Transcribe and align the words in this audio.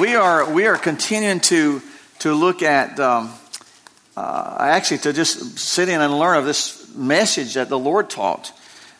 we 0.00 0.16
are 0.16 0.50
we 0.52 0.66
are 0.66 0.76
continuing 0.76 1.40
to 1.40 1.80
to 2.20 2.34
look 2.34 2.62
at 2.62 2.98
um, 2.98 3.32
uh, 4.16 4.56
actually 4.58 4.98
to 4.98 5.12
just 5.12 5.58
sit 5.58 5.88
in 5.88 6.00
and 6.00 6.18
learn 6.18 6.36
of 6.36 6.44
this 6.44 6.94
message 6.94 7.54
that 7.54 7.68
the 7.68 7.78
Lord 7.78 8.10
taught. 8.10 8.52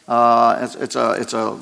Uh, 0.07 0.59
it's, 0.63 0.75
it's, 0.77 0.97
a 0.97 1.13
it's 1.13 1.33
a 1.33 1.53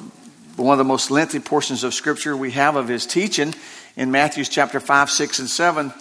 one 0.57 0.73
of 0.73 0.79
the 0.79 0.85
most 0.85 1.11
lengthy 1.11 1.39
portions 1.39 1.85
of 1.85 1.95
Scripture 1.95 2.37
we 2.37 2.51
have 2.51 2.77
of 2.77 2.89
His 2.89 3.07
teaching 3.07 3.55
in 3.97 4.11
Matthew's 4.11 4.49
chapter 4.49 4.81
five, 4.81 5.09
six, 5.11 5.39
and 5.39 5.49
seven. 5.49 5.93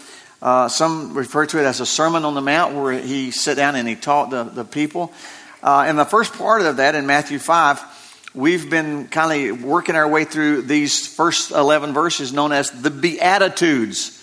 Uh, 0.42 0.68
some 0.68 1.14
refer 1.14 1.46
to 1.46 1.60
it 1.60 1.64
as 1.64 1.80
a 1.80 1.86
Sermon 1.86 2.26
on 2.26 2.34
the 2.34 2.42
Mount, 2.42 2.76
where 2.76 2.94
He 2.94 3.32
sat 3.32 3.56
down 3.56 3.76
and 3.76 3.88
He 3.88 3.96
taught 3.96 4.30
the 4.30 4.44
the 4.44 4.66
people. 4.66 5.14
Uh, 5.64 5.86
and 5.88 5.98
the 5.98 6.06
first 6.06 6.34
part 6.34 6.62
of 6.62 6.78
that 6.78 6.96
in 6.96 7.06
Matthew 7.06 7.40
five 7.40 7.82
we've 8.34 8.70
been 8.70 9.08
kind 9.08 9.50
of 9.50 9.64
working 9.64 9.96
our 9.96 10.08
way 10.08 10.24
through 10.24 10.62
these 10.64 11.06
first 11.08 11.52
11 11.52 11.94
verses 11.94 12.32
known 12.32 12.52
as 12.52 12.72
the 12.72 12.90
Beatitudes. 12.90 14.18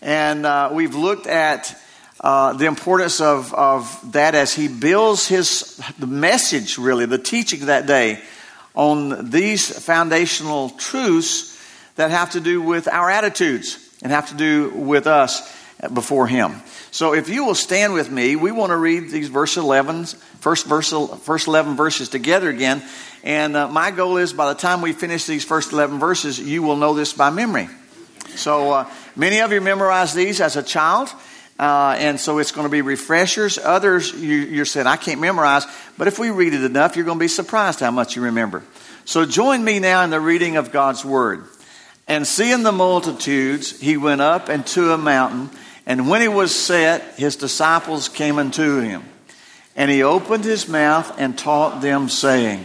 And 0.00 0.44
uh, 0.44 0.70
we've 0.72 0.94
looked 0.94 1.26
at 1.26 1.78
uh, 2.20 2.54
the 2.54 2.66
importance 2.66 3.20
of, 3.20 3.54
of 3.54 4.12
that 4.12 4.34
as 4.34 4.52
he 4.52 4.68
builds 4.68 5.28
his 5.28 5.80
the 5.98 6.06
message, 6.06 6.78
really, 6.78 7.06
the 7.06 7.18
teaching 7.18 7.66
that 7.66 7.86
day 7.86 8.20
on 8.74 9.30
these 9.30 9.78
foundational 9.84 10.70
truths 10.70 11.50
that 11.96 12.10
have 12.10 12.30
to 12.30 12.40
do 12.40 12.60
with 12.62 12.88
our 12.88 13.10
attitudes 13.10 13.78
and 14.02 14.10
have 14.10 14.28
to 14.30 14.34
do 14.34 14.70
with 14.70 15.06
us 15.06 15.56
before 15.92 16.26
him. 16.26 16.62
So 16.90 17.14
if 17.14 17.28
you 17.28 17.44
will 17.44 17.54
stand 17.54 17.92
with 17.92 18.10
me, 18.10 18.36
we 18.36 18.52
want 18.52 18.70
to 18.70 18.76
read 18.76 19.10
these 19.10 19.28
verse 19.28 19.56
11, 19.56 20.04
first, 20.40 20.66
verse, 20.66 20.92
first 21.22 21.48
11 21.48 21.76
verses 21.76 22.08
together 22.08 22.48
again. 22.50 22.82
And 23.22 23.56
uh, 23.56 23.68
my 23.68 23.90
goal 23.90 24.16
is 24.16 24.32
by 24.32 24.52
the 24.52 24.58
time 24.58 24.82
we 24.82 24.92
finish 24.92 25.26
these 25.26 25.44
first 25.44 25.72
11 25.72 25.98
verses, 25.98 26.38
you 26.38 26.62
will 26.62 26.76
know 26.76 26.94
this 26.94 27.12
by 27.12 27.30
memory. 27.30 27.68
So 28.34 28.72
uh, 28.72 28.90
many 29.14 29.40
of 29.40 29.52
you 29.52 29.60
memorized 29.60 30.14
these 30.14 30.40
as 30.40 30.56
a 30.56 30.62
child. 30.62 31.08
Uh, 31.58 31.94
and 31.98 32.18
so 32.18 32.38
it's 32.38 32.50
going 32.50 32.66
to 32.66 32.70
be 32.70 32.82
refreshers. 32.82 33.58
Others, 33.58 34.12
you, 34.14 34.36
you're 34.36 34.64
saying, 34.64 34.86
I 34.86 34.96
can't 34.96 35.20
memorize. 35.20 35.66
But 35.96 36.08
if 36.08 36.18
we 36.18 36.30
read 36.30 36.54
it 36.54 36.64
enough, 36.64 36.96
you're 36.96 37.04
going 37.04 37.18
to 37.18 37.22
be 37.22 37.28
surprised 37.28 37.80
how 37.80 37.90
much 37.90 38.16
you 38.16 38.22
remember. 38.22 38.64
So 39.04 39.24
join 39.26 39.62
me 39.62 39.78
now 39.78 40.02
in 40.02 40.10
the 40.10 40.20
reading 40.20 40.56
of 40.56 40.72
God's 40.72 41.04
Word. 41.04 41.44
And 42.08 42.26
seeing 42.26 42.62
the 42.62 42.72
multitudes, 42.72 43.78
he 43.80 43.96
went 43.96 44.20
up 44.20 44.48
into 44.48 44.92
a 44.92 44.98
mountain 44.98 45.50
and 45.86 46.08
when 46.08 46.20
he 46.22 46.28
was 46.28 46.54
set, 46.54 47.16
his 47.16 47.36
disciples 47.36 48.08
came 48.08 48.38
unto 48.38 48.80
him. 48.80 49.02
And 49.74 49.90
he 49.90 50.02
opened 50.02 50.44
his 50.44 50.68
mouth 50.68 51.18
and 51.18 51.36
taught 51.36 51.80
them, 51.80 52.08
saying, 52.08 52.64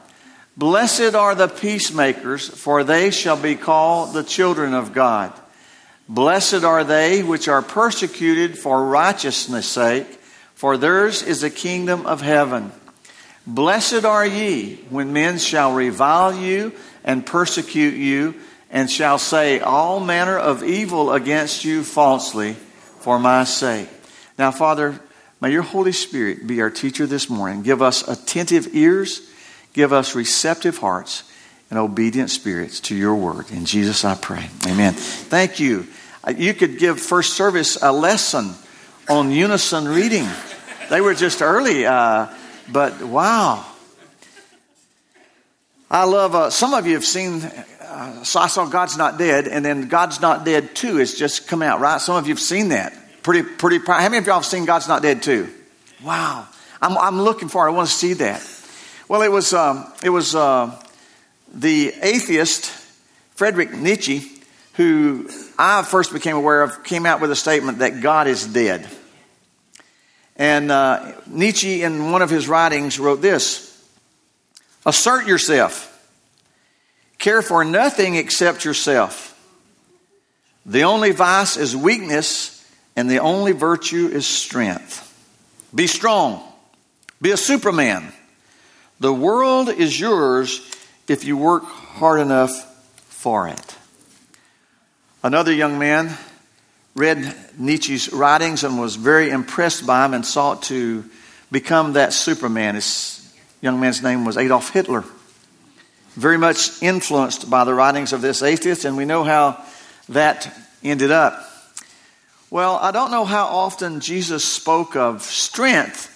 Blessed 0.57 1.15
are 1.15 1.33
the 1.33 1.47
peacemakers, 1.47 2.47
for 2.47 2.83
they 2.83 3.09
shall 3.09 3.37
be 3.37 3.55
called 3.55 4.13
the 4.13 4.23
children 4.23 4.73
of 4.73 4.93
God. 4.93 5.33
Blessed 6.09 6.63
are 6.65 6.83
they 6.83 7.23
which 7.23 7.47
are 7.47 7.61
persecuted 7.61 8.57
for 8.57 8.85
righteousness' 8.85 9.67
sake, 9.67 10.07
for 10.53 10.75
theirs 10.75 11.23
is 11.23 11.41
the 11.41 11.49
kingdom 11.49 12.05
of 12.05 12.21
heaven. 12.21 12.71
Blessed 13.47 14.05
are 14.05 14.25
ye 14.25 14.75
when 14.89 15.13
men 15.13 15.39
shall 15.39 15.73
revile 15.73 16.35
you 16.35 16.73
and 17.03 17.25
persecute 17.25 17.95
you, 17.95 18.35
and 18.69 18.91
shall 18.91 19.17
say 19.17 19.59
all 19.59 19.99
manner 19.99 20.37
of 20.37 20.63
evil 20.63 21.11
against 21.13 21.65
you 21.65 21.83
falsely 21.83 22.53
for 22.99 23.17
my 23.17 23.45
sake. 23.45 23.89
Now, 24.37 24.51
Father, 24.51 24.99
may 25.39 25.51
your 25.51 25.63
Holy 25.63 25.91
Spirit 25.91 26.45
be 26.45 26.61
our 26.61 26.69
teacher 26.69 27.07
this 27.07 27.29
morning. 27.29 27.63
Give 27.63 27.81
us 27.81 28.07
attentive 28.07 28.75
ears, 28.75 29.21
give 29.73 29.93
us 29.93 30.15
receptive 30.15 30.77
hearts, 30.77 31.23
and 31.69 31.79
obedient 31.79 32.29
spirits 32.29 32.81
to 32.81 32.95
your 32.95 33.15
word. 33.15 33.49
In 33.51 33.65
Jesus 33.65 34.03
I 34.03 34.15
pray. 34.15 34.49
Amen. 34.67 34.93
Thank 34.93 35.59
you. 35.59 35.87
Uh, 36.23 36.33
you 36.37 36.53
could 36.53 36.77
give 36.77 36.99
first 36.99 37.33
service 37.33 37.81
a 37.81 37.91
lesson 37.91 38.53
on 39.09 39.31
unison 39.31 39.87
reading. 39.87 40.27
They 40.89 41.01
were 41.01 41.13
just 41.13 41.41
early, 41.41 41.85
uh, 41.85 42.27
but 42.71 43.01
wow. 43.01 43.65
I 45.89 46.03
love, 46.03 46.35
uh, 46.35 46.49
some 46.49 46.73
of 46.73 46.85
you 46.85 46.93
have 46.93 47.05
seen 47.05 47.41
uh, 47.91 48.23
so 48.23 48.39
I 48.39 48.47
saw 48.47 48.65
God's 48.67 48.95
Not 48.95 49.17
Dead, 49.17 49.49
and 49.49 49.65
then 49.65 49.89
God's 49.89 50.21
Not 50.21 50.45
Dead 50.45 50.73
2 50.73 50.97
has 50.97 51.13
just 51.13 51.49
come 51.49 51.61
out, 51.61 51.81
right? 51.81 51.99
Some 51.99 52.15
of 52.15 52.25
you 52.25 52.33
have 52.33 52.39
seen 52.39 52.69
that. 52.69 52.93
Pretty, 53.21 53.43
pretty. 53.43 53.79
How 53.85 53.99
many 54.03 54.17
of 54.17 54.25
y'all 54.25 54.35
have 54.35 54.45
seen 54.45 54.63
God's 54.63 54.87
Not 54.87 55.01
Dead 55.01 55.21
2? 55.21 55.49
Wow. 56.01 56.47
I'm, 56.81 56.97
I'm 56.97 57.21
looking 57.21 57.49
for 57.49 57.67
it. 57.67 57.71
I 57.71 57.73
want 57.73 57.89
to 57.89 57.93
see 57.93 58.13
that. 58.13 58.41
Well, 59.11 59.23
it 59.23 59.27
was, 59.27 59.51
um, 59.51 59.91
it 60.05 60.09
was 60.09 60.35
uh, 60.35 60.73
the 61.53 61.93
atheist, 62.01 62.67
Friedrich 63.35 63.73
Nietzsche, 63.73 64.23
who 64.75 65.29
I 65.59 65.83
first 65.83 66.13
became 66.13 66.37
aware 66.37 66.61
of, 66.61 66.85
came 66.85 67.05
out 67.05 67.19
with 67.19 67.29
a 67.29 67.35
statement 67.35 67.79
that 67.79 67.99
God 67.99 68.29
is 68.29 68.47
dead. 68.47 68.87
And 70.37 70.71
uh, 70.71 71.11
Nietzsche, 71.27 71.83
in 71.83 72.13
one 72.13 72.21
of 72.21 72.29
his 72.29 72.47
writings, 72.47 72.99
wrote 72.99 73.21
this 73.21 73.85
Assert 74.85 75.27
yourself. 75.27 75.89
Care 77.17 77.41
for 77.41 77.65
nothing 77.65 78.15
except 78.15 78.63
yourself. 78.63 79.37
The 80.65 80.85
only 80.85 81.11
vice 81.11 81.57
is 81.57 81.75
weakness, 81.75 82.65
and 82.95 83.11
the 83.11 83.19
only 83.19 83.51
virtue 83.51 84.07
is 84.07 84.25
strength. 84.25 85.05
Be 85.75 85.87
strong. 85.87 86.41
Be 87.21 87.31
a 87.31 87.37
superman. 87.37 88.13
The 89.01 89.13
world 89.13 89.67
is 89.67 89.99
yours 89.99 90.61
if 91.09 91.25
you 91.25 91.35
work 91.35 91.65
hard 91.65 92.21
enough 92.21 92.51
for 93.09 93.49
it. 93.49 93.75
Another 95.23 95.51
young 95.51 95.77
man 95.77 96.15
read 96.95 97.35
Nietzsche's 97.57 98.13
writings 98.13 98.63
and 98.63 98.79
was 98.79 98.95
very 98.95 99.29
impressed 99.29 99.85
by 99.85 100.05
him 100.05 100.13
and 100.13 100.25
sought 100.25 100.63
to 100.63 101.03
become 101.51 101.93
that 101.93 102.13
superman. 102.13 102.75
This 102.75 103.35
young 103.59 103.79
man's 103.79 104.01
name 104.01 104.23
was 104.23 104.37
Adolf 104.37 104.71
Hitler 104.71 105.03
very 106.15 106.37
much 106.37 106.81
influenced 106.83 107.49
by 107.49 107.63
the 107.63 107.73
writings 107.73 108.13
of 108.13 108.21
this 108.21 108.43
atheist, 108.43 108.85
and 108.85 108.97
we 108.97 109.05
know 109.05 109.23
how 109.23 109.63
that 110.09 110.53
ended 110.83 111.11
up. 111.11 111.41
Well, 112.49 112.75
I 112.75 112.91
don't 112.91 113.11
know 113.11 113.23
how 113.23 113.45
often 113.45 114.01
Jesus 114.01 114.43
spoke 114.43 114.95
of 114.95 115.21
strength, 115.21 116.09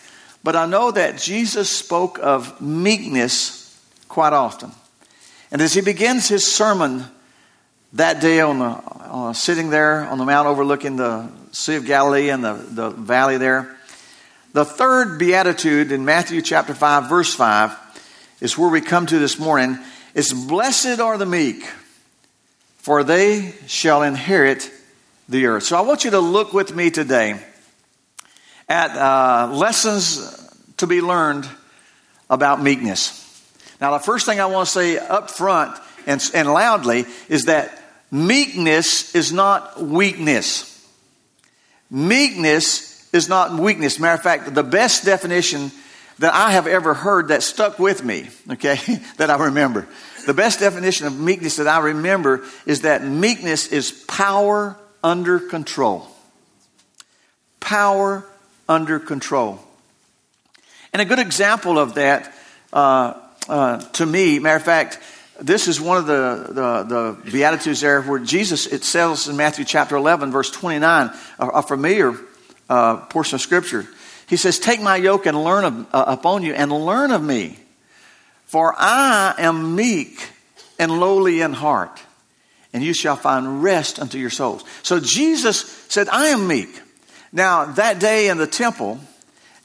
but 0.46 0.56
I 0.56 0.68
know 0.68 0.92
that 0.92 1.18
Jesus 1.18 1.72
spoke 1.72 2.20
of 2.22 2.62
meekness 2.62 3.76
quite 4.08 4.32
often. 4.32 4.72
And 5.50 5.60
as 5.60 5.74
he 5.74 5.82
begins 5.82 6.28
his 6.28 6.46
sermon 6.46 7.04
that 7.94 8.22
day 8.22 8.42
on 8.42 8.60
the 8.60 8.66
uh, 8.68 9.34
sitting 9.34 9.72
there 9.72 10.02
on 10.06 10.20
the 10.20 10.26
mount 10.26 10.48
overlooking 10.48 10.98
the 10.98 11.28
Sea 11.52 11.78
of 11.78 11.86
Galilee 11.88 12.30
and 12.30 12.44
the, 12.44 12.54
the 12.54 12.90
valley 12.92 13.40
there, 13.40 13.76
the 14.54 14.64
third 14.64 15.18
beatitude 15.18 15.92
in 15.92 16.06
Matthew 16.06 16.44
chapter 16.44 16.76
5, 16.76 17.10
verse 17.10 17.34
5, 17.34 17.76
is 18.40 18.56
where 18.56 18.70
we 18.70 18.82
come 18.82 19.08
to 19.08 19.18
this 19.18 19.40
morning. 19.40 19.80
It's 20.14 20.32
blessed 20.32 21.00
are 21.00 21.18
the 21.18 21.26
meek, 21.26 21.66
for 22.78 23.04
they 23.04 23.56
shall 23.66 24.04
inherit 24.04 24.70
the 25.28 25.48
earth. 25.48 25.64
So 25.64 25.76
I 25.76 25.82
want 25.82 26.06
you 26.06 26.12
to 26.12 26.20
look 26.20 26.54
with 26.54 26.76
me 26.76 26.92
today 26.92 27.42
at 28.68 28.92
uh, 28.92 29.54
lessons 29.54 30.42
to 30.78 30.88
be 30.88 31.02
learned 31.02 31.48
about 32.30 32.62
meekness. 32.62 33.22
Now, 33.80 33.92
the 33.92 34.04
first 34.04 34.26
thing 34.26 34.40
I 34.40 34.46
want 34.46 34.68
to 34.68 34.72
say 34.72 34.98
up 34.98 35.30
front 35.30 35.78
and, 36.08 36.22
and 36.34 36.52
loudly 36.52 37.06
is 37.30 37.46
that 37.46 37.82
meekness 38.12 39.16
is 39.16 39.32
not 39.32 39.82
weakness. 39.82 40.72
Meekness 41.90 43.14
is 43.14 43.30
not 43.30 43.60
weakness. 43.60 44.00
Matter 44.00 44.16
of 44.16 44.24
fact, 44.24 44.54
the 44.54 44.64
best 44.64 45.06
definition 45.06 45.72
that 46.20 46.34
I 46.34 46.52
have 46.52 46.66
ever 46.66 46.94
heard 46.94 47.28
that 47.28 47.44
stuck 47.44 47.78
with 47.78 48.04
me, 48.04 48.30
okay, 48.52 48.78
that 49.18 49.30
I 49.30 49.46
remember. 49.46 49.88
The 50.26 50.34
best 50.34 50.60
definition 50.60 51.08
of 51.08 51.20
meekness 51.20 51.58
that 51.58 51.68
I 51.68 51.80
remember 51.80 52.44
is 52.66 52.82
that 52.82 53.04
meekness 53.04 53.68
is 53.68 53.92
power 54.08 54.78
under 55.04 55.40
control. 55.40 56.08
Power 57.60 58.26
under 58.68 59.00
control. 59.00 59.60
And 60.94 61.02
a 61.02 61.06
good 61.06 61.20
example 61.20 61.78
of 61.78 61.96
that, 61.96 62.34
uh, 62.72 63.14
uh, 63.50 63.78
to 63.80 64.06
me, 64.06 64.40
matter 64.40 64.56
of 64.58 64.64
fact, 64.64 65.00
this 65.42 65.68
is 65.68 65.82
one 65.82 65.98
of 65.98 66.06
the, 66.06 66.46
the, 66.50 67.18
the, 67.24 67.32
Beatitudes 67.32 67.82
there 67.82 68.02
where 68.02 68.20
Jesus, 68.20 68.66
it 68.68 68.84
says 68.86 69.28
in 69.28 69.36
Matthew 69.36 69.66
chapter 69.66 69.98
11, 69.98 70.32
verse 70.32 70.50
29, 70.50 71.12
a, 71.40 71.48
a 71.48 71.62
familiar 71.62 72.16
uh, 72.70 72.98
portion 73.08 73.36
of 73.36 73.42
Scripture. 73.42 73.86
He 74.28 74.38
says, 74.38 74.58
Take 74.58 74.82
my 74.82 74.96
yoke 74.96 75.26
and 75.26 75.44
learn 75.44 75.66
of, 75.66 75.88
uh, 75.94 76.06
upon 76.08 76.44
you 76.44 76.54
and 76.54 76.72
learn 76.72 77.12
of 77.12 77.22
me, 77.22 77.60
for 78.46 78.74
I 78.78 79.36
am 79.38 79.76
meek 79.76 80.30
and 80.80 81.00
lowly 81.00 81.42
in 81.42 81.54
heart, 81.54 82.02
and 82.74 82.84
you 82.84 82.94
shall 82.94 83.16
find 83.16 83.62
rest 83.62 84.00
unto 84.00 84.18
your 84.18 84.30
souls. 84.30 84.64
So 84.84 85.00
Jesus 85.00 85.60
said, 85.90 86.08
I 86.10 86.28
am 86.28 86.48
meek. 86.48 86.82
Now, 87.36 87.66
that 87.66 88.00
day 88.00 88.30
in 88.30 88.38
the 88.38 88.48
temple, 88.48 88.98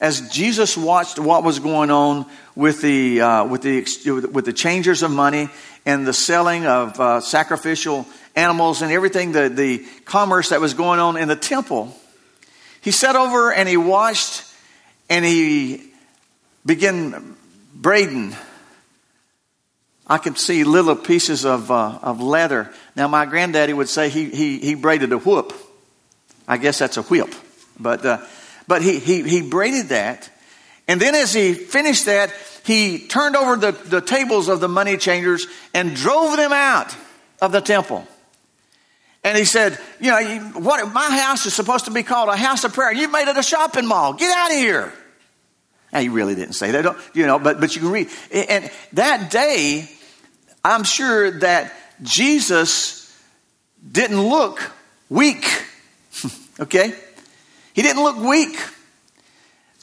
as 0.01 0.29
Jesus 0.29 0.75
watched 0.75 1.17
what 1.17 1.45
was 1.45 1.59
going 1.59 1.89
on 1.89 2.25
with 2.53 2.81
the, 2.81 3.21
uh, 3.21 3.45
with 3.45 3.61
the, 3.61 4.29
with 4.29 4.43
the 4.43 4.51
changers 4.51 5.03
of 5.03 5.11
money 5.11 5.47
and 5.85 6.05
the 6.05 6.11
selling 6.11 6.65
of 6.65 6.99
uh, 6.99 7.21
sacrificial 7.21 8.05
animals 8.35 8.81
and 8.81 8.91
everything, 8.91 9.31
the, 9.31 9.47
the 9.47 9.85
commerce 10.03 10.49
that 10.49 10.59
was 10.59 10.73
going 10.73 10.99
on 10.99 11.15
in 11.15 11.29
the 11.29 11.35
temple, 11.37 11.95
he 12.81 12.91
sat 12.91 13.15
over 13.15 13.53
and 13.53 13.69
he 13.69 13.77
watched 13.77 14.43
and 15.09 15.23
he 15.23 15.93
began 16.65 17.37
braiding. 17.73 18.35
I 20.05 20.17
could 20.17 20.37
see 20.37 20.65
little 20.65 20.97
pieces 20.97 21.45
of, 21.45 21.71
uh, 21.71 21.99
of 22.01 22.19
leather. 22.21 22.69
Now, 22.97 23.07
my 23.07 23.25
granddaddy 23.25 23.71
would 23.71 23.87
say 23.87 24.09
he, 24.09 24.25
he, 24.25 24.59
he 24.59 24.75
braided 24.75 25.13
a 25.13 25.17
whoop. 25.17 25.53
I 26.49 26.57
guess 26.57 26.77
that's 26.77 26.97
a 26.97 27.03
whip. 27.03 27.33
But 27.81 28.05
uh, 28.05 28.25
but 28.71 28.81
he, 28.81 28.99
he, 28.99 29.21
he 29.23 29.41
braided 29.41 29.89
that. 29.89 30.29
And 30.87 31.01
then 31.01 31.13
as 31.13 31.33
he 31.33 31.53
finished 31.53 32.05
that, 32.05 32.33
he 32.63 32.99
turned 32.99 33.35
over 33.35 33.57
the, 33.57 33.71
the 33.73 33.99
tables 33.99 34.47
of 34.47 34.61
the 34.61 34.69
money 34.69 34.95
changers 34.95 35.45
and 35.73 35.93
drove 35.93 36.37
them 36.37 36.53
out 36.53 36.95
of 37.41 37.51
the 37.51 37.59
temple. 37.59 38.07
And 39.25 39.37
he 39.37 39.43
said, 39.43 39.77
You 39.99 40.11
know, 40.11 40.39
what, 40.61 40.91
my 40.93 41.09
house 41.09 41.45
is 41.45 41.53
supposed 41.53 41.83
to 41.85 41.91
be 41.91 42.01
called 42.01 42.29
a 42.29 42.37
house 42.37 42.63
of 42.63 42.73
prayer. 42.73 42.93
You've 42.93 43.11
made 43.11 43.27
it 43.27 43.37
a 43.37 43.43
shopping 43.43 43.85
mall. 43.85 44.13
Get 44.13 44.31
out 44.35 44.51
of 44.51 44.57
here. 44.57 44.93
Now, 45.91 45.99
he 45.99 46.07
really 46.07 46.35
didn't 46.35 46.53
say 46.53 46.71
that, 46.71 46.95
you 47.13 47.27
know, 47.27 47.39
but, 47.39 47.59
but 47.59 47.75
you 47.75 47.81
can 47.81 47.91
read. 47.91 48.09
And 48.31 48.71
that 48.93 49.29
day, 49.31 49.89
I'm 50.63 50.85
sure 50.85 51.39
that 51.39 51.73
Jesus 52.01 53.13
didn't 53.91 54.21
look 54.21 54.71
weak. 55.09 55.45
okay? 56.61 56.95
He 57.73 57.81
didn't 57.81 58.03
look 58.03 58.17
weak, 58.17 58.57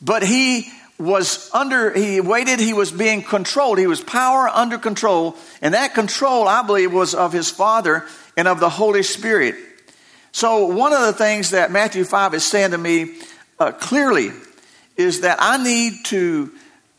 but 0.03 0.23
he 0.23 0.71
was 0.99 1.49
under, 1.55 1.93
he 1.93 2.21
waited, 2.21 2.59
he 2.59 2.73
was 2.73 2.91
being 2.91 3.23
controlled. 3.23 3.79
He 3.79 3.87
was 3.87 4.01
power 4.01 4.49
under 4.49 4.79
control. 4.79 5.37
And 5.63 5.75
that 5.75 5.95
control, 5.95 6.49
I 6.49 6.63
believe, 6.63 6.93
was 6.93 7.15
of 7.15 7.33
his 7.33 7.51
Father 7.51 8.05
and 8.37 8.49
of 8.49 8.61
the 8.61 8.69
Holy 8.69 9.03
Spirit. 9.03 9.55
So, 10.33 10.67
one 10.67 10.93
of 10.93 11.01
the 11.01 11.13
things 11.13 11.51
that 11.51 11.71
Matthew 11.71 12.05
5 12.05 12.35
is 12.35 12.45
saying 12.45 12.73
to 12.73 12.79
me 12.79 13.17
uh, 13.59 13.73
clearly 13.73 14.31
is 14.97 15.23
that 15.23 15.39
I 15.41 15.63
need 15.63 16.05
to, 16.07 16.53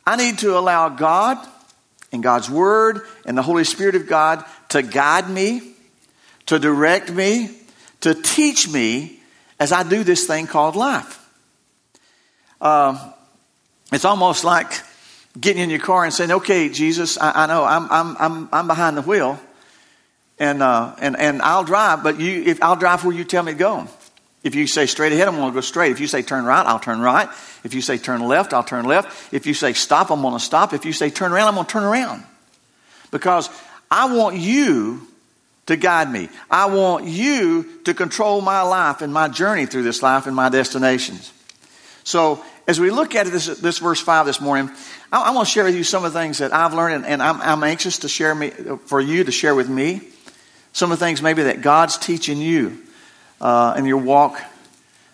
I 0.08 0.16
need 0.16 0.40
to 0.40 0.58
allow 0.58 0.90
God 0.90 1.38
and 2.12 2.24
God's 2.24 2.50
Word 2.50 3.02
and 3.26 3.38
the 3.38 3.42
Holy 3.42 3.64
Spirit 3.64 3.96
of 3.96 4.08
God 4.08 4.44
to 4.70 4.82
guide 4.82 5.30
me, 5.30 5.74
to 6.48 6.58
direct 6.58 7.12
me, 7.12 7.56
to 8.02 8.16
teach 8.16 8.68
me 8.68 9.19
as 9.60 9.72
I 9.72 9.84
do 9.84 10.04
this 10.04 10.26
thing 10.26 10.48
called 10.48 10.76
life. 10.76 11.18
Uh, 12.62 13.12
it's 13.92 14.06
almost 14.06 14.44
like 14.44 14.72
getting 15.40 15.62
in 15.62 15.70
your 15.70 15.80
car 15.80 16.04
and 16.04 16.14
saying, 16.14 16.32
"Okay, 16.32 16.70
Jesus, 16.70 17.18
I, 17.18 17.44
I 17.44 17.46
know 17.48 17.64
I'm, 17.64 17.92
I'm, 17.92 18.18
I'm, 18.20 18.50
I'm 18.52 18.68
behind 18.68 18.98
the 18.98 19.02
wheel, 19.02 19.40
and, 20.40 20.64
uh, 20.64 20.96
and, 21.00 21.18
and 21.18 21.42
I'll 21.42 21.64
drive, 21.64 22.04
but 22.04 22.20
you, 22.20 22.44
if 22.44 22.64
I'll 22.64 22.76
drive 22.76 23.04
where 23.04 23.16
you 23.16 23.24
tell 23.24 23.44
me 23.44 23.52
to 23.52 23.58
go. 23.58 23.88
If 24.42 24.56
you 24.56 24.68
say 24.68 24.86
straight 24.86 25.12
ahead, 25.12 25.28
I'm 25.28 25.36
going 25.36 25.52
to 25.52 25.54
go 25.54 25.60
straight. 25.60 25.92
If 25.92 26.00
you 26.00 26.08
say 26.08 26.22
turn 26.22 26.46
right, 26.46 26.66
I'll 26.66 26.80
turn 26.80 27.02
right. 27.02 27.28
If 27.66 27.74
you 27.74 27.82
say 27.82 27.98
turn 27.98 28.22
left, 28.22 28.54
I'll 28.54 28.64
turn 28.64 28.86
left. 28.86 29.34
If 29.34 29.46
you 29.46 29.54
say 29.54 29.74
stop, 29.74 30.10
I'm 30.12 30.22
going 30.22 30.34
to 30.34 30.40
stop. 30.40 30.72
If 30.72 30.86
you 30.86 30.94
say 30.94 31.10
turn 31.10 31.34
around, 31.34 31.50
I'm 31.50 31.56
going 31.56 31.66
to 31.66 31.72
turn 31.72 31.84
around. 31.84 32.24
Because 33.12 33.50
I 33.92 34.16
want 34.16 34.38
you 34.38 35.09
to 35.70 35.78
guide 35.78 36.12
me. 36.12 36.30
I 36.50 36.66
want 36.66 37.06
you 37.06 37.64
to 37.84 37.94
control 37.94 38.42
my 38.42 38.64
life 38.64 39.04
and 39.04 39.14
my 39.14 39.28
journey 39.28 39.68
through 39.68 39.84
this 39.84 40.02
life 40.02 40.26
and 40.26 40.36
my 40.36 40.50
destinations. 40.50 41.32
So, 42.04 42.44
as 42.68 42.80
we 42.80 42.90
look 42.90 43.14
at 43.14 43.28
this, 43.28 43.46
this 43.46 43.78
verse 43.78 44.02
5 44.02 44.26
this 44.26 44.42
morning, 44.42 44.72
I, 45.12 45.30
I 45.30 45.32
want 45.32 45.48
to 45.48 45.52
share 45.52 45.64
with 45.66 45.76
you 45.76 45.84
some 45.84 46.06
of 46.06 46.12
the 46.12 46.20
things 46.20 46.40
that 46.40 46.54
I've 46.54 46.74
learned, 46.74 46.96
and, 46.96 47.06
and 47.06 47.22
I'm, 47.22 47.40
I'm, 47.40 47.64
anxious 47.64 48.00
to 48.00 48.10
share 48.10 48.34
me, 48.34 48.50
for 48.86 49.00
you 49.00 49.24
to 49.24 49.32
share 49.32 49.54
with 49.54 49.70
me. 49.70 50.02
Some 50.74 50.92
of 50.92 50.98
the 50.98 51.06
things 51.06 51.22
maybe 51.22 51.44
that 51.44 51.62
God's 51.62 52.00
teaching 52.00 52.40
you 52.40 52.82
uh, 53.40 53.76
in 53.78 53.86
your 53.86 53.98
walk 53.98 54.42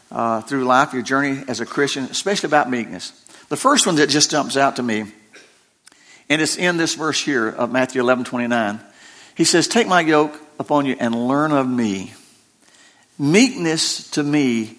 uh, 0.10 0.40
through 0.42 0.64
life, 0.64 0.94
your 0.94 1.02
journey 1.02 1.44
as 1.50 1.60
a 1.60 1.66
Christian, 1.66 2.06
especially 2.06 2.48
about 2.48 2.70
meekness. 2.70 3.12
The 3.50 3.58
first 3.58 3.86
one 3.86 3.98
that 3.98 4.08
just 4.08 4.32
jumps 4.32 4.56
out 4.56 4.78
to 4.78 4.84
me, 4.84 5.04
and 6.30 6.42
it's 6.42 6.56
in 6.56 6.78
this 6.78 6.96
verse 6.96 7.22
here 7.22 7.50
of 7.50 7.74
Matthew 7.74 8.00
11 8.00 8.24
29. 8.24 8.80
He 9.36 9.44
says, 9.44 9.68
Take 9.68 9.88
my 9.88 10.00
yoke 10.00 10.40
upon 10.60 10.86
you 10.86 10.96
and 11.00 11.28
learn 11.28 11.52
of 11.52 11.68
me. 11.68 12.14
Meekness 13.18 14.10
to 14.12 14.24
me 14.24 14.76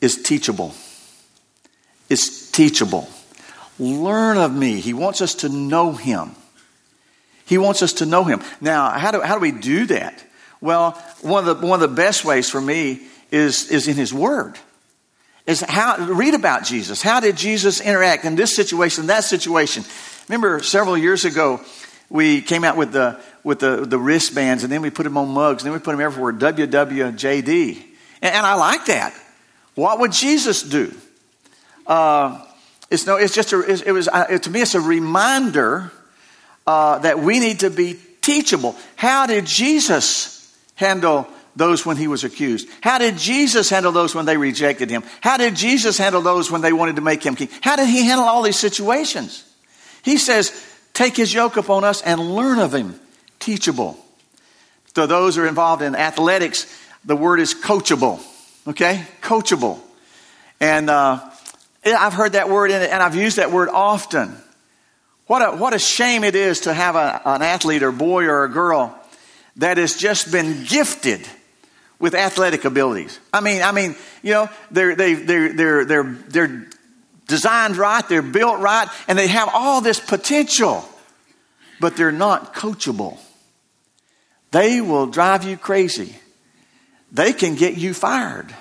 is 0.00 0.22
teachable. 0.22 0.74
It's 2.08 2.50
teachable. 2.50 3.08
Learn 3.78 4.36
of 4.36 4.54
me. 4.54 4.80
He 4.80 4.94
wants 4.94 5.20
us 5.22 5.36
to 5.36 5.48
know 5.48 5.92
him. 5.92 6.34
He 7.46 7.58
wants 7.58 7.82
us 7.82 7.94
to 7.94 8.06
know 8.06 8.24
him. 8.24 8.40
Now, 8.60 8.90
how 8.90 9.10
do, 9.10 9.20
how 9.20 9.34
do 9.34 9.40
we 9.40 9.52
do 9.52 9.86
that? 9.86 10.24
Well, 10.60 10.92
one 11.20 11.46
of 11.46 11.60
the, 11.60 11.66
one 11.66 11.82
of 11.82 11.90
the 11.90 11.94
best 11.94 12.24
ways 12.24 12.48
for 12.48 12.60
me 12.60 13.02
is, 13.30 13.70
is 13.70 13.88
in 13.88 13.96
his 13.96 14.14
word. 14.14 14.58
Is 15.44 15.60
how 15.60 15.96
read 15.98 16.34
about 16.34 16.64
Jesus. 16.64 17.02
How 17.02 17.18
did 17.18 17.36
Jesus 17.36 17.80
interact 17.80 18.24
in 18.24 18.36
this 18.36 18.54
situation, 18.54 19.08
that 19.08 19.24
situation? 19.24 19.84
Remember 20.28 20.62
several 20.62 20.96
years 20.96 21.24
ago, 21.24 21.60
we 22.12 22.42
came 22.42 22.62
out 22.62 22.76
with 22.76 22.92
the 22.92 23.18
with 23.42 23.58
the, 23.58 23.86
the 23.86 23.98
wristbands, 23.98 24.62
and 24.62 24.72
then 24.72 24.82
we 24.82 24.90
put 24.90 25.04
them 25.04 25.16
on 25.16 25.30
mugs, 25.30 25.62
and 25.62 25.66
then 25.66 25.72
we 25.72 25.82
put 25.82 25.92
them 25.92 26.00
everywhere, 26.00 26.32
WWJD. 26.32 27.82
And, 28.22 28.34
and 28.34 28.46
I 28.46 28.54
like 28.54 28.86
that. 28.86 29.14
What 29.74 29.98
would 29.98 30.12
Jesus 30.12 30.62
do? 30.62 30.94
Uh, 31.86 32.44
it's, 32.90 33.06
no, 33.06 33.16
it's 33.16 33.34
just 33.34 33.52
a, 33.52 33.60
it 33.88 33.90
was, 33.90 34.06
uh, 34.06 34.26
to 34.26 34.50
me, 34.50 34.60
it's 34.60 34.74
a 34.74 34.80
reminder 34.80 35.90
uh, 36.66 36.98
that 36.98 37.18
we 37.18 37.40
need 37.40 37.60
to 37.60 37.70
be 37.70 37.98
teachable. 38.20 38.76
How 38.94 39.26
did 39.26 39.46
Jesus 39.46 40.54
handle 40.76 41.26
those 41.56 41.84
when 41.84 41.96
he 41.96 42.06
was 42.06 42.22
accused? 42.22 42.68
How 42.82 42.98
did 42.98 43.16
Jesus 43.16 43.70
handle 43.70 43.90
those 43.90 44.14
when 44.14 44.26
they 44.26 44.36
rejected 44.36 44.90
him? 44.90 45.02
How 45.22 45.38
did 45.38 45.56
Jesus 45.56 45.98
handle 45.98 46.20
those 46.20 46.50
when 46.50 46.60
they 46.60 46.72
wanted 46.72 46.96
to 46.96 47.02
make 47.02 47.24
him 47.24 47.34
king? 47.34 47.48
How 47.62 47.76
did 47.76 47.88
he 47.88 48.04
handle 48.04 48.26
all 48.26 48.42
these 48.42 48.58
situations? 48.58 49.42
He 50.04 50.18
says, 50.18 50.71
Take 50.94 51.16
his 51.16 51.32
yoke 51.32 51.56
upon 51.56 51.84
us 51.84 52.02
and 52.02 52.20
learn 52.20 52.58
of 52.58 52.74
him 52.74 52.98
teachable. 53.38 53.98
So 54.94 55.06
those 55.06 55.36
who 55.36 55.42
are 55.42 55.46
involved 55.46 55.82
in 55.82 55.94
athletics, 55.94 56.66
the 57.04 57.16
word 57.16 57.40
is 57.40 57.54
coachable. 57.54 58.20
Okay? 58.66 59.04
Coachable. 59.22 59.80
And 60.60 60.90
uh, 60.90 61.20
I've 61.84 62.12
heard 62.12 62.32
that 62.32 62.48
word 62.48 62.70
and 62.70 63.02
I've 63.02 63.16
used 63.16 63.38
that 63.38 63.50
word 63.50 63.68
often. 63.68 64.36
What 65.26 65.40
a, 65.40 65.56
what 65.56 65.74
a 65.74 65.78
shame 65.78 66.24
it 66.24 66.34
is 66.34 66.60
to 66.60 66.74
have 66.74 66.94
a, 66.94 67.22
an 67.24 67.42
athlete 67.42 67.82
or 67.82 67.90
boy 67.90 68.26
or 68.26 68.44
a 68.44 68.48
girl 68.48 68.96
that 69.56 69.78
has 69.78 69.96
just 69.96 70.30
been 70.30 70.64
gifted 70.64 71.26
with 71.98 72.14
athletic 72.14 72.64
abilities. 72.64 73.18
I 73.32 73.40
mean, 73.40 73.62
I 73.62 73.72
mean, 73.72 73.96
you 74.22 74.32
know, 74.32 74.48
they're, 74.70 74.94
they, 74.94 75.14
they're, 75.14 75.52
they're, 75.52 75.84
they're, 75.84 76.16
they're 76.28 76.68
designed 77.26 77.76
right, 77.76 78.06
they're 78.08 78.22
built 78.22 78.60
right, 78.60 78.88
and 79.08 79.18
they 79.18 79.28
have 79.28 79.48
all 79.52 79.80
this 79.80 80.00
potential, 80.00 80.84
but 81.80 81.96
they're 81.96 82.12
not 82.12 82.54
coachable. 82.54 83.18
They 84.50 84.80
will 84.80 85.06
drive 85.06 85.44
you 85.44 85.56
crazy. 85.56 86.16
They 87.10 87.32
can 87.32 87.54
get 87.54 87.76
you 87.76 87.94
fired. 87.94 88.54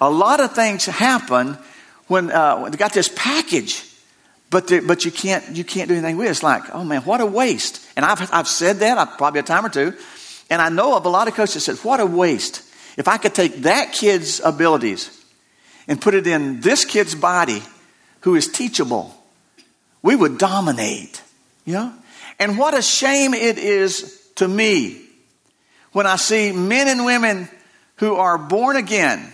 A 0.00 0.10
lot 0.10 0.40
of 0.40 0.52
things 0.52 0.86
happen 0.86 1.58
when, 2.06 2.30
uh, 2.30 2.68
they 2.68 2.76
got 2.76 2.92
this 2.92 3.10
package, 3.14 3.88
but 4.50 4.70
but 4.86 5.04
you 5.04 5.10
can't 5.10 5.56
you 5.56 5.64
can't 5.64 5.88
do 5.88 5.94
anything 5.94 6.18
with 6.18 6.26
it. 6.26 6.30
It's 6.30 6.42
like, 6.42 6.62
oh 6.74 6.84
man, 6.84 7.02
what 7.02 7.20
a 7.20 7.26
waste. 7.26 7.84
And 7.96 8.04
I've 8.04 8.32
I've 8.32 8.48
said 8.48 8.80
that 8.80 9.16
probably 9.16 9.40
a 9.40 9.42
time 9.42 9.64
or 9.64 9.70
two, 9.70 9.94
and 10.50 10.60
I 10.60 10.68
know 10.68 10.96
of 10.96 11.06
a 11.06 11.08
lot 11.08 11.28
of 11.28 11.34
coaches 11.34 11.54
that 11.54 11.60
said, 11.60 11.84
what 11.84 12.00
a 12.00 12.06
waste. 12.06 12.62
If 12.98 13.08
I 13.08 13.16
could 13.16 13.34
take 13.34 13.62
that 13.62 13.92
kid's 13.92 14.40
abilities 14.40 15.21
and 15.88 16.00
put 16.00 16.14
it 16.14 16.26
in 16.26 16.60
this 16.60 16.84
kid's 16.84 17.14
body, 17.14 17.62
who 18.20 18.34
is 18.34 18.48
teachable, 18.48 19.14
we 20.02 20.16
would 20.16 20.38
dominate. 20.38 21.22
You 21.64 21.74
know? 21.74 21.92
And 22.38 22.58
what 22.58 22.74
a 22.74 22.82
shame 22.82 23.34
it 23.34 23.58
is 23.58 24.20
to 24.36 24.48
me 24.48 25.00
when 25.92 26.06
I 26.06 26.16
see 26.16 26.52
men 26.52 26.88
and 26.88 27.04
women 27.04 27.48
who 27.96 28.14
are 28.14 28.38
born 28.38 28.76
again, 28.76 29.32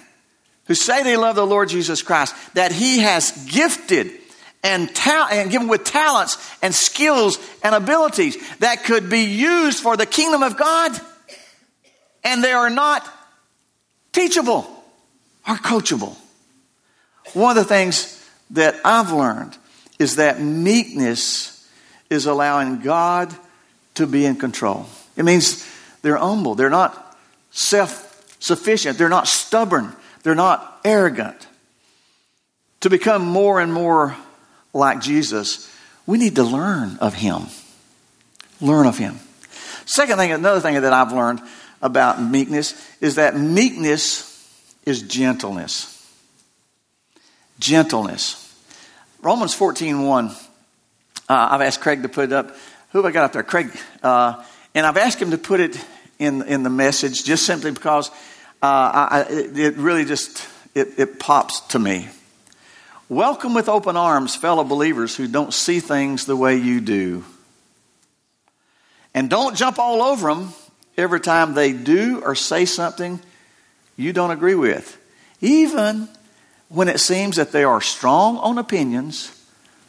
who 0.67 0.75
say 0.75 1.03
they 1.03 1.17
love 1.17 1.37
the 1.37 1.47
Lord 1.47 1.69
Jesus 1.69 2.03
Christ, 2.03 2.35
that 2.55 2.73
He 2.73 3.01
has 3.01 3.31
gifted 3.47 4.11
and, 4.63 4.95
ta- 4.95 5.29
and 5.31 5.51
given 5.51 5.69
with 5.69 5.85
talents 5.85 6.37
and 6.63 6.75
skills 6.75 7.39
and 7.63 7.75
abilities 7.75 8.37
that 8.59 8.85
could 8.85 9.09
be 9.09 9.21
used 9.21 9.79
for 9.79 9.97
the 9.97 10.07
kingdom 10.07 10.43
of 10.43 10.57
God. 10.57 10.99
And 12.25 12.43
they 12.43 12.53
are 12.53 12.71
not 12.71 13.09
teachable 14.13 14.69
or 15.47 15.55
coachable. 15.55 16.17
One 17.35 17.57
of 17.57 17.63
the 17.63 17.69
things 17.69 18.15
that 18.51 18.77
I've 18.85 19.13
learned 19.13 19.57
is 19.99 20.17
that 20.17 20.41
meekness 20.41 21.69
is 22.11 22.27
allowing 22.27 22.81
God 22.81 23.35
to 23.95 24.07
be 24.07 24.25
in 24.25 24.37
control. 24.37 24.87
It 25.17 25.25
means 25.25 25.69
they're 26.03 26.17
humble, 26.17 26.55
they're 26.55 26.71
not 26.71 27.17
self 27.51 28.05
sufficient, 28.41 28.99
they're 28.99 29.09
not 29.09 29.29
stubborn, 29.29 29.95
they're 30.23 30.35
not 30.35 30.81
arrogant. 30.85 31.47
To 32.83 32.91
become 32.91 33.27
more 33.27 33.61
and 33.61 33.73
more 33.73 34.17
like 34.73 35.01
Jesus, 35.01 35.73
we 36.07 36.17
need 36.17 36.37
to 36.37 36.45
learn 36.45 36.97
of 37.01 37.15
Him. 37.15 37.47
Learn 38.61 38.87
of 38.87 38.97
Him. 38.97 39.19
Second 39.85 40.19
thing, 40.19 40.31
another 40.31 40.61
thing 40.61 40.81
that 40.81 40.93
I've 40.93 41.13
learned 41.13 41.41
about 41.83 42.23
meekness 42.23 42.75
is 43.01 43.17
that 43.17 43.37
meekness 43.37 44.25
is 44.87 45.03
gentleness. 45.03 45.98
Gentleness. 47.59 48.45
Romans 49.21 49.55
14 49.55 50.03
1. 50.03 50.27
Uh, 50.29 50.33
I've 51.29 51.61
asked 51.61 51.81
Craig 51.81 52.03
to 52.03 52.09
put 52.09 52.25
it 52.25 52.33
up. 52.33 52.57
Who 52.91 52.99
have 52.99 53.05
I 53.05 53.11
got 53.11 53.25
up 53.25 53.33
there? 53.33 53.43
Craig. 53.43 53.71
Uh, 54.03 54.43
and 54.75 54.87
I've 54.87 54.97
asked 54.97 55.21
him 55.21 55.33
to 55.33 55.39
put 55.39 55.61
it 55.61 55.79
in, 56.19 56.43
in 56.43 56.63
the 56.63 56.71
message 56.71 57.25
just 57.25 57.45
simply 57.45 57.71
because 57.71 58.11
uh, 58.63 59.09
I, 59.11 59.27
it, 59.29 59.59
it, 59.59 59.77
really 59.77 60.05
just 60.05 60.47
it, 60.75 60.99
it 60.99 61.19
pops 61.19 61.61
to 61.69 61.79
me. 61.79 62.09
Welcome 63.09 63.55
with 63.55 63.69
open 63.69 63.97
arms, 63.97 64.37
fellow 64.37 64.65
believers 64.65 65.17
who 65.17 65.27
don't 65.27 65.53
see 65.53 65.81
things 65.81 66.27
the 66.27 66.37
way 66.37 66.57
you 66.57 66.81
do. 66.81 67.25
And 69.15 69.31
don't 69.31 69.57
jump 69.57 69.79
all 69.79 70.03
over 70.03 70.29
them 70.29 70.53
every 70.97 71.21
time 71.21 71.55
they 71.55 71.73
do 71.73 72.21
or 72.23 72.35
say 72.35 72.67
something 72.67 73.21
you 73.97 74.13
don't 74.13 74.31
agree 74.31 74.55
with, 74.55 74.97
even 75.41 76.09
when 76.69 76.89
it 76.89 77.01
seems 77.01 77.37
that 77.37 77.53
they 77.53 77.65
are 77.65 77.81
strong 77.81 78.37
on 78.39 78.59
opinions 78.59 79.35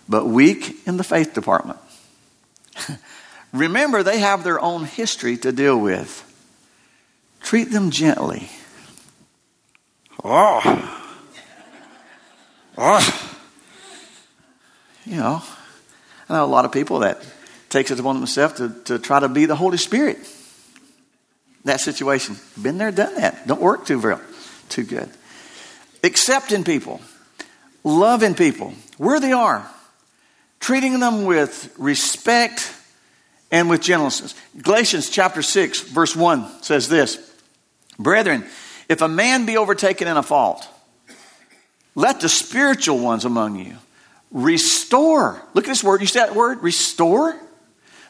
but 0.07 0.25
weak 0.25 0.88
in 0.88 0.98
the 0.98 1.03
faith 1.03 1.33
department. 1.33 1.79
Remember, 3.53 4.01
they 4.03 4.19
have 4.19 4.43
their 4.43 4.59
own 4.59 4.86
history 4.86 5.38
to 5.38 5.51
deal 5.51 5.79
with. 5.79 6.25
Treat 7.41 7.65
them 7.65 7.91
gently. 7.91 8.50
Oh. 10.24 11.05
Oh. 12.77 13.36
You 15.05 15.17
know, 15.17 15.41
I 16.27 16.33
know 16.33 16.45
a 16.45 16.48
lot 16.48 16.65
of 16.65 16.71
people 16.71 17.00
that 17.00 17.25
takes 17.69 17.91
it 17.91 18.00
upon 18.00 18.17
themselves 18.17 18.55
to, 18.55 18.69
to 18.86 19.00
try 19.00 19.19
to 19.19 19.29
be 19.29 19.45
the 19.45 19.55
Holy 19.55 19.77
Spirit. 19.77 20.17
That 21.65 21.81
situation. 21.81 22.38
Been 22.62 22.77
there, 22.77 22.91
done 22.91 23.15
that. 23.15 23.48
Don't 23.48 23.62
work 23.62 23.86
too 23.86 24.00
well, 24.00 24.21
too 24.69 24.83
good. 24.83 25.09
Accepting 26.03 26.63
people, 26.63 27.01
loving 27.84 28.36
people 28.36 28.74
where 28.98 29.20
they 29.20 29.32
are, 29.32 29.70
treating 30.60 31.00
them 31.00 31.25
with 31.25 31.74
respect 31.77 32.74
and 33.51 33.70
with 33.70 33.82
gentleness. 33.82 34.36
Galatians 34.62 35.10
chapter 35.10 35.41
6, 35.41 35.82
verse 35.82 36.15
1 36.15 36.63
says 36.63 36.88
this 36.88 37.18
Brethren, 37.98 38.46
if 38.88 39.01
a 39.01 39.08
man 39.08 39.46
be 39.46 39.58
overtaken 39.58 40.08
in 40.08 40.18
a 40.18 40.24
fault, 40.24 40.68
let 41.96 42.22
the 42.22 42.29
spiritual 42.29 43.00
ones 43.00 43.25
among 43.25 43.58
you 43.58 43.75
restore. 44.32 45.41
Look 45.53 45.65
at 45.65 45.70
this 45.70 45.84
word. 45.84 46.01
You 46.01 46.08
see 46.08 46.20
that 46.20 46.36
word? 46.36 46.62
Restore? 46.62 47.39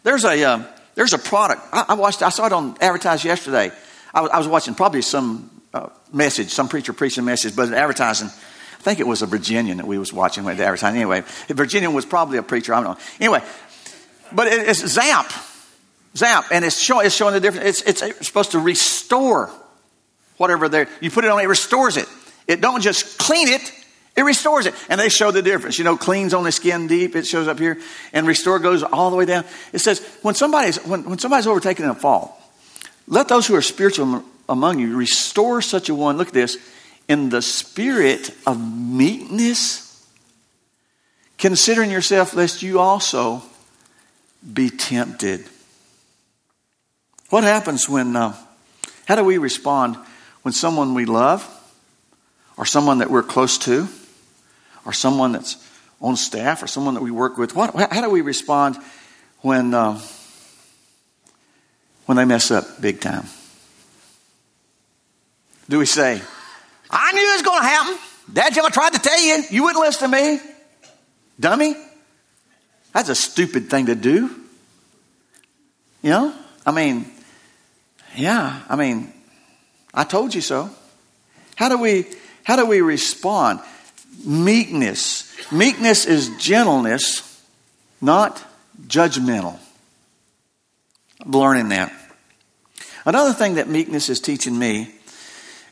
There's 0.03 0.25
a, 0.25 0.43
uh, 0.43 0.63
there's 0.95 1.13
a 1.13 1.17
product. 1.17 1.61
I, 1.71 1.85
I, 1.89 1.93
watched, 1.95 2.21
I 2.21 2.29
saw 2.29 2.45
it 2.45 2.53
on 2.53 2.77
advertised 2.81 3.25
yesterday. 3.25 3.71
I 4.13 4.21
was, 4.21 4.31
I 4.31 4.37
was 4.37 4.47
watching 4.47 4.75
probably 4.75 5.01
some 5.01 5.49
uh, 5.73 5.89
message, 6.11 6.49
some 6.49 6.67
preacher 6.67 6.93
preaching 6.93 7.23
a 7.23 7.25
message, 7.25 7.55
but 7.55 7.71
advertising. 7.73 8.27
I 8.27 8.81
think 8.81 8.99
it 8.99 9.07
was 9.07 9.21
a 9.21 9.25
Virginian 9.25 9.77
that 9.77 9.87
we 9.87 9.97
was 9.97 10.13
watching 10.13 10.45
with 10.45 10.57
the 10.57 10.63
advertising. 10.63 11.01
Anyway, 11.01 11.23
Virginian 11.49 11.93
was 11.93 12.05
probably 12.05 12.37
a 12.37 12.43
preacher. 12.43 12.73
I 12.73 12.81
don't 12.81 12.97
know. 12.97 13.05
Anyway, 13.19 13.43
but 14.31 14.47
it, 14.47 14.67
it's 14.67 14.87
Zap. 14.87 15.31
Zap. 16.15 16.45
And 16.51 16.63
it's, 16.63 16.79
show, 16.79 17.01
it's 17.01 17.13
showing 17.13 17.33
the 17.33 17.39
difference. 17.39 17.81
It's, 17.81 18.01
it's 18.01 18.27
supposed 18.27 18.51
to 18.51 18.59
restore 18.59 19.51
whatever 20.37 20.69
there. 20.69 20.87
You 21.01 21.11
put 21.11 21.25
it 21.25 21.29
on, 21.29 21.39
it 21.39 21.47
restores 21.47 21.97
it. 21.97 22.07
It 22.47 22.61
don't 22.61 22.81
just 22.81 23.19
clean 23.19 23.49
it, 23.49 23.71
it 24.15 24.23
restores 24.23 24.65
it. 24.65 24.73
And 24.89 24.99
they 24.99 25.09
show 25.09 25.29
the 25.29 25.41
difference. 25.41 25.77
You 25.77 25.83
know, 25.83 25.97
cleans 25.97 26.33
only 26.33 26.51
skin 26.51 26.87
deep, 26.87 27.15
it 27.15 27.27
shows 27.27 27.47
up 27.47 27.59
here, 27.59 27.77
and 28.11 28.25
restore 28.25 28.57
goes 28.59 28.81
all 28.81 29.11
the 29.11 29.17
way 29.17 29.25
down. 29.25 29.45
It 29.71 29.79
says, 29.79 29.99
when 30.23 30.33
somebody's, 30.33 30.77
when, 30.85 31.03
when 31.03 31.19
somebody's 31.19 31.45
overtaken 31.45 31.85
in 31.85 31.91
a 31.91 31.95
fall, 31.95 32.41
let 33.07 33.27
those 33.27 33.45
who 33.45 33.55
are 33.55 33.61
spiritual 33.61 34.23
among 34.49 34.79
you 34.79 34.97
restore 34.97 35.61
such 35.61 35.87
a 35.87 35.95
one, 35.95 36.17
look 36.17 36.29
at 36.29 36.33
this, 36.33 36.57
in 37.07 37.29
the 37.29 37.41
spirit 37.41 38.31
of 38.45 38.59
meekness, 38.59 40.05
considering 41.37 41.89
yourself 41.89 42.33
lest 42.33 42.61
you 42.61 42.79
also 42.79 43.41
be 44.53 44.69
tempted. 44.69 45.45
What 47.29 47.43
happens 47.43 47.87
when, 47.87 48.15
uh, 48.15 48.35
how 49.05 49.15
do 49.15 49.23
we 49.23 49.37
respond 49.37 49.97
when 50.41 50.53
someone 50.53 50.93
we 50.93 51.05
love, 51.05 51.47
or 52.57 52.65
someone 52.65 52.97
that 52.99 53.09
we're 53.09 53.23
close 53.23 53.57
to, 53.59 53.87
or 54.85 54.93
someone 54.93 55.31
that's 55.31 55.57
on 56.01 56.15
staff, 56.15 56.63
or 56.63 56.67
someone 56.67 56.93
that 56.95 57.03
we 57.03 57.11
work 57.11 57.37
with, 57.37 57.55
what, 57.55 57.75
how 57.91 58.01
do 58.01 58.09
we 58.09 58.21
respond 58.21 58.77
when, 59.41 59.73
uh, 59.73 59.99
when 62.05 62.17
they 62.17 62.25
mess 62.25 62.51
up 62.51 62.81
big 62.81 62.99
time? 62.99 63.25
Do 65.69 65.77
we 65.77 65.85
say, 65.85 66.21
I 66.89 67.11
knew 67.13 67.21
it 67.21 67.33
was 67.33 67.41
going 67.43 67.61
to 67.61 67.67
happen. 67.67 67.97
Dad, 68.33 68.57
I 68.57 68.69
tried 68.69 68.93
to 68.93 68.99
tell 68.99 69.19
you. 69.19 69.43
You 69.51 69.63
wouldn't 69.63 69.83
listen 69.83 70.09
to 70.09 70.17
me. 70.17 70.39
Dummy. 71.39 71.75
That's 72.91 73.09
a 73.09 73.15
stupid 73.15 73.69
thing 73.69 73.85
to 73.85 73.95
do. 73.95 74.35
You 76.01 76.09
know? 76.09 76.33
I 76.65 76.71
mean, 76.71 77.05
yeah, 78.15 78.61
I 78.67 78.75
mean, 78.75 79.13
I 79.93 80.03
told 80.03 80.33
you 80.33 80.41
so. 80.41 80.69
How 81.55 81.69
do 81.69 81.77
we 81.77 82.05
how 82.43 82.55
do 82.55 82.65
we 82.65 82.81
respond? 82.81 83.59
Meekness. 84.25 85.51
Meekness 85.51 86.05
is 86.05 86.29
gentleness, 86.37 87.43
not 88.01 88.43
judgmental. 88.87 89.59
I'm 91.21 91.31
learning 91.31 91.69
that. 91.69 91.93
Another 93.05 93.33
thing 93.33 93.55
that 93.55 93.67
meekness 93.67 94.09
is 94.09 94.19
teaching 94.19 94.57
me 94.57 94.93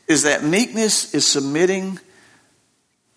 is 0.08 0.22
that 0.22 0.42
meekness 0.42 1.14
is 1.14 1.26
submitting 1.26 2.00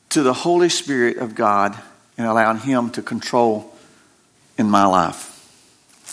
to 0.09 0.23
the 0.23 0.33
Holy 0.33 0.69
Spirit 0.69 1.17
of 1.17 1.35
God 1.35 1.77
and 2.17 2.27
allowing 2.27 2.57
Him 2.57 2.89
to 2.91 3.01
control 3.01 3.73
in 4.57 4.69
my 4.69 4.85
life. 4.85 5.29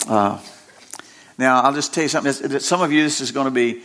Uh, 0.07 0.39
now, 1.37 1.61
I'll 1.61 1.73
just 1.73 1.93
tell 1.93 2.03
you 2.03 2.09
something. 2.09 2.59
Some 2.59 2.81
of 2.81 2.91
you, 2.91 3.03
this 3.03 3.21
is 3.21 3.31
going 3.31 3.45
to 3.45 3.51
be, 3.51 3.81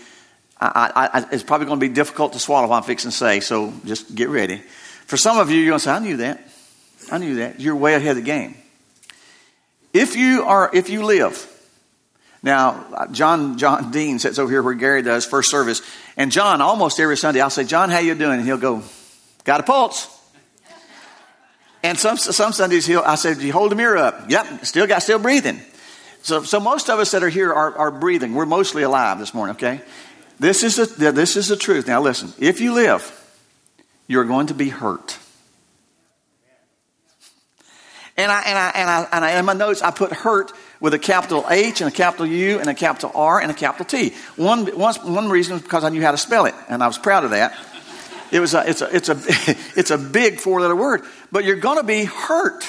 I, 0.61 1.11
I, 1.13 1.27
it's 1.33 1.43
probably 1.43 1.67
going 1.67 1.81
to 1.81 1.87
be 1.87 1.93
difficult 1.93 2.33
to 2.33 2.39
swallow 2.39 2.73
I'm 2.73 2.83
fixing 2.85 3.11
to 3.11 3.17
say, 3.17 3.41
so 3.41 3.73
just 3.85 4.15
get 4.15 4.29
ready. 4.29 4.63
For 5.07 5.17
some 5.17 5.39
of 5.39 5.51
you, 5.51 5.59
you're 5.59 5.71
going 5.71 5.79
to 5.79 5.85
say, 5.85 5.91
I 5.91 5.99
knew 5.99 6.17
that. 6.19 6.49
I 7.11 7.19
knew 7.19 7.37
that. 7.37 7.61
You're 7.61 7.77
way 7.77 7.95
ahead 7.95 8.11
of 8.11 8.17
the 8.17 8.23
game. 8.23 8.57
If 9.93 10.17
you 10.17 10.45
are, 10.45 10.71
if 10.73 10.89
you 10.89 11.05
live, 11.05 11.51
now, 12.45 13.07
John, 13.11 13.57
John 13.57 13.91
Dean 13.91 14.19
sits 14.19 14.39
over 14.39 14.51
here 14.51 14.63
where 14.63 14.75
Gary 14.75 15.01
does 15.01 15.25
first 15.25 15.51
service, 15.51 15.81
and 16.15 16.31
John, 16.31 16.61
almost 16.61 17.01
every 17.01 17.17
Sunday, 17.17 17.41
I'll 17.41 17.49
say, 17.49 17.65
John, 17.65 17.89
how 17.89 18.01
you 18.01 18.15
doing? 18.15 18.39
And 18.39 18.45
he'll 18.45 18.59
go, 18.59 18.83
got 19.45 19.61
a 19.61 19.63
pulse. 19.63 20.11
And 21.83 21.99
some, 21.99 22.19
some 22.19 22.53
Sundays, 22.53 22.85
he'll, 22.85 23.01
I 23.01 23.15
said, 23.15 23.39
you 23.39 23.51
hold 23.51 23.71
the 23.71 23.77
mirror 23.77 23.97
up? 23.97 24.31
Yep, 24.31 24.67
still 24.67 24.87
got, 24.87 25.03
still 25.03 25.19
breathing. 25.19 25.59
So, 26.23 26.43
so 26.43 26.61
most 26.61 26.91
of 26.91 26.99
us 26.99 27.13
that 27.13 27.23
are 27.23 27.31
here 27.31 27.51
are, 27.51 27.79
are 27.79 27.91
breathing. 27.91 28.35
We're 28.35 28.45
mostly 28.45 28.83
alive 28.83 29.19
this 29.19 29.33
morning, 29.33 29.57
okay? 29.57 29.81
This 30.39 30.63
is, 30.63 30.77
the, 30.77 31.13
this 31.13 31.37
is 31.37 31.49
the 31.49 31.57
truth. 31.57 31.87
Now 31.87 32.03
listen, 32.03 32.31
if 32.39 32.61
you 32.61 32.75
live, 32.75 33.11
you're 34.07 34.25
going 34.25 34.49
to 34.49 34.55
be 34.55 34.69
hurt. 34.69 35.19
And 38.17 38.31
I, 38.31 38.43
and 38.43 38.59
I, 38.59 38.71
and 38.75 38.91
I, 38.91 39.09
and 39.13 39.25
I, 39.25 39.39
in 39.39 39.45
my 39.45 39.55
notes, 39.55 39.83
I 39.83 39.91
put 39.91 40.13
hurt 40.13 40.53
with 40.79 40.95
a 40.95 41.01
capital 41.01 41.45
H 41.51 41.81
and 41.81 41.89
a 41.89 41.95
capital 41.95 42.27
U 42.27 42.61
and 42.61 42.71
a 42.71 42.75
capital 42.75 43.11
R 43.15 43.41
and 43.41 43.51
a 43.51 43.55
capital 43.55 43.87
T. 43.87 44.15
One, 44.37 44.67
one, 44.79 44.95
one 44.95 45.29
reason 45.29 45.55
was 45.55 45.63
because 45.63 45.83
I 45.83 45.89
knew 45.89 46.03
how 46.03 46.13
to 46.13 46.19
spell 46.19 46.47
it, 46.47 46.55
and 46.69 46.83
I 46.83 46.87
was 46.87 46.97
proud 46.97 47.25
of 47.25 47.31
that. 47.31 47.57
It 48.31 48.41
was 48.41 48.55
a, 48.55 48.69
it's, 48.69 48.83
a, 48.83 48.95
it's, 48.95 49.09
a, 49.09 49.17
it's 49.79 49.91
a 49.91 49.99
big 49.99 50.39
four 50.39 50.61
letter 50.61 50.77
word. 50.77 51.03
But 51.33 51.45
you're 51.45 51.57
going 51.57 51.79
to 51.79 51.85
be 51.85 52.05
hurt 52.05 52.65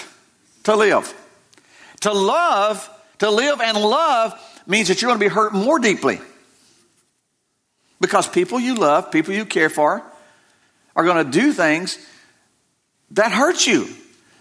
to 0.64 0.76
live. 0.76 1.14
To 2.02 2.14
love, 2.14 2.90
to 3.20 3.30
live 3.30 3.62
and 3.62 3.78
love 3.78 4.34
means 4.66 4.88
that 4.88 5.02
you're 5.02 5.10
going 5.10 5.20
to 5.20 5.26
be 5.26 5.34
hurt 5.34 5.54
more 5.54 5.80
deeply. 5.80 6.20
Because 8.02 8.28
people 8.28 8.60
you 8.60 8.76
love, 8.76 9.12
people 9.12 9.34
you 9.34 9.46
care 9.46 9.70
for, 9.70 10.04
are 10.96 11.04
going 11.04 11.24
to 11.24 11.32
do 11.32 11.54
things 11.54 11.98
that 13.12 13.32
hurt 13.32 13.66
you. 13.66 13.88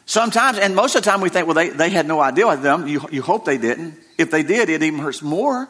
Sometimes, 0.06 0.58
and 0.58 0.74
most 0.76 0.94
of 0.94 1.02
the 1.02 1.10
time, 1.10 1.20
we 1.20 1.28
think, 1.30 1.46
well, 1.46 1.54
they, 1.54 1.70
they 1.70 1.90
had 1.90 2.06
no 2.06 2.20
idea 2.20 2.46
with 2.46 2.62
them. 2.62 2.86
You, 2.86 3.06
you 3.10 3.22
hope 3.22 3.44
they 3.44 3.58
didn't. 3.58 3.98
If 4.18 4.30
they 4.30 4.42
did, 4.42 4.68
it 4.68 4.82
even 4.82 5.00
hurts 5.00 5.22
more. 5.22 5.68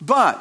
But 0.00 0.40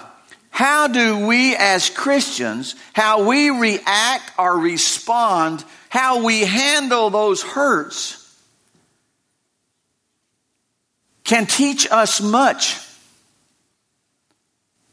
how 0.50 0.88
do 0.88 1.26
we 1.26 1.56
as 1.56 1.90
Christians, 1.90 2.76
how 2.94 3.28
we 3.28 3.50
react 3.50 4.32
or 4.38 4.58
respond, 4.58 5.64
how 5.90 6.24
we 6.24 6.42
handle 6.42 7.10
those 7.10 7.42
hurts, 7.42 8.20
can 11.24 11.46
teach 11.46 11.88
us 11.90 12.20
much 12.22 12.78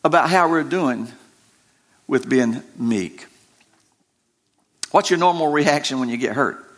about 0.04 0.30
how 0.30 0.48
we're 0.48 0.62
doing 0.62 1.08
with 2.06 2.28
being 2.28 2.62
meek. 2.76 3.26
What's 4.90 5.10
your 5.10 5.18
normal 5.18 5.48
reaction 5.48 6.00
when 6.00 6.08
you 6.08 6.16
get 6.16 6.32
hurt? 6.32 6.69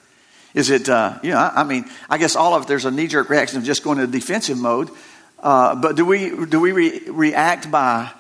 Is 0.54 0.70
it, 0.70 0.88
uh, 0.88 1.18
you 1.22 1.30
know, 1.30 1.38
I 1.38 1.64
mean, 1.64 1.86
I 2.10 2.18
guess 2.18 2.36
all 2.36 2.54
of 2.54 2.62
it, 2.62 2.68
there's 2.68 2.84
a 2.84 2.90
knee 2.90 3.06
jerk 3.06 3.30
reaction 3.30 3.58
of 3.58 3.64
just 3.64 3.82
going 3.82 3.98
into 3.98 4.10
defensive 4.10 4.58
mode. 4.58 4.90
Uh, 5.38 5.74
but 5.74 5.96
do 5.96 6.04
we, 6.04 6.46
do 6.46 6.60
we 6.60 6.72
re- 6.72 7.00
react 7.08 7.70
by 7.70 8.10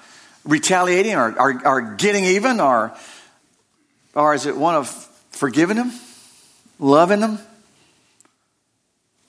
retaliating 0.44 1.14
or, 1.14 1.38
or, 1.38 1.66
or, 1.66 1.80
getting 1.94 2.24
even 2.24 2.58
or, 2.58 2.92
or 4.14 4.34
is 4.34 4.46
it 4.46 4.56
one 4.56 4.74
of 4.74 4.88
forgiving 5.30 5.76
them, 5.76 5.92
loving 6.78 7.20
them, 7.20 7.38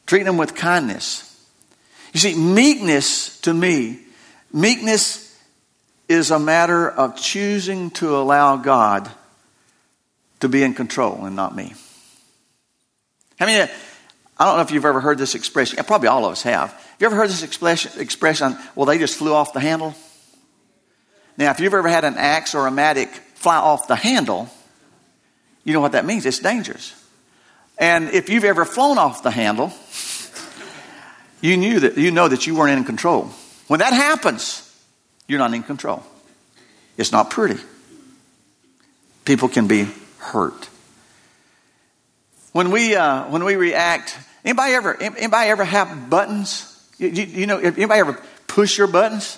treating 0.08 0.26
them 0.26 0.38
with 0.38 0.56
kindness? 0.56 1.30
You 2.14 2.20
see, 2.20 2.36
meekness 2.36 3.40
to 3.42 3.54
me, 3.54 4.00
meekness 4.52 5.38
is 6.08 6.32
a 6.32 6.40
matter 6.40 6.90
of 6.90 7.16
choosing 7.16 7.92
to 7.92 8.16
allow 8.16 8.56
God 8.56 9.10
to 10.40 10.50
be 10.50 10.64
in 10.64 10.74
control 10.74 11.26
and 11.26 11.36
not 11.36 11.56
me. 11.56 11.74
I 13.40 13.46
mean, 13.46 13.68
I 14.38 14.46
don't 14.46 14.58
know 14.58 14.62
if 14.62 14.72
you've 14.72 14.86
ever 14.86 15.00
heard 15.00 15.18
this 15.18 15.36
expression. 15.36 15.84
Probably 15.86 16.08
all 16.08 16.26
of 16.26 16.32
us 16.32 16.44
have. 16.44 16.72
Have 16.72 16.96
you 17.00 17.08
ever 17.08 17.16
heard 17.16 17.30
this 17.30 17.44
expression, 17.44 18.00
expression 18.00 18.58
well, 18.76 18.86
they 18.86 18.98
just 18.98 19.18
flew 19.18 19.34
off 19.34 19.54
the 19.54 19.60
handle? 19.60 19.96
Now, 21.38 21.52
if 21.52 21.60
you've 21.60 21.74
ever 21.74 21.90
had 21.90 22.04
an 22.04 22.16
axe 22.18 22.56
or 22.56 22.68
a 22.68 22.72
mattock 22.72 23.10
fly 23.36 23.58
off 23.58 23.88
the 23.88 23.96
handle, 23.96 24.50
you 25.64 25.74
know 25.74 25.82
what 25.82 25.94
that 25.94 26.06
means. 26.06 26.26
It's 26.26 26.40
dangerous. 26.40 26.94
And 27.78 28.10
if 28.10 28.30
you've 28.30 28.44
ever 28.44 28.66
flown 28.66 28.98
off 28.98 29.24
the 29.24 29.32
handle, 29.32 29.72
you 31.42 31.58
knew 31.58 31.80
that 31.80 31.98
you 31.98 32.12
know 32.12 32.28
that 32.28 32.46
you 32.46 32.56
weren't 32.56 32.78
in 32.78 32.84
control. 32.84 33.32
When 33.68 33.80
that 33.80 33.94
happens, 33.94 34.70
you're 35.28 35.40
not 35.40 35.54
in 35.54 35.64
control. 35.64 36.04
It's 36.98 37.12
not 37.12 37.30
pretty. 37.30 37.60
People 39.26 39.50
can 39.50 39.68
be 39.68 39.88
hurt. 40.20 40.70
When 42.54 42.72
we 42.72 42.96
uh, 42.96 43.30
when 43.30 43.44
we 43.44 43.56
react, 43.56 44.18
anybody 44.46 44.74
ever 44.74 44.96
anybody 45.02 45.50
ever 45.50 45.66
have 45.66 46.10
buttons? 46.10 46.70
You, 46.98 47.10
you, 47.10 47.48
know, 47.48 47.58
anybody 47.58 48.00
ever 48.00 48.22
push 48.48 48.78
your 48.78 48.88
buttons? 48.88 49.38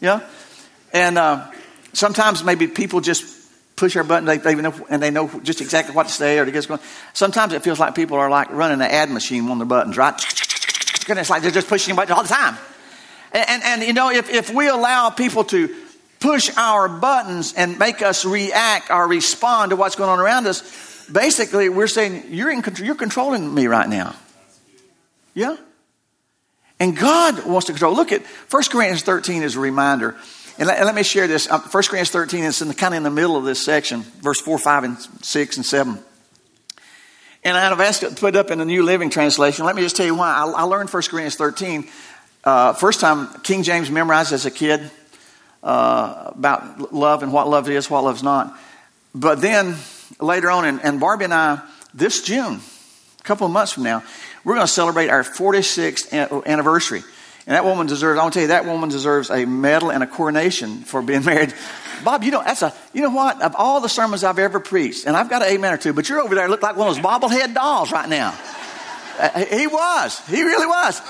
Yeah, 0.00 0.20
and 0.92 1.18
uh, 1.18 1.50
sometimes 1.92 2.42
maybe 2.44 2.68
people 2.68 3.00
just 3.00 3.42
push 3.74 3.96
our 3.96 4.04
button, 4.04 4.26
they, 4.26 4.36
they 4.36 4.54
know, 4.54 4.72
and 4.90 5.02
they 5.02 5.10
know 5.10 5.28
just 5.42 5.60
exactly 5.60 5.92
what 5.92 6.06
to 6.06 6.12
say 6.12 6.38
or 6.38 6.44
to 6.44 6.52
get 6.52 6.68
going. 6.68 6.78
Sometimes 7.14 7.52
it 7.52 7.62
feels 7.62 7.80
like 7.80 7.96
people 7.96 8.16
are 8.16 8.30
like 8.30 8.50
running 8.50 8.80
an 8.80 8.90
ad 8.90 9.10
machine 9.10 9.48
on 9.50 9.58
their 9.58 9.66
buttons, 9.66 9.96
right? 9.96 10.14
And 11.08 11.18
it's 11.18 11.28
like 11.28 11.42
they're 11.42 11.50
just 11.50 11.66
pushing 11.66 11.96
buttons 11.96 12.16
all 12.16 12.22
the 12.22 12.28
time. 12.28 12.56
And, 13.32 13.44
and, 13.48 13.62
and, 13.64 13.82
you 13.82 13.92
know, 13.92 14.10
if, 14.10 14.30
if 14.30 14.54
we 14.54 14.68
allow 14.68 15.10
people 15.10 15.42
to 15.44 15.74
push 16.20 16.56
our 16.56 16.88
buttons 16.88 17.54
and 17.54 17.76
make 17.78 18.02
us 18.02 18.24
react 18.24 18.90
or 18.90 19.08
respond 19.08 19.70
to 19.70 19.76
what's 19.76 19.96
going 19.96 20.10
on 20.10 20.20
around 20.20 20.46
us, 20.46 20.62
basically 21.10 21.68
we're 21.68 21.86
saying, 21.86 22.24
you're, 22.28 22.50
in 22.50 22.62
control, 22.62 22.86
you're 22.86 22.94
controlling 22.94 23.52
me 23.54 23.66
right 23.66 23.88
now. 23.88 24.14
Yeah? 25.34 25.56
And 26.78 26.96
God 26.96 27.46
wants 27.46 27.66
to 27.66 27.72
control. 27.72 27.94
Look 27.94 28.12
at 28.12 28.22
1 28.22 28.62
Corinthians 28.70 29.02
13 29.02 29.42
as 29.42 29.56
a 29.56 29.60
reminder. 29.60 30.16
And 30.58 30.68
let, 30.68 30.78
and 30.78 30.86
let 30.86 30.94
me 30.94 31.02
share 31.02 31.26
this. 31.26 31.48
1 31.48 31.60
uh, 31.60 31.68
Corinthians 31.68 32.10
13 32.10 32.44
is 32.44 32.62
in 32.62 32.68
the, 32.68 32.74
kind 32.74 32.94
of 32.94 32.98
in 32.98 33.02
the 33.04 33.10
middle 33.10 33.36
of 33.36 33.44
this 33.44 33.64
section, 33.64 34.02
verse 34.20 34.40
4, 34.40 34.58
5, 34.58 34.84
and 34.84 34.98
6, 34.98 35.56
and 35.56 35.64
7. 35.66 35.98
And 37.44 37.56
I've 37.56 37.80
asked 37.80 38.02
it 38.02 38.10
to 38.10 38.14
put 38.16 38.34
it 38.34 38.38
up 38.38 38.50
in 38.50 38.58
the 38.58 38.64
New 38.64 38.82
Living 38.82 39.10
Translation. 39.10 39.64
Let 39.64 39.74
me 39.74 39.82
just 39.82 39.96
tell 39.96 40.06
you 40.06 40.14
why. 40.14 40.30
I, 40.30 40.44
I 40.44 40.62
learned 40.62 40.90
1 40.90 41.02
Corinthians 41.04 41.36
13 41.36 41.88
uh, 42.44 42.72
first 42.72 43.00
time 43.00 43.28
King 43.42 43.62
James 43.62 43.90
memorized 43.90 44.32
as 44.32 44.46
a 44.46 44.50
kid 44.50 44.90
uh, 45.62 46.32
about 46.34 46.92
love 46.92 47.22
and 47.22 47.32
what 47.32 47.48
love 47.48 47.68
is, 47.68 47.88
what 47.88 48.02
love's 48.02 48.22
not. 48.22 48.58
But 49.14 49.40
then 49.40 49.76
later 50.20 50.50
on, 50.50 50.64
and, 50.64 50.80
and 50.82 51.00
Barbie 51.00 51.24
and 51.24 51.34
I, 51.34 51.60
this 51.94 52.22
June, 52.22 52.60
a 53.20 53.22
couple 53.22 53.46
of 53.46 53.52
months 53.52 53.72
from 53.72 53.82
now, 53.84 54.02
we're 54.44 54.54
going 54.54 54.66
to 54.66 54.72
celebrate 54.72 55.08
our 55.08 55.22
46th 55.22 56.46
anniversary. 56.46 57.02
And 57.46 57.56
that 57.56 57.64
woman 57.64 57.86
deserves, 57.86 58.18
I 58.18 58.22
want 58.22 58.34
to 58.34 58.38
tell 58.38 58.42
you, 58.42 58.48
that 58.48 58.66
woman 58.66 58.88
deserves 58.88 59.30
a 59.30 59.44
medal 59.44 59.90
and 59.90 60.02
a 60.02 60.06
coronation 60.06 60.82
for 60.82 61.02
being 61.02 61.24
married. 61.26 61.54
Bob, 62.04 62.22
you 62.22 62.30
know, 62.30 62.42
that's 62.42 62.62
a, 62.62 62.72
you 62.92 63.02
know 63.02 63.10
what? 63.10 63.42
Of 63.42 63.54
all 63.56 63.80
the 63.80 63.88
sermons 63.88 64.24
I've 64.24 64.38
ever 64.38 64.60
preached, 64.60 65.06
and 65.06 65.16
I've 65.16 65.30
got 65.30 65.42
an 65.42 65.48
amen 65.48 65.74
or 65.74 65.76
two, 65.76 65.92
but 65.92 66.08
you're 66.08 66.20
over 66.20 66.34
there 66.34 66.48
look 66.48 66.62
like 66.62 66.76
one 66.76 66.88
of 66.88 66.94
those 66.94 67.04
bobblehead 67.04 67.54
dolls 67.54 67.92
right 67.92 68.08
now. 68.08 68.36
Uh, 69.18 69.44
he 69.44 69.66
was. 69.66 70.18
He 70.26 70.42
really 70.42 70.66
was. 70.66 71.00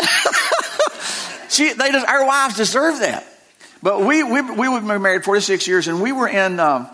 she, 1.48 1.72
they, 1.72 1.92
just, 1.92 2.06
our 2.06 2.26
wives 2.26 2.56
deserve 2.56 3.00
that. 3.00 3.26
But 3.82 4.02
we, 4.02 4.22
we, 4.22 4.40
we 4.42 4.80
be 4.80 4.98
married 4.98 5.24
46 5.24 5.66
years, 5.66 5.88
and 5.88 6.02
we 6.02 6.12
were 6.12 6.28
in, 6.28 6.60
um, 6.60 6.88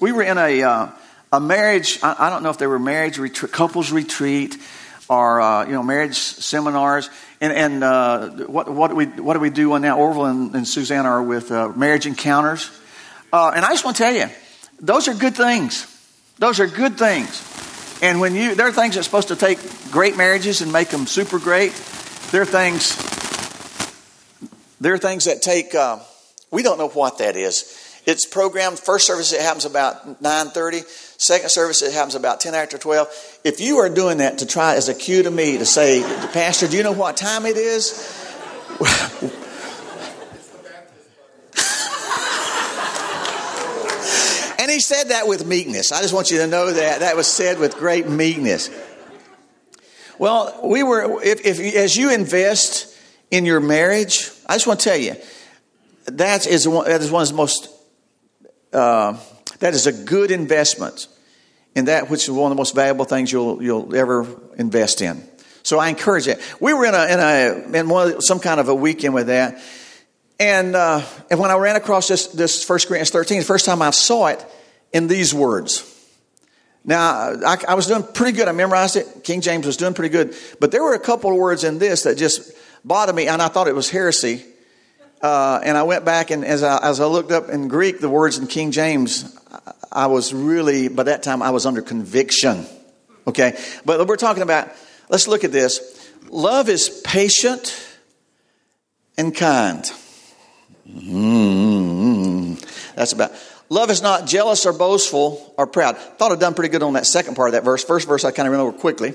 we 0.00 0.12
were 0.12 0.22
in 0.22 0.38
a, 0.38 0.62
uh, 0.62 0.88
a 1.32 1.40
marriage, 1.40 1.98
I, 2.02 2.26
I, 2.26 2.30
don't 2.30 2.42
know 2.42 2.50
if 2.50 2.58
they 2.58 2.66
were 2.66 2.78
marriage 2.78 3.18
retreat, 3.18 3.52
couples 3.52 3.90
retreat 3.90 4.56
or, 5.08 5.40
uh, 5.40 5.66
you 5.66 5.72
know, 5.72 5.82
marriage 5.82 6.16
seminars. 6.16 7.10
And, 7.40 7.52
and 7.52 7.84
uh, 7.84 8.28
what, 8.46 8.68
what, 8.68 8.88
do 8.88 8.96
we, 8.96 9.06
what 9.06 9.34
do 9.34 9.40
we 9.40 9.50
do 9.50 9.72
on 9.72 9.82
now? 9.82 9.98
Orville 9.98 10.26
and, 10.26 10.54
and 10.54 10.68
Suzanne 10.68 11.06
are 11.06 11.22
with 11.22 11.50
uh, 11.50 11.68
marriage 11.70 12.06
encounters. 12.06 12.70
Uh, 13.32 13.52
and 13.54 13.64
I 13.64 13.70
just 13.70 13.84
want 13.84 13.96
to 13.96 14.02
tell 14.02 14.14
you, 14.14 14.26
those 14.80 15.08
are 15.08 15.14
good 15.14 15.36
things. 15.36 15.86
Those 16.38 16.60
are 16.60 16.66
good 16.66 16.98
things. 16.98 17.44
And 18.00 18.20
when 18.20 18.34
you, 18.34 18.54
there 18.54 18.68
are 18.68 18.72
things 18.72 18.94
that's 18.94 19.06
supposed 19.06 19.28
to 19.28 19.36
take 19.36 19.58
great 19.90 20.16
marriages 20.16 20.60
and 20.60 20.72
make 20.72 20.88
them 20.88 21.06
super 21.06 21.38
great. 21.38 21.72
There 22.30 22.42
are 22.42 22.46
things, 22.46 22.94
there 24.80 24.94
are 24.94 24.98
things 24.98 25.24
that 25.24 25.42
take, 25.42 25.74
uh, 25.74 25.98
we 26.50 26.62
don't 26.62 26.78
know 26.78 26.88
what 26.88 27.18
that 27.18 27.34
is. 27.36 27.87
It's 28.08 28.24
programmed, 28.24 28.78
first 28.78 29.06
service 29.06 29.34
it 29.34 29.42
happens 29.42 29.66
about 29.66 30.22
9.30, 30.22 30.82
second 31.20 31.50
service 31.50 31.82
it 31.82 31.92
happens 31.92 32.14
about 32.14 32.40
10 32.40 32.54
after 32.54 32.78
12. 32.78 33.40
If 33.44 33.60
you 33.60 33.76
are 33.80 33.90
doing 33.90 34.16
that 34.18 34.38
to 34.38 34.46
try 34.46 34.76
as 34.76 34.88
a 34.88 34.94
cue 34.94 35.24
to 35.24 35.30
me 35.30 35.58
to 35.58 35.66
say, 35.66 36.00
Pastor, 36.32 36.68
do 36.68 36.78
you 36.78 36.82
know 36.82 36.92
what 36.92 37.18
time 37.18 37.44
it 37.44 37.58
is? 37.58 37.92
and 44.58 44.70
he 44.70 44.80
said 44.80 45.10
that 45.10 45.28
with 45.28 45.46
meekness. 45.46 45.92
I 45.92 46.00
just 46.00 46.14
want 46.14 46.30
you 46.30 46.38
to 46.38 46.46
know 46.46 46.72
that. 46.72 47.00
That 47.00 47.14
was 47.14 47.26
said 47.26 47.58
with 47.58 47.76
great 47.76 48.08
meekness. 48.08 48.70
Well, 50.18 50.58
we 50.64 50.82
were, 50.82 51.22
if, 51.22 51.44
if 51.44 51.60
as 51.74 51.94
you 51.94 52.10
invest 52.10 52.96
in 53.30 53.44
your 53.44 53.60
marriage, 53.60 54.30
I 54.46 54.54
just 54.54 54.66
want 54.66 54.80
to 54.80 54.88
tell 54.88 54.96
you, 54.96 55.14
that 56.06 56.46
is 56.46 56.66
one, 56.66 56.86
that 56.86 57.02
is 57.02 57.10
one 57.10 57.20
of 57.20 57.28
the 57.28 57.34
most, 57.34 57.74
uh, 58.72 59.18
that 59.60 59.74
is 59.74 59.86
a 59.86 59.92
good 59.92 60.30
investment 60.30 61.08
in 61.74 61.86
that 61.86 62.10
which 62.10 62.24
is 62.24 62.30
one 62.30 62.50
of 62.50 62.56
the 62.56 62.60
most 62.60 62.74
valuable 62.74 63.04
things 63.04 63.30
you'll, 63.30 63.62
you'll 63.62 63.94
ever 63.94 64.26
invest 64.56 65.00
in. 65.00 65.22
So 65.62 65.78
I 65.78 65.88
encourage 65.88 66.26
it. 66.28 66.40
We 66.60 66.72
were 66.72 66.86
in 66.86 66.94
a, 66.94 67.04
in 67.04 67.20
a, 67.20 67.78
in 67.78 67.88
one, 67.88 68.20
some 68.20 68.40
kind 68.40 68.58
of 68.58 68.68
a 68.68 68.74
weekend 68.74 69.14
with 69.14 69.26
that. 69.26 69.62
And, 70.40 70.74
uh, 70.74 71.02
and 71.30 71.38
when 71.38 71.50
I 71.50 71.56
ran 71.56 71.76
across 71.76 72.08
this, 72.08 72.28
this 72.28 72.68
1 72.68 72.78
Corinthians 72.80 73.10
13, 73.10 73.40
the 73.40 73.44
first 73.44 73.66
time 73.66 73.82
I 73.82 73.90
saw 73.90 74.28
it 74.28 74.44
in 74.92 75.08
these 75.08 75.34
words. 75.34 75.84
Now, 76.84 77.34
I, 77.44 77.56
I, 77.68 77.74
was 77.74 77.86
doing 77.86 78.02
pretty 78.02 78.36
good. 78.36 78.48
I 78.48 78.52
memorized 78.52 78.96
it. 78.96 79.24
King 79.24 79.40
James 79.40 79.66
was 79.66 79.76
doing 79.76 79.94
pretty 79.94 80.12
good. 80.12 80.34
But 80.58 80.70
there 80.70 80.82
were 80.82 80.94
a 80.94 80.98
couple 80.98 81.30
of 81.30 81.36
words 81.36 81.64
in 81.64 81.78
this 81.78 82.04
that 82.04 82.16
just 82.16 82.52
bothered 82.84 83.14
me, 83.14 83.28
and 83.28 83.42
I 83.42 83.48
thought 83.48 83.68
it 83.68 83.74
was 83.74 83.90
heresy. 83.90 84.44
Uh, 85.20 85.60
and 85.64 85.76
I 85.76 85.82
went 85.82 86.04
back, 86.04 86.30
and 86.30 86.44
as 86.44 86.62
I, 86.62 86.78
as 86.78 87.00
I 87.00 87.06
looked 87.06 87.32
up 87.32 87.48
in 87.48 87.68
Greek 87.68 88.00
the 88.00 88.08
words 88.08 88.38
in 88.38 88.46
King 88.46 88.70
James, 88.70 89.36
I 89.90 90.06
was 90.06 90.32
really, 90.32 90.88
by 90.88 91.04
that 91.04 91.22
time, 91.22 91.42
I 91.42 91.50
was 91.50 91.66
under 91.66 91.82
conviction. 91.82 92.66
Okay? 93.26 93.58
But 93.84 94.06
we're 94.06 94.16
talking 94.16 94.42
about, 94.42 94.70
let's 95.08 95.26
look 95.26 95.44
at 95.44 95.52
this. 95.52 96.08
Love 96.30 96.68
is 96.68 96.88
patient 97.04 97.84
and 99.16 99.34
kind. 99.34 99.84
Mm-hmm. 100.88 102.54
That's 102.94 103.12
about. 103.12 103.32
Love 103.70 103.90
is 103.90 104.00
not 104.00 104.26
jealous 104.26 104.64
or 104.64 104.72
boastful 104.72 105.54
or 105.58 105.66
proud. 105.66 105.98
Thought 105.98 106.32
I'd 106.32 106.40
done 106.40 106.54
pretty 106.54 106.70
good 106.70 106.82
on 106.82 106.94
that 106.94 107.06
second 107.06 107.34
part 107.34 107.48
of 107.48 107.52
that 107.52 107.64
verse. 107.64 107.84
First 107.84 108.08
verse 108.08 108.24
I 108.24 108.30
kind 108.30 108.48
of 108.48 108.54
over 108.54 108.72
quickly. 108.72 109.14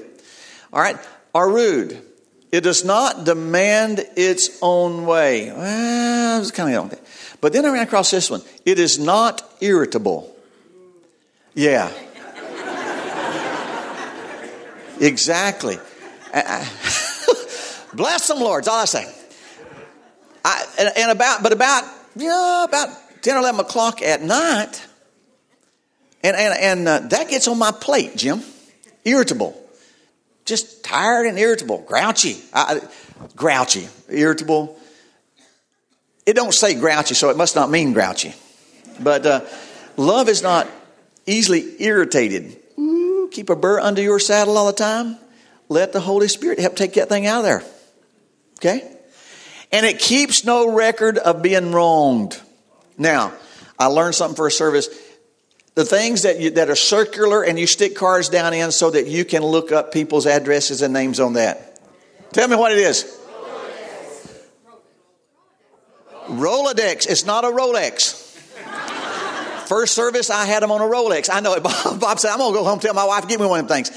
All 0.71 0.79
right. 0.79 0.97
Are 1.33 1.49
rude. 1.49 1.99
It 2.53 2.61
does 2.61 2.85
not 2.85 3.23
demand 3.23 4.05
its 4.15 4.59
own 4.61 5.07
way. 5.07 5.51
Well, 5.51 6.39
it's 6.39 6.51
kind 6.51 6.75
of 6.75 7.01
But 7.41 7.51
then 7.51 7.65
I 7.65 7.69
ran 7.69 7.81
across 7.81 8.11
this 8.11 8.29
one. 8.29 8.43
It 8.63 8.77
is 8.77 8.99
not 8.99 9.41
irritable. 9.59 10.31
Yeah. 11.55 11.91
Exactly. 14.99 15.79
Bless 17.93 18.27
them, 18.27 18.39
Lord. 18.39 18.65
That's 18.65 18.67
all 18.67 18.81
I 18.81 18.85
say. 18.85 19.11
I, 20.45 20.65
and, 20.77 20.91
and 20.95 21.11
about, 21.11 21.41
but 21.41 21.53
about, 21.53 21.85
yeah, 22.15 22.65
about 22.65 22.89
10 23.23 23.35
or 23.35 23.39
11 23.39 23.61
o'clock 23.61 24.03
at 24.03 24.21
night, 24.21 24.85
and, 26.23 26.35
and, 26.35 26.53
and 26.59 26.87
uh, 26.87 26.99
that 27.07 27.29
gets 27.29 27.47
on 27.47 27.57
my 27.57 27.71
plate, 27.71 28.15
Jim. 28.15 28.43
Irritable. 29.03 29.59
Just 30.45 30.83
tired 30.83 31.25
and 31.25 31.39
irritable. 31.39 31.79
Grouchy. 31.79 32.37
I, 32.53 32.81
grouchy. 33.35 33.87
Irritable. 34.09 34.77
It 36.25 36.33
don't 36.33 36.53
say 36.53 36.73
grouchy, 36.75 37.15
so 37.15 37.29
it 37.29 37.37
must 37.37 37.55
not 37.55 37.69
mean 37.69 37.93
grouchy. 37.93 38.33
But 38.99 39.25
uh, 39.25 39.41
love 39.97 40.29
is 40.29 40.41
not 40.41 40.67
easily 41.25 41.81
irritated. 41.81 42.57
Ooh, 42.77 43.29
keep 43.31 43.49
a 43.49 43.55
burr 43.55 43.79
under 43.79 44.01
your 44.01 44.19
saddle 44.19 44.57
all 44.57 44.67
the 44.67 44.73
time. 44.73 45.17
Let 45.69 45.93
the 45.93 45.99
Holy 45.99 46.27
Spirit 46.27 46.59
help 46.59 46.75
take 46.75 46.93
that 46.93 47.09
thing 47.09 47.25
out 47.25 47.39
of 47.39 47.43
there. 47.45 47.63
Okay? 48.59 48.89
And 49.71 49.85
it 49.85 49.99
keeps 49.99 50.45
no 50.45 50.73
record 50.73 51.17
of 51.17 51.41
being 51.41 51.71
wronged. 51.71 52.39
Now, 52.97 53.33
I 53.79 53.87
learned 53.87 54.15
something 54.15 54.35
for 54.35 54.47
a 54.47 54.51
service. 54.51 54.87
The 55.75 55.85
things 55.85 56.21
that, 56.21 56.39
you, 56.39 56.51
that 56.51 56.69
are 56.69 56.75
circular 56.75 57.43
and 57.43 57.57
you 57.57 57.65
stick 57.65 57.95
cards 57.95 58.29
down 58.29 58.53
in 58.53 58.71
so 58.71 58.91
that 58.91 59.07
you 59.07 59.25
can 59.25 59.43
look 59.43 59.71
up 59.71 59.91
people's 59.91 60.27
addresses 60.27 60.81
and 60.81 60.93
names 60.93 61.19
on 61.19 61.33
that. 61.33 61.79
Tell 62.31 62.47
me 62.47 62.55
what 62.55 62.71
it 62.71 62.77
is. 62.77 63.19
Rolodex. 66.27 67.09
It's 67.09 67.25
not 67.25 67.43
a 67.43 67.47
Rolex. 67.47 68.21
First 69.67 69.95
service, 69.95 70.29
I 70.29 70.45
had 70.45 70.61
them 70.61 70.71
on 70.71 70.81
a 70.81 70.85
Rolex. 70.85 71.29
I 71.31 71.39
know 71.39 71.53
it. 71.53 71.63
Bob 71.99 72.19
said, 72.19 72.31
I'm 72.31 72.37
going 72.37 72.53
to 72.53 72.59
go 72.59 72.63
home 72.63 72.79
tell 72.79 72.93
my 72.93 73.05
wife, 73.05 73.27
give 73.27 73.39
me 73.39 73.47
one 73.47 73.59
of 73.59 73.67
them 73.67 73.75
things. 73.75 73.89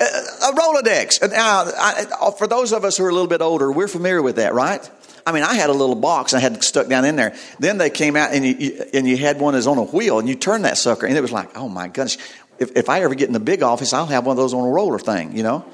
Uh, 0.00 0.50
a 0.50 0.54
Rolodex. 0.54 1.30
Now, 1.30 1.64
I, 1.76 2.32
for 2.38 2.46
those 2.46 2.72
of 2.72 2.84
us 2.84 2.96
who 2.96 3.04
are 3.04 3.08
a 3.08 3.12
little 3.12 3.28
bit 3.28 3.42
older, 3.42 3.70
we're 3.70 3.88
familiar 3.88 4.22
with 4.22 4.36
that, 4.36 4.54
right? 4.54 4.88
I 5.28 5.32
mean, 5.32 5.42
I 5.42 5.52
had 5.52 5.68
a 5.68 5.74
little 5.74 5.94
box 5.94 6.32
and 6.32 6.38
I 6.38 6.40
had 6.40 6.64
stuck 6.64 6.88
down 6.88 7.04
in 7.04 7.14
there. 7.14 7.36
Then 7.58 7.76
they 7.76 7.90
came 7.90 8.16
out 8.16 8.32
and 8.32 8.46
you, 8.46 8.54
you 8.58 8.84
and 8.94 9.06
you 9.06 9.18
had 9.18 9.38
one 9.38 9.52
that's 9.52 9.66
on 9.66 9.76
a 9.76 9.82
wheel 9.82 10.18
and 10.18 10.26
you 10.26 10.34
turn 10.34 10.62
that 10.62 10.78
sucker 10.78 11.04
and 11.04 11.14
it 11.14 11.20
was 11.20 11.32
like, 11.32 11.54
oh 11.54 11.68
my 11.68 11.88
goodness. 11.88 12.16
If, 12.58 12.74
if 12.74 12.88
I 12.88 13.02
ever 13.02 13.14
get 13.14 13.26
in 13.26 13.34
the 13.34 13.40
big 13.40 13.62
office, 13.62 13.92
I'll 13.92 14.06
have 14.06 14.24
one 14.24 14.32
of 14.32 14.38
those 14.38 14.54
on 14.54 14.66
a 14.66 14.70
roller 14.70 14.98
thing, 14.98 15.36
you 15.36 15.42
know? 15.42 15.66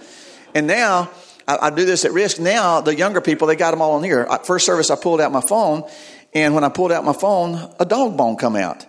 And 0.56 0.66
now, 0.66 1.08
I, 1.46 1.68
I 1.68 1.70
do 1.70 1.84
this 1.84 2.04
at 2.04 2.10
risk. 2.10 2.40
Now, 2.40 2.80
the 2.80 2.96
younger 2.96 3.20
people, 3.20 3.46
they 3.46 3.54
got 3.54 3.70
them 3.70 3.80
all 3.80 3.92
on 3.92 4.02
here. 4.02 4.26
First 4.42 4.66
service, 4.66 4.90
I 4.90 4.96
pulled 4.96 5.20
out 5.20 5.30
my 5.30 5.40
phone 5.40 5.88
and 6.34 6.52
when 6.56 6.64
I 6.64 6.68
pulled 6.68 6.90
out 6.90 7.04
my 7.04 7.12
phone, 7.12 7.54
a 7.78 7.84
dog 7.84 8.16
bone 8.16 8.34
come 8.34 8.56
out. 8.56 8.84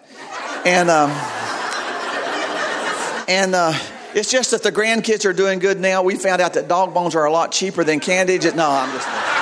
And, 0.65 0.89
um, 0.89 1.12
and, 3.30 3.54
uh, 3.54 3.73
it's 4.15 4.32
just 4.32 4.49
that 4.49 4.63
the 4.63 4.71
grandkids 4.71 5.25
are 5.25 5.34
doing 5.34 5.60
good 5.60 5.80
now. 5.80 6.01
We 6.01 6.15
found 6.15 6.41
out 6.41 6.54
that 6.54 6.67
dog 6.67 6.93
bones 6.95 7.13
are 7.15 7.25
a 7.25 7.32
lot 7.32 7.51
cheaper 7.51 7.84
than 7.84 7.99
candy. 7.99 8.39
No, 8.39 8.71
I'm 8.71 8.91
just. 8.91 9.35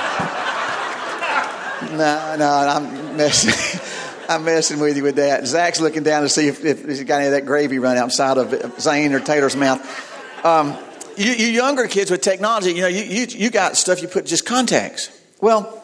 No, 1.92 2.36
no, 2.38 2.50
I'm 2.50 3.18
messing. 3.18 3.80
I'm 4.30 4.46
messing 4.46 4.80
with 4.80 4.96
you 4.96 5.04
with 5.04 5.18
that. 5.18 5.46
Zach's 5.46 5.82
looking 5.82 6.04
down 6.04 6.24
to 6.24 6.30
see 6.30 6.48
if, 6.48 6.64
if 6.64 6.86
he's 6.86 7.04
got 7.04 7.18
any 7.18 7.26
of 7.28 7.32
that 7.34 7.46
gravy 7.46 7.80
running 7.80 8.02
outside 8.02 8.38
of 8.38 8.80
Zane 8.80 9.14
or 9.14 9.20
Taylor's 9.20 9.56
mouth. 9.56 10.46
Um, 10.46 10.78
you, 11.18 11.32
you, 11.32 11.48
younger 11.48 11.88
kids 11.88 12.10
with 12.10 12.22
technology, 12.22 12.72
you 12.72 12.82
know, 12.82 12.88
you, 12.88 13.04
you, 13.04 13.26
you 13.30 13.50
got 13.50 13.78
stuff 13.78 14.02
you 14.02 14.08
put 14.08 14.26
just 14.26 14.46
contacts. 14.46 15.10
Well, 15.42 15.84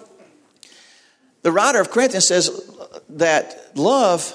the 1.41 1.51
writer 1.51 1.79
of 1.79 1.91
Corinthians 1.91 2.27
says 2.27 2.71
that 3.09 3.71
love 3.75 4.33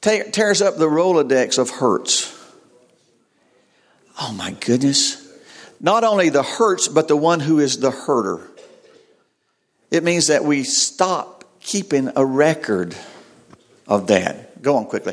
tears 0.00 0.62
up 0.62 0.76
the 0.76 0.88
Rolodex 0.88 1.58
of 1.58 1.70
hurts. 1.70 2.38
Oh 4.20 4.32
my 4.32 4.52
goodness. 4.52 5.18
Not 5.80 6.04
only 6.04 6.28
the 6.28 6.42
hurts, 6.42 6.88
but 6.88 7.08
the 7.08 7.16
one 7.16 7.40
who 7.40 7.58
is 7.58 7.78
the 7.78 7.90
hurter. 7.90 8.48
It 9.92 10.02
means 10.02 10.28
that 10.28 10.42
we 10.42 10.64
stop 10.64 11.44
keeping 11.60 12.10
a 12.16 12.24
record 12.24 12.96
of 13.86 14.06
that. 14.06 14.62
Go 14.62 14.76
on 14.76 14.86
quickly. 14.86 15.12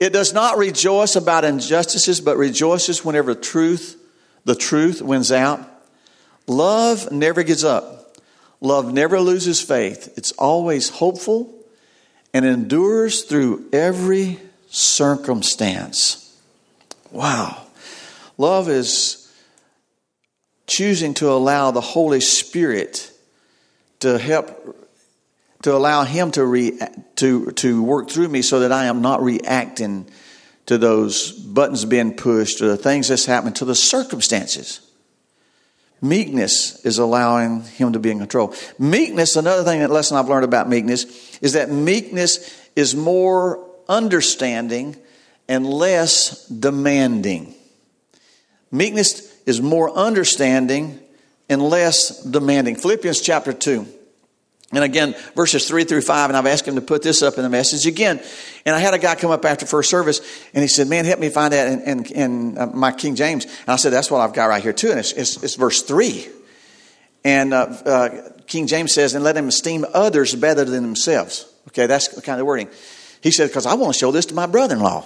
It 0.00 0.14
does 0.14 0.32
not 0.32 0.56
rejoice 0.56 1.14
about 1.14 1.44
injustices, 1.44 2.22
but 2.22 2.38
rejoices 2.38 3.04
whenever 3.04 3.34
truth, 3.34 4.00
the 4.46 4.54
truth 4.54 5.02
wins 5.02 5.30
out. 5.30 5.60
Love 6.46 7.12
never 7.12 7.42
gives 7.42 7.64
up. 7.64 8.16
Love 8.62 8.90
never 8.90 9.20
loses 9.20 9.60
faith. 9.60 10.14
It's 10.16 10.32
always 10.32 10.88
hopeful 10.88 11.54
and 12.32 12.46
endures 12.46 13.24
through 13.24 13.66
every 13.74 14.40
circumstance. 14.68 16.34
Wow. 17.10 17.66
Love 18.38 18.70
is 18.70 19.30
choosing 20.66 21.12
to 21.14 21.30
allow 21.30 21.70
the 21.72 21.82
Holy 21.82 22.20
Spirit 22.20 23.10
to 24.04 24.18
help 24.18 24.76
to 25.62 25.74
allow 25.74 26.04
him 26.04 26.30
to 26.32 26.44
re, 26.44 26.78
to 27.16 27.50
to 27.52 27.82
work 27.82 28.10
through 28.10 28.28
me 28.28 28.42
so 28.42 28.60
that 28.60 28.70
I 28.70 28.84
am 28.84 29.00
not 29.00 29.22
reacting 29.22 30.10
to 30.66 30.76
those 30.76 31.32
buttons 31.32 31.86
being 31.86 32.14
pushed 32.14 32.60
or 32.60 32.68
the 32.68 32.76
things 32.76 33.08
that's 33.08 33.24
happening 33.24 33.54
to 33.54 33.64
the 33.64 33.74
circumstances. 33.74 34.80
Meekness 36.02 36.84
is 36.84 36.98
allowing 36.98 37.62
him 37.62 37.94
to 37.94 37.98
be 37.98 38.10
in 38.10 38.18
control. 38.18 38.54
Meekness, 38.78 39.36
another 39.36 39.64
thing, 39.64 39.80
that 39.80 39.90
lesson 39.90 40.18
I've 40.18 40.28
learned 40.28 40.44
about 40.44 40.68
meekness 40.68 41.38
is 41.40 41.54
that 41.54 41.70
meekness 41.70 42.54
is 42.76 42.94
more 42.94 43.66
understanding 43.88 44.96
and 45.48 45.66
less 45.66 46.46
demanding. 46.46 47.54
Meekness 48.70 49.34
is 49.46 49.62
more 49.62 49.90
understanding 49.96 51.00
and 51.48 51.62
less 51.62 52.22
demanding. 52.22 52.76
Philippians 52.76 53.20
chapter 53.20 53.52
2. 53.52 53.86
And 54.72 54.82
again, 54.82 55.14
verses 55.36 55.68
3 55.68 55.84
through 55.84 56.00
5, 56.00 56.30
and 56.30 56.36
I've 56.36 56.46
asked 56.46 56.66
him 56.66 56.74
to 56.74 56.80
put 56.80 57.02
this 57.02 57.22
up 57.22 57.36
in 57.36 57.42
the 57.42 57.48
message 57.48 57.86
again. 57.86 58.20
And 58.66 58.74
I 58.74 58.80
had 58.80 58.94
a 58.94 58.98
guy 58.98 59.14
come 59.14 59.30
up 59.30 59.44
after 59.44 59.66
first 59.66 59.90
service, 59.90 60.20
and 60.52 60.62
he 60.62 60.68
said, 60.68 60.88
Man, 60.88 61.04
help 61.04 61.20
me 61.20 61.28
find 61.28 61.52
that 61.52 61.72
in, 61.72 61.80
in, 61.82 62.04
in 62.06 62.58
uh, 62.58 62.66
my 62.66 62.90
King 62.90 63.14
James. 63.14 63.44
And 63.44 63.68
I 63.68 63.76
said, 63.76 63.92
That's 63.92 64.10
what 64.10 64.20
I've 64.20 64.32
got 64.32 64.46
right 64.46 64.62
here, 64.62 64.72
too. 64.72 64.90
And 64.90 64.98
it's, 64.98 65.12
it's, 65.12 65.42
it's 65.42 65.54
verse 65.54 65.82
3. 65.82 66.26
And 67.24 67.54
uh, 67.54 67.56
uh, 67.86 68.30
King 68.46 68.66
James 68.66 68.92
says, 68.92 69.14
And 69.14 69.22
let 69.22 69.34
them 69.34 69.48
esteem 69.48 69.84
others 69.94 70.34
better 70.34 70.64
than 70.64 70.82
themselves. 70.82 71.46
Okay, 71.68 71.86
that's 71.86 72.08
the 72.08 72.22
kind 72.22 72.40
of 72.40 72.46
wording. 72.46 72.68
He 73.20 73.30
said, 73.30 73.48
Because 73.48 73.66
I 73.66 73.74
want 73.74 73.92
to 73.94 73.98
show 73.98 74.10
this 74.10 74.26
to 74.26 74.34
my 74.34 74.46
brother 74.46 74.74
in 74.74 74.80
law. 74.80 75.04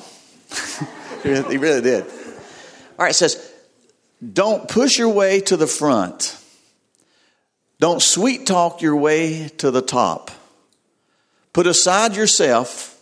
he 1.23 1.59
really 1.59 1.83
did. 1.83 2.05
All 2.05 3.05
right, 3.05 3.11
it 3.11 3.15
says, 3.15 3.53
don't 4.21 4.69
push 4.69 4.99
your 4.99 5.11
way 5.11 5.41
to 5.43 5.57
the 5.57 5.67
front. 5.67 6.37
Don't 7.81 8.03
sweet 8.03 8.47
talk 8.47 8.83
your 8.83 8.97
way 8.97 9.49
to 9.59 9.71
the 9.71 9.83
top. 9.83 10.31
Put 11.53 11.67
aside 11.67 12.17
yourself 12.17 13.01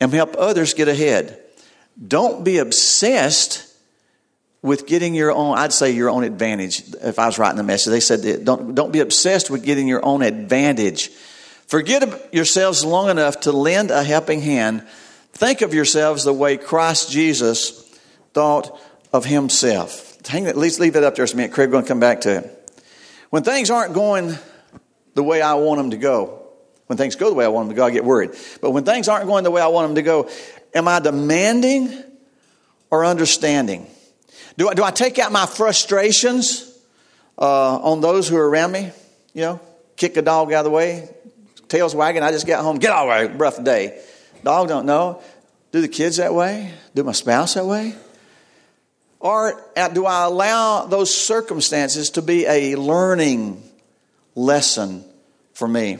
and 0.00 0.12
help 0.12 0.36
others 0.38 0.74
get 0.74 0.88
ahead. 0.88 1.40
Don't 2.06 2.44
be 2.44 2.58
obsessed 2.58 3.70
with 4.62 4.86
getting 4.86 5.14
your 5.14 5.32
own, 5.32 5.58
I'd 5.58 5.72
say 5.72 5.90
your 5.90 6.08
own 6.08 6.24
advantage. 6.24 6.82
If 7.02 7.18
I 7.18 7.26
was 7.26 7.38
writing 7.38 7.56
the 7.56 7.64
message, 7.64 7.90
they 7.90 8.00
said, 8.00 8.44
don't, 8.44 8.74
don't 8.74 8.92
be 8.92 9.00
obsessed 9.00 9.50
with 9.50 9.64
getting 9.64 9.88
your 9.88 10.04
own 10.04 10.22
advantage. 10.22 11.10
Forget 11.66 12.32
yourselves 12.32 12.84
long 12.84 13.10
enough 13.10 13.40
to 13.40 13.52
lend 13.52 13.90
a 13.90 14.02
helping 14.02 14.40
hand. 14.40 14.86
Think 15.32 15.60
of 15.60 15.74
yourselves 15.74 16.24
the 16.24 16.32
way 16.32 16.56
Christ 16.56 17.10
Jesus 17.10 17.82
thought 18.32 18.80
of 19.12 19.24
himself 19.24 20.13
hang 20.26 20.46
at 20.46 20.56
least 20.56 20.80
leave 20.80 20.96
it 20.96 21.04
up 21.04 21.14
there 21.16 21.26
for 21.26 21.32
a 21.32 21.36
minute. 21.36 21.52
Craig 21.52 21.70
going 21.70 21.84
to 21.84 21.88
come 21.88 22.00
back 22.00 22.22
to 22.22 22.38
it. 22.38 22.72
When 23.30 23.42
things 23.42 23.70
aren't 23.70 23.94
going 23.94 24.36
the 25.14 25.22
way 25.22 25.42
I 25.42 25.54
want 25.54 25.78
them 25.78 25.90
to 25.90 25.96
go, 25.96 26.42
when 26.86 26.98
things 26.98 27.16
go 27.16 27.28
the 27.28 27.34
way 27.34 27.44
I 27.44 27.48
want 27.48 27.68
them 27.68 27.76
to 27.76 27.80
go, 27.80 27.86
I 27.86 27.90
get 27.90 28.04
worried. 28.04 28.30
But 28.60 28.70
when 28.70 28.84
things 28.84 29.08
aren't 29.08 29.26
going 29.26 29.44
the 29.44 29.50
way 29.50 29.60
I 29.60 29.68
want 29.68 29.88
them 29.88 29.94
to 29.96 30.02
go, 30.02 30.28
am 30.74 30.86
I 30.86 31.00
demanding 31.00 32.02
or 32.90 33.04
understanding? 33.04 33.86
Do 34.56 34.68
I, 34.68 34.74
do 34.74 34.84
I 34.84 34.90
take 34.90 35.18
out 35.18 35.32
my 35.32 35.46
frustrations 35.46 36.70
uh, 37.38 37.78
on 37.78 38.00
those 38.00 38.28
who 38.28 38.36
are 38.36 38.48
around 38.48 38.72
me? 38.72 38.92
You 39.32 39.42
know, 39.42 39.60
kick 39.96 40.16
a 40.16 40.22
dog 40.22 40.52
out 40.52 40.60
of 40.60 40.64
the 40.64 40.70
way, 40.70 41.08
tails 41.68 41.94
wagging. 41.94 42.22
I 42.22 42.30
just 42.30 42.46
got 42.46 42.62
home. 42.62 42.78
Get 42.78 42.96
the 42.96 43.06
way. 43.06 43.26
Rough 43.26 43.62
day. 43.62 44.00
Dog 44.44 44.68
don't 44.68 44.86
know. 44.86 45.22
Do 45.72 45.80
the 45.80 45.88
kids 45.88 46.18
that 46.18 46.34
way? 46.34 46.72
Do 46.94 47.02
my 47.02 47.12
spouse 47.12 47.54
that 47.54 47.66
way? 47.66 47.96
Or 49.24 49.58
uh, 49.74 49.88
do 49.88 50.04
I 50.04 50.24
allow 50.24 50.84
those 50.84 51.12
circumstances 51.12 52.10
to 52.10 52.22
be 52.22 52.44
a 52.44 52.76
learning 52.76 53.62
lesson 54.34 55.02
for 55.54 55.66
me? 55.66 55.96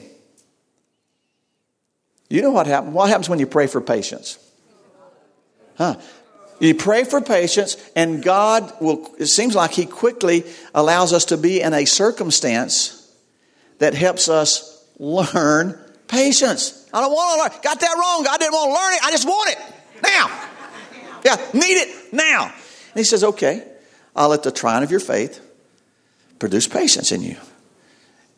You 2.28 2.42
know 2.42 2.50
what 2.50 2.66
happens? 2.66 2.92
What 2.92 3.08
happens 3.08 3.30
when 3.30 3.38
you 3.38 3.46
pray 3.46 3.66
for 3.66 3.80
patience? 3.80 4.38
Huh? 5.78 5.96
You 6.60 6.74
pray 6.74 7.04
for 7.04 7.22
patience, 7.22 7.78
and 7.96 8.22
God 8.22 8.70
will, 8.78 9.10
it 9.18 9.28
seems 9.28 9.54
like 9.54 9.70
He 9.70 9.86
quickly 9.86 10.44
allows 10.74 11.14
us 11.14 11.24
to 11.26 11.38
be 11.38 11.62
in 11.62 11.72
a 11.72 11.86
circumstance 11.86 13.10
that 13.78 13.94
helps 13.94 14.28
us 14.28 14.86
learn 14.98 15.78
patience. 16.08 16.86
I 16.92 17.00
don't 17.00 17.10
want 17.10 17.36
to 17.36 17.54
learn. 17.54 17.62
Got 17.62 17.80
that 17.80 17.94
wrong. 17.98 18.26
I 18.28 18.36
didn't 18.36 18.52
want 18.52 18.68
to 18.68 18.74
learn 18.74 18.92
it. 18.92 19.00
I 19.02 19.10
just 19.12 19.26
want 19.26 19.50
it 19.50 19.58
now. 20.02 20.40
Yeah, 21.24 21.36
need 21.54 21.78
it 21.78 22.12
now. 22.12 22.52
And 22.94 23.00
he 23.00 23.04
says, 23.04 23.24
Okay, 23.24 23.66
I'll 24.14 24.28
let 24.28 24.44
the 24.44 24.52
trying 24.52 24.84
of 24.84 24.90
your 24.90 25.00
faith 25.00 25.40
produce 26.38 26.68
patience 26.68 27.10
in 27.10 27.22
you. 27.22 27.36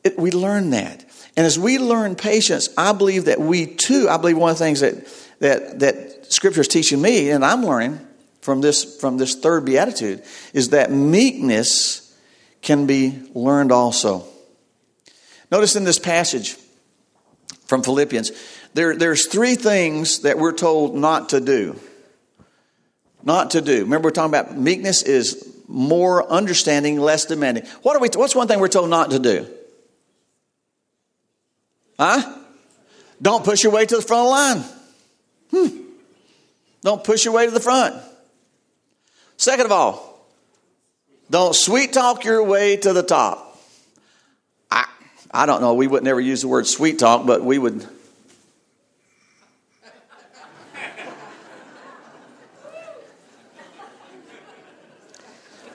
It, 0.02 0.18
we 0.18 0.30
learn 0.30 0.70
that. 0.70 1.04
And 1.36 1.44
as 1.44 1.58
we 1.58 1.78
learn 1.78 2.14
patience, 2.14 2.68
I 2.78 2.92
believe 2.92 3.26
that 3.26 3.38
we 3.38 3.66
too, 3.66 4.08
I 4.08 4.16
believe 4.16 4.38
one 4.38 4.50
of 4.50 4.58
the 4.58 4.64
things 4.64 4.80
that, 4.80 5.06
that, 5.40 5.80
that 5.80 6.32
Scripture 6.32 6.62
is 6.62 6.68
teaching 6.68 7.02
me, 7.02 7.30
and 7.30 7.44
I'm 7.44 7.64
learning 7.64 8.00
from 8.40 8.62
this, 8.62 8.98
from 8.98 9.18
this 9.18 9.34
third 9.34 9.66
beatitude, 9.66 10.22
is 10.54 10.70
that 10.70 10.90
meekness 10.90 12.16
can 12.62 12.86
be 12.86 13.20
learned 13.34 13.70
also. 13.70 14.24
Notice 15.50 15.76
in 15.76 15.84
this 15.84 15.98
passage 15.98 16.56
from 17.66 17.82
Philippians, 17.82 18.32
there, 18.72 18.96
there's 18.96 19.26
three 19.26 19.56
things 19.56 20.20
that 20.20 20.38
we're 20.38 20.52
told 20.52 20.94
not 20.94 21.30
to 21.30 21.40
do. 21.40 21.78
Not 23.26 23.50
to 23.50 23.60
do. 23.60 23.80
Remember, 23.80 24.06
we're 24.06 24.12
talking 24.12 24.32
about 24.32 24.56
meekness 24.56 25.02
is 25.02 25.52
more 25.66 26.30
understanding, 26.30 27.00
less 27.00 27.24
demanding. 27.26 27.64
What 27.82 27.96
are 27.96 27.98
we, 27.98 28.08
what's 28.14 28.36
one 28.36 28.46
thing 28.46 28.60
we're 28.60 28.68
told 28.68 28.88
not 28.88 29.10
to 29.10 29.18
do? 29.18 29.48
Huh? 31.98 32.38
Don't 33.20 33.44
push 33.44 33.64
your 33.64 33.72
way 33.72 33.84
to 33.84 33.96
the 33.96 34.02
front 34.02 34.28
line. 34.28 34.64
Hmm. 35.50 35.80
Don't 36.82 37.02
push 37.02 37.24
your 37.24 37.34
way 37.34 37.46
to 37.46 37.50
the 37.50 37.58
front. 37.58 37.96
Second 39.36 39.66
of 39.66 39.72
all, 39.72 40.24
don't 41.28 41.54
sweet 41.54 41.92
talk 41.92 42.24
your 42.24 42.44
way 42.44 42.76
to 42.76 42.92
the 42.92 43.02
top. 43.02 43.60
I, 44.70 44.86
I 45.32 45.46
don't 45.46 45.60
know, 45.60 45.74
we 45.74 45.88
would 45.88 46.04
never 46.04 46.20
use 46.20 46.42
the 46.42 46.48
word 46.48 46.68
sweet 46.68 47.00
talk, 47.00 47.26
but 47.26 47.42
we 47.42 47.58
would. 47.58 47.84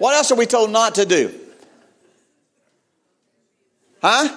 What 0.02 0.16
else 0.16 0.32
are 0.32 0.36
we 0.36 0.48
told 0.48 0.72
not 0.72 0.96
to 0.96 1.06
do? 1.06 1.32
Huh? 4.02 4.36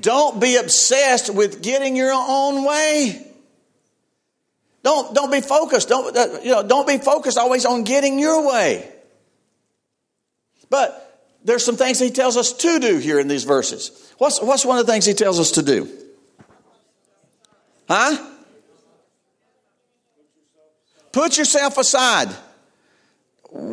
Don't 0.00 0.40
be 0.40 0.56
obsessed 0.56 1.28
with 1.34 1.60
getting 1.60 1.94
your 1.94 2.10
own 2.14 2.64
way. 2.64 3.22
Don't, 4.82 5.14
don't 5.14 5.30
be 5.30 5.42
focused. 5.42 5.90
Don't, 5.90 6.16
uh, 6.16 6.40
you 6.42 6.52
know, 6.52 6.66
don't 6.66 6.88
be 6.88 6.96
focused 6.96 7.36
always 7.36 7.66
on 7.66 7.84
getting 7.84 8.18
your 8.18 8.48
way. 8.48 8.90
But 10.70 11.28
there's 11.44 11.62
some 11.62 11.76
things 11.76 11.98
he 11.98 12.08
tells 12.08 12.38
us 12.38 12.54
to 12.54 12.78
do 12.78 12.96
here 12.96 13.20
in 13.20 13.28
these 13.28 13.44
verses. 13.44 14.10
What's, 14.16 14.40
what's 14.40 14.64
one 14.64 14.78
of 14.78 14.86
the 14.86 14.90
things 14.90 15.04
he 15.04 15.12
tells 15.12 15.38
us 15.38 15.50
to 15.50 15.62
do? 15.62 15.86
Huh? 17.86 18.16
Put 21.12 21.36
yourself 21.36 21.76
aside. 21.76 22.34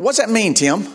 What's 0.02 0.18
that 0.18 0.30
mean, 0.30 0.54
Tim? 0.54 0.86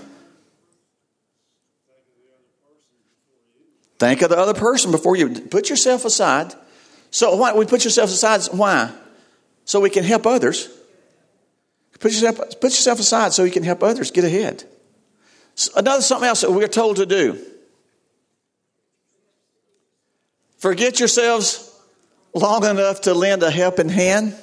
Think 3.99 4.21
of 4.21 4.29
the 4.29 4.37
other 4.37 4.53
person 4.53 4.91
before 4.91 5.15
you 5.15 5.29
put 5.29 5.69
yourself 5.69 6.03
aside. 6.05 6.53
So 7.11 7.35
why 7.35 7.53
we 7.53 7.65
put 7.65 7.83
yourself 7.83 8.09
aside? 8.09 8.41
Why? 8.51 8.91
So 9.65 9.79
we 9.79 9.89
can 9.89 10.03
help 10.03 10.25
others. 10.25 10.67
Put 11.99 12.11
yourself, 12.11 12.37
put 12.37 12.71
yourself 12.71 12.99
aside 12.99 13.33
so 13.33 13.43
you 13.43 13.51
can 13.51 13.63
help 13.63 13.81
others 13.83 14.11
get 14.11 14.25
ahead. 14.25 14.63
Another 15.75 16.01
something 16.01 16.27
else 16.27 16.41
that 16.41 16.51
we're 16.51 16.67
told 16.67 16.97
to 16.97 17.05
do. 17.05 17.39
Forget 20.57 20.99
yourselves 20.99 21.69
long 22.33 22.65
enough 22.65 23.01
to 23.01 23.13
lend 23.13 23.43
a 23.43 23.51
helping 23.51 23.89
hand. 23.89 24.35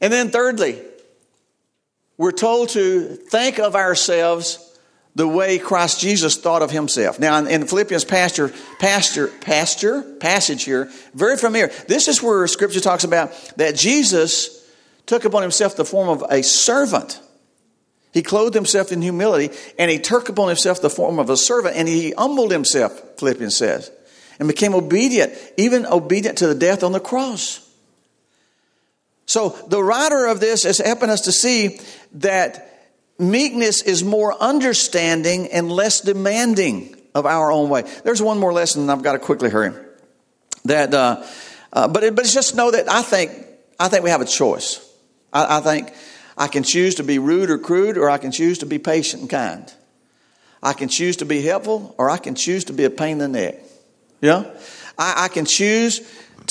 And 0.00 0.12
then 0.12 0.30
thirdly, 0.30 0.80
we're 2.24 2.32
told 2.32 2.70
to 2.70 3.04
think 3.16 3.58
of 3.58 3.76
ourselves 3.76 4.58
the 5.14 5.28
way 5.28 5.58
Christ 5.58 6.00
Jesus 6.00 6.38
thought 6.38 6.62
of 6.62 6.70
himself. 6.70 7.20
Now, 7.20 7.36
in 7.44 7.66
Philippians 7.66 8.06
pastor, 8.06 8.50
pastor, 8.78 9.28
pastor, 9.28 10.00
passage 10.00 10.64
here, 10.64 10.90
very 11.12 11.36
familiar. 11.36 11.70
This 11.86 12.08
is 12.08 12.22
where 12.22 12.46
Scripture 12.46 12.80
talks 12.80 13.04
about 13.04 13.30
that 13.58 13.76
Jesus 13.76 14.66
took 15.04 15.26
upon 15.26 15.42
himself 15.42 15.76
the 15.76 15.84
form 15.84 16.08
of 16.08 16.24
a 16.30 16.42
servant. 16.42 17.20
He 18.14 18.22
clothed 18.22 18.54
himself 18.54 18.90
in 18.90 19.02
humility, 19.02 19.54
and 19.78 19.90
he 19.90 19.98
took 19.98 20.30
upon 20.30 20.48
himself 20.48 20.80
the 20.80 20.88
form 20.88 21.18
of 21.18 21.28
a 21.28 21.36
servant, 21.36 21.76
and 21.76 21.86
he 21.86 22.12
humbled 22.12 22.52
himself, 22.52 23.18
Philippians 23.18 23.54
says, 23.54 23.90
and 24.38 24.48
became 24.48 24.74
obedient, 24.74 25.34
even 25.58 25.84
obedient 25.84 26.38
to 26.38 26.46
the 26.46 26.54
death 26.54 26.82
on 26.82 26.92
the 26.92 27.00
cross. 27.00 27.63
So 29.26 29.50
the 29.68 29.82
writer 29.82 30.26
of 30.26 30.40
this 30.40 30.64
is 30.64 30.78
helping 30.78 31.10
us 31.10 31.22
to 31.22 31.32
see 31.32 31.80
that 32.14 32.92
meekness 33.18 33.82
is 33.82 34.04
more 34.04 34.34
understanding 34.40 35.48
and 35.48 35.70
less 35.70 36.00
demanding 36.00 36.96
of 37.14 37.26
our 37.26 37.50
own 37.50 37.68
way. 37.70 37.84
There's 38.04 38.20
one 38.20 38.38
more 38.38 38.52
lesson, 38.52 38.90
I've 38.90 39.02
got 39.02 39.12
to 39.12 39.18
quickly 39.18 39.50
hurry. 39.50 39.72
That, 40.64 40.92
uh, 40.92 41.24
uh, 41.72 41.88
but, 41.88 42.04
it, 42.04 42.14
but 42.14 42.24
it's 42.24 42.34
just 42.34 42.54
know 42.54 42.70
that 42.70 42.90
I 42.90 43.02
think 43.02 43.32
I 43.78 43.88
think 43.88 44.04
we 44.04 44.10
have 44.10 44.20
a 44.20 44.26
choice. 44.26 44.80
I, 45.32 45.58
I 45.58 45.60
think 45.60 45.92
I 46.36 46.48
can 46.48 46.62
choose 46.62 46.96
to 46.96 47.02
be 47.02 47.18
rude 47.18 47.50
or 47.50 47.58
crude, 47.58 47.98
or 47.98 48.08
I 48.08 48.18
can 48.18 48.30
choose 48.30 48.58
to 48.58 48.66
be 48.66 48.78
patient 48.78 49.22
and 49.22 49.30
kind. 49.30 49.72
I 50.62 50.72
can 50.72 50.88
choose 50.88 51.16
to 51.18 51.24
be 51.24 51.42
helpful, 51.42 51.94
or 51.98 52.08
I 52.08 52.16
can 52.16 52.34
choose 52.34 52.64
to 52.64 52.72
be 52.72 52.84
a 52.84 52.90
pain 52.90 53.12
in 53.12 53.18
the 53.18 53.28
neck. 53.28 53.56
Yeah, 54.20 54.44
I, 54.98 55.24
I 55.24 55.28
can 55.28 55.44
choose 55.44 56.00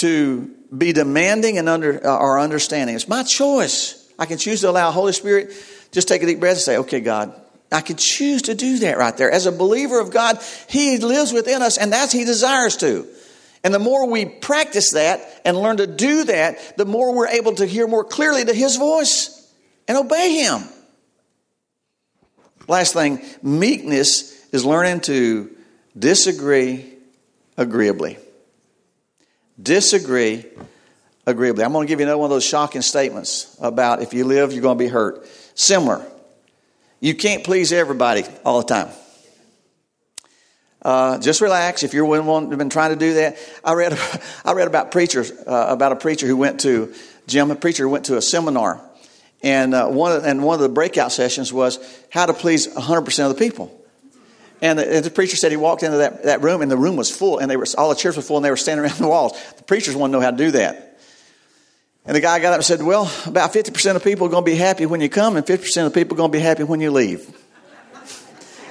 to 0.03 0.53
be 0.75 0.91
demanding 0.91 1.57
and 1.57 1.69
under 1.69 2.05
uh, 2.05 2.17
or 2.17 2.37
understanding. 2.39 2.95
It's 2.95 3.07
my 3.07 3.23
choice. 3.23 4.11
I 4.19 4.25
can 4.25 4.37
choose 4.37 4.61
to 4.61 4.69
allow 4.69 4.91
Holy 4.91 5.13
Spirit 5.13 5.53
just 5.93 6.09
take 6.09 6.21
a 6.23 6.25
deep 6.25 6.41
breath 6.41 6.55
and 6.55 6.61
say, 6.61 6.77
okay, 6.77 6.99
God, 6.99 7.33
I 7.71 7.79
can 7.81 7.95
choose 7.97 8.43
to 8.43 8.55
do 8.55 8.79
that 8.79 8.97
right 8.97 9.15
there. 9.15 9.31
As 9.31 9.45
a 9.45 9.51
believer 9.51 9.99
of 10.01 10.11
God, 10.11 10.39
He 10.67 10.97
lives 10.97 11.31
within 11.31 11.61
us, 11.61 11.77
and 11.77 11.93
that's 11.93 12.11
He 12.11 12.25
desires 12.25 12.75
to. 12.77 13.07
And 13.63 13.73
the 13.73 13.79
more 13.79 14.09
we 14.09 14.25
practice 14.25 14.91
that 14.91 15.21
and 15.45 15.55
learn 15.55 15.77
to 15.77 15.87
do 15.87 16.25
that, 16.25 16.77
the 16.77 16.85
more 16.85 17.15
we're 17.15 17.27
able 17.27 17.55
to 17.55 17.65
hear 17.65 17.87
more 17.87 18.03
clearly 18.03 18.43
to 18.43 18.53
His 18.53 18.75
voice 18.75 19.49
and 19.87 19.97
obey 19.97 20.43
Him. 20.43 20.63
Last 22.67 22.93
thing 22.93 23.21
meekness 23.41 24.47
is 24.49 24.65
learning 24.65 25.01
to 25.01 25.55
disagree 25.97 26.91
agreeably. 27.55 28.17
Disagree 29.61 30.45
agreeably. 31.25 31.63
I'm 31.63 31.71
going 31.73 31.85
to 31.85 31.91
give 31.91 31.99
you 31.99 32.05
another 32.05 32.17
one 32.17 32.25
of 32.25 32.35
those 32.35 32.45
shocking 32.45 32.81
statements 32.81 33.55
about 33.61 34.01
if 34.01 34.13
you 34.13 34.25
live, 34.25 34.51
you're 34.51 34.61
going 34.61 34.77
to 34.77 34.83
be 34.83 34.89
hurt. 34.89 35.25
Similar. 35.55 36.05
You 36.99 37.15
can't 37.15 37.43
please 37.43 37.71
everybody 37.71 38.23
all 38.45 38.61
the 38.61 38.67
time. 38.67 38.89
Uh, 40.81 41.17
just 41.19 41.39
relax. 41.39 41.83
If 41.83 41.93
you're 41.93 42.05
one 42.05 42.49
been 42.49 42.69
trying 42.69 42.91
to 42.91 42.95
do 42.97 43.13
that, 43.15 43.37
I 43.63 43.73
read 43.73 43.97
I 44.45 44.53
read 44.53 44.67
about 44.67 44.91
preachers 44.91 45.31
uh, 45.31 45.67
about 45.69 45.91
a 45.91 45.95
preacher 45.95 46.27
who 46.27 46.35
went 46.35 46.61
to 46.61 46.93
Jim, 47.25 47.51
a 47.51 47.55
preacher 47.55 47.87
went 47.87 48.05
to 48.05 48.17
a 48.17 48.21
seminar, 48.21 48.81
and 49.41 49.73
uh, 49.73 49.87
one 49.87 50.11
of, 50.11 50.25
and 50.25 50.43
one 50.43 50.55
of 50.55 50.61
the 50.61 50.69
breakout 50.69 51.13
sessions 51.13 51.53
was 51.53 51.79
how 52.09 52.25
to 52.25 52.33
please 52.33 52.67
100 52.67 53.01
percent 53.03 53.31
of 53.31 53.37
the 53.37 53.39
people. 53.39 53.82
And 54.63 54.79
the, 54.79 54.95
and 54.95 55.03
the, 55.03 55.11
preacher 55.11 55.35
said 55.35 55.51
he 55.51 55.57
walked 55.57 55.83
into 55.83 55.97
that, 55.97 56.23
that 56.23 56.41
room 56.41 56.61
and 56.61 56.71
the 56.71 56.77
room 56.77 56.95
was 56.95 57.11
full 57.11 57.39
and 57.39 57.51
they 57.51 57.57
were 57.57 57.65
all 57.77 57.89
the 57.89 57.95
chairs 57.95 58.15
were 58.15 58.23
full 58.23 58.37
and 58.37 58.45
they 58.45 58.49
were 58.49 58.55
standing 58.55 58.85
around 58.85 58.97
the 58.97 59.09
walls. 59.09 59.37
The 59.57 59.63
preachers 59.63 59.93
want 59.93 60.13
to 60.13 60.17
know 60.17 60.23
how 60.23 60.31
to 60.31 60.37
do 60.37 60.51
that. 60.51 60.97
And 62.05 62.15
the 62.15 62.21
guy 62.21 62.39
got 62.39 62.53
up 62.53 62.59
and 62.59 62.63
said, 62.63 62.81
Well, 62.81 63.11
about 63.25 63.51
50% 63.51 63.97
of 63.97 64.05
people 64.05 64.27
are 64.27 64.29
going 64.29 64.45
to 64.45 64.49
be 64.49 64.55
happy 64.55 64.85
when 64.85 65.01
you 65.01 65.09
come, 65.09 65.35
and 65.35 65.45
50% 65.45 65.85
of 65.85 65.93
people 65.93 66.15
are 66.15 66.17
going 66.17 66.31
to 66.31 66.37
be 66.37 66.41
happy 66.41 66.63
when 66.63 66.79
you 66.79 66.91
leave. 66.91 67.27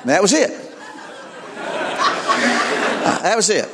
And 0.00 0.08
that 0.08 0.22
was 0.22 0.32
it. 0.32 0.48
that 1.56 3.34
was 3.36 3.50
it. 3.50 3.68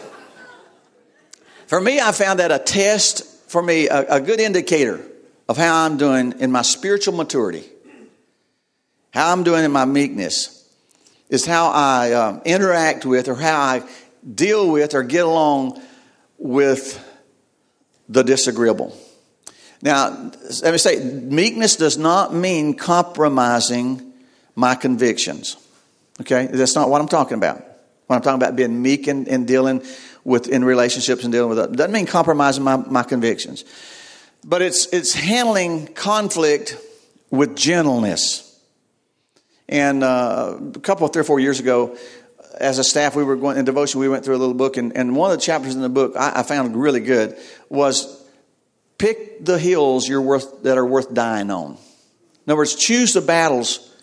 For 1.68 1.80
me, 1.80 2.00
I 2.00 2.10
found 2.10 2.40
that 2.40 2.50
a 2.50 2.58
test, 2.58 3.24
for 3.48 3.62
me, 3.62 3.86
a, 3.86 4.16
a 4.16 4.20
good 4.20 4.40
indicator 4.40 5.00
of 5.48 5.56
how 5.56 5.84
I'm 5.84 5.98
doing 5.98 6.40
in 6.40 6.50
my 6.50 6.62
spiritual 6.62 7.14
maturity, 7.14 7.64
how 9.12 9.32
I'm 9.32 9.44
doing 9.44 9.64
in 9.64 9.70
my 9.70 9.84
meekness, 9.84 10.57
is 11.28 11.44
how 11.44 11.68
I 11.68 12.12
um, 12.12 12.42
interact 12.44 13.04
with 13.04 13.28
or 13.28 13.34
how 13.34 13.60
I 13.60 13.82
deal 14.34 14.70
with 14.70 14.94
or 14.94 15.02
get 15.02 15.24
along 15.24 15.80
with 16.38 17.04
the 18.08 18.22
disagreeable. 18.22 18.96
Now, 19.82 20.32
let 20.62 20.72
me 20.72 20.78
say, 20.78 20.98
meekness 20.98 21.76
does 21.76 21.98
not 21.98 22.34
mean 22.34 22.74
compromising 22.74 24.12
my 24.56 24.74
convictions. 24.74 25.56
Okay? 26.20 26.46
That's 26.46 26.74
not 26.74 26.90
what 26.90 27.00
I'm 27.00 27.08
talking 27.08 27.36
about. 27.36 27.62
When 28.06 28.16
I'm 28.16 28.22
talking 28.22 28.42
about 28.42 28.56
being 28.56 28.80
meek 28.82 29.06
and, 29.06 29.28
and 29.28 29.46
dealing 29.46 29.84
with 30.24 30.48
in 30.48 30.64
relationships 30.64 31.24
and 31.24 31.32
dealing 31.32 31.50
with 31.50 31.58
it 31.58 31.72
doesn't 31.72 31.92
mean 31.92 32.06
compromising 32.06 32.64
my, 32.64 32.76
my 32.76 33.02
convictions. 33.02 33.64
But 34.44 34.62
it's 34.62 34.86
it's 34.92 35.14
handling 35.14 35.88
conflict 35.88 36.76
with 37.30 37.56
gentleness. 37.56 38.47
And 39.68 40.02
uh, 40.02 40.58
a 40.74 40.80
couple, 40.80 41.06
of 41.06 41.12
three 41.12 41.20
or 41.20 41.24
four 41.24 41.40
years 41.40 41.60
ago, 41.60 41.96
as 42.58 42.78
a 42.78 42.84
staff, 42.84 43.14
we 43.14 43.22
were 43.22 43.36
going 43.36 43.56
in 43.58 43.64
devotion. 43.64 44.00
We 44.00 44.08
went 44.08 44.24
through 44.24 44.36
a 44.36 44.38
little 44.38 44.54
book, 44.54 44.76
and, 44.76 44.96
and 44.96 45.14
one 45.14 45.30
of 45.30 45.38
the 45.38 45.42
chapters 45.42 45.74
in 45.74 45.82
the 45.82 45.88
book 45.88 46.14
I, 46.16 46.40
I 46.40 46.42
found 46.42 46.76
really 46.76 47.00
good 47.00 47.36
was 47.68 48.24
pick 48.96 49.44
the 49.44 49.58
hills 49.58 50.08
you're 50.08 50.22
worth, 50.22 50.62
that 50.62 50.78
are 50.78 50.86
worth 50.86 51.12
dying 51.12 51.50
on. 51.50 51.72
In 51.72 52.52
other 52.52 52.56
words, 52.56 52.74
choose 52.74 53.12
the 53.12 53.20
battles 53.20 53.94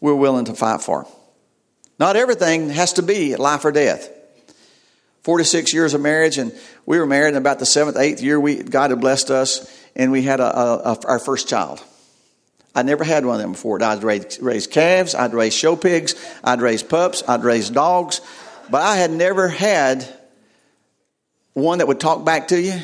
we're 0.00 0.14
willing 0.14 0.46
to 0.46 0.54
fight 0.54 0.82
for. 0.82 1.06
Not 1.98 2.16
everything 2.16 2.70
has 2.70 2.94
to 2.94 3.02
be 3.02 3.34
life 3.36 3.64
or 3.64 3.72
death. 3.72 4.08
46 5.24 5.74
years 5.74 5.94
of 5.94 6.00
marriage, 6.00 6.38
and 6.38 6.56
we 6.86 6.98
were 6.98 7.06
married 7.06 7.30
in 7.30 7.36
about 7.36 7.58
the 7.58 7.66
seventh, 7.66 7.96
eighth 7.98 8.22
year, 8.22 8.38
we, 8.38 8.62
God 8.62 8.90
had 8.90 9.00
blessed 9.00 9.30
us, 9.30 9.68
and 9.94 10.12
we 10.12 10.22
had 10.22 10.40
a, 10.40 10.58
a, 10.58 10.76
a, 10.92 10.98
our 11.06 11.18
first 11.18 11.48
child. 11.48 11.82
I 12.78 12.82
never 12.82 13.02
had 13.02 13.26
one 13.26 13.34
of 13.34 13.42
them 13.42 13.52
before. 13.52 13.82
I'd 13.82 14.04
raised 14.04 14.70
calves, 14.70 15.16
I'd 15.16 15.34
raised 15.34 15.56
show 15.56 15.74
pigs, 15.74 16.14
I'd 16.44 16.60
raised 16.60 16.88
pups, 16.88 17.24
I'd 17.26 17.42
raised 17.42 17.74
dogs, 17.74 18.20
but 18.70 18.82
I 18.82 18.94
had 18.94 19.10
never 19.10 19.48
had 19.48 20.06
one 21.54 21.78
that 21.78 21.88
would 21.88 21.98
talk 21.98 22.24
back 22.24 22.48
to 22.48 22.60
you. 22.60 22.80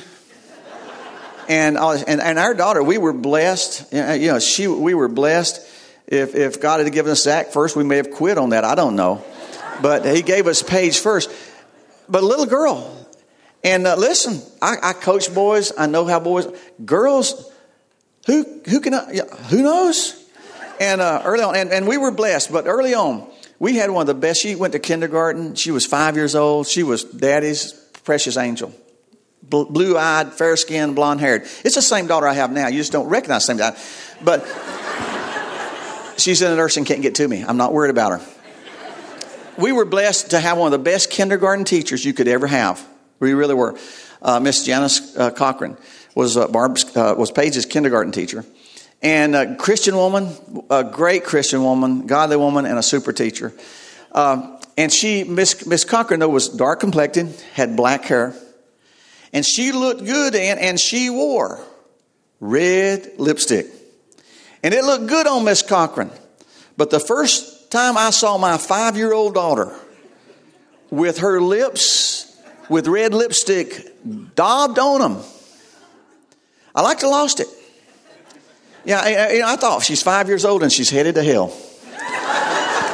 And, 1.49 1.77
and, 1.79 2.21
and 2.21 2.39
our 2.41 2.55
daughter, 2.55 2.83
we 2.83 2.99
were 2.99 3.13
blessed. 3.13 3.93
You 3.93 4.33
know, 4.33 4.41
she, 4.41 4.67
we 4.67 4.95
were 4.95 5.09
blessed. 5.09 5.61
If, 6.09 6.35
if 6.35 6.61
God 6.61 6.81
had 6.81 6.93
given 6.93 7.13
us 7.13 7.23
Zach 7.23 7.53
first, 7.53 7.77
we 7.77 7.85
may 7.85 7.99
have 7.99 8.11
quit 8.11 8.37
on 8.37 8.51
that. 8.51 8.65
I 8.65 8.75
don't 8.75 8.97
know. 8.97 9.25
But 9.81 10.05
He 10.07 10.23
gave 10.23 10.49
us 10.49 10.63
Paige 10.63 10.99
first. 10.99 11.31
But 12.09 12.23
a 12.23 12.27
little 12.27 12.47
girl. 12.47 12.91
And 13.63 13.87
uh, 13.87 13.95
listen, 13.97 14.41
I, 14.61 14.77
I 14.83 14.93
coach 14.93 15.33
boys. 15.33 15.73
I 15.79 15.87
know 15.87 16.05
how 16.05 16.19
boys, 16.19 16.49
girls, 16.85 17.53
who, 18.27 18.61
who 18.69 18.81
can, 18.81 18.95
who 19.51 19.63
knows? 19.63 20.21
And 20.81 21.01
uh, 21.01 21.23
early 21.25 21.45
on, 21.45 21.57
and, 21.57 21.71
and 21.71 21.87
we 21.87 21.99
were 21.99 22.11
blessed, 22.11 22.53
but 22.53 22.67
early 22.67 22.95
on, 22.95 23.29
we 23.59 23.77
had 23.77 23.91
one 23.91 24.03
of 24.03 24.07
the 24.07 24.15
best. 24.15 24.41
She 24.43 24.55
went 24.55 24.73
to 24.73 24.79
kindergarten. 24.79 25.55
She 25.55 25.71
was 25.71 25.87
five 25.87 26.17
years 26.17 26.35
old. 26.35 26.67
She 26.67 26.83
was 26.83 27.05
daddy's 27.05 27.73
precious 28.05 28.37
angel. 28.37 28.73
Blue 29.43 29.97
eyed, 29.97 30.33
fair 30.33 30.57
skinned, 30.57 30.97
blonde 30.97 31.21
haired. 31.21 31.43
It's 31.65 31.75
the 31.75 31.83
same 31.83 32.07
daughter 32.07 32.27
I 32.27 32.33
have 32.33 32.51
now. 32.51 32.69
You 32.69 32.79
just 32.79 32.93
don't 32.93 33.09
recognize 33.09 33.47
the 33.47 33.55
same 33.55 33.59
guy. 33.59 33.77
But 34.23 34.41
she's 36.19 36.41
in 36.41 36.51
a 36.51 36.57
nursing, 36.57 36.81
and 36.81 36.89
can't 36.89 37.03
get 37.03 37.17
to 37.17 37.29
me. 37.29 37.43
I'm 37.43 37.59
not 37.59 37.73
worried 37.73 37.91
about 37.91 38.21
her. 38.21 38.27
We 39.59 39.71
were 39.71 39.85
blessed 39.85 40.31
to 40.31 40.41
have 40.41 40.59
one 40.59 40.73
of 40.73 40.73
the 40.73 40.83
best 40.83 41.11
kindergarten 41.11 41.65
teachers 41.65 42.05
you 42.05 42.15
could 42.15 42.27
ever 42.27 42.47
have. 42.47 42.85
We 43.21 43.35
really 43.35 43.55
were. 43.55 43.79
Uh, 44.21 44.41
Miss 44.41 44.65
Janice 44.65 45.15
uh, 45.17 45.31
Cochran 45.31 45.77
was 46.15 46.37
uh, 46.37 46.49
Barb's, 46.49 46.85
uh, 46.97 47.15
was 47.17 47.31
Paige's 47.31 47.67
kindergarten 47.67 48.13
teacher, 48.13 48.45
and 49.03 49.35
a 49.35 49.57
Christian 49.57 49.97
woman, 49.97 50.29
a 50.71 50.85
great 50.85 51.25
Christian 51.25 51.63
woman, 51.63 52.07
godly 52.07 52.37
woman, 52.37 52.67
and 52.67 52.79
a 52.79 52.83
super 52.83 53.13
teacher. 53.13 53.53
Uh, 54.13 54.59
and 54.77 54.93
she, 54.93 55.25
Miss 55.25 55.67
Miss 55.67 55.85
Cochran, 55.85 56.21
though, 56.21 56.29
was 56.29 56.49
dark 56.49 56.81
complected, 56.81 57.35
had 57.55 57.77
black 57.77 58.05
hair, 58.05 58.35
and 59.33 59.45
she 59.45 59.73
looked 59.73 60.05
good, 60.05 60.35
and, 60.35 60.59
and 60.61 60.81
she 60.81 61.11
wore 61.11 61.61
red 62.41 63.13
lipstick. 63.19 63.67
And 64.63 64.73
it 64.73 64.85
looked 64.85 65.07
good 65.07 65.27
on 65.27 65.45
Miss 65.45 65.63
Cochran. 65.63 66.11
But 66.77 66.91
the 66.91 67.01
first 67.01 67.71
time 67.71 67.97
I 67.97 68.11
saw 68.11 68.39
my 68.39 68.57
five 68.57 68.97
year 68.97 69.13
old 69.13 69.35
daughter 69.35 69.75
with 70.91 71.19
her 71.19 71.41
lips 71.41 72.37
with 72.69 72.87
red 72.87 73.13
lipstick 73.13 74.35
daubed 74.35 74.79
on 74.79 75.01
them, 75.01 75.23
I 76.75 76.83
like 76.83 76.99
to 77.01 77.09
lost 77.09 77.41
it. 77.41 77.49
Yeah, 78.85 79.01
I, 79.01 79.41
I, 79.41 79.53
I 79.53 79.57
thought 79.57 79.83
she's 79.83 80.03
five 80.03 80.29
years 80.29 80.45
old 80.45 80.63
and 80.63 80.73
she's 80.73 80.91
headed 80.91 81.15
to 81.15 81.23
hell. 81.23 81.49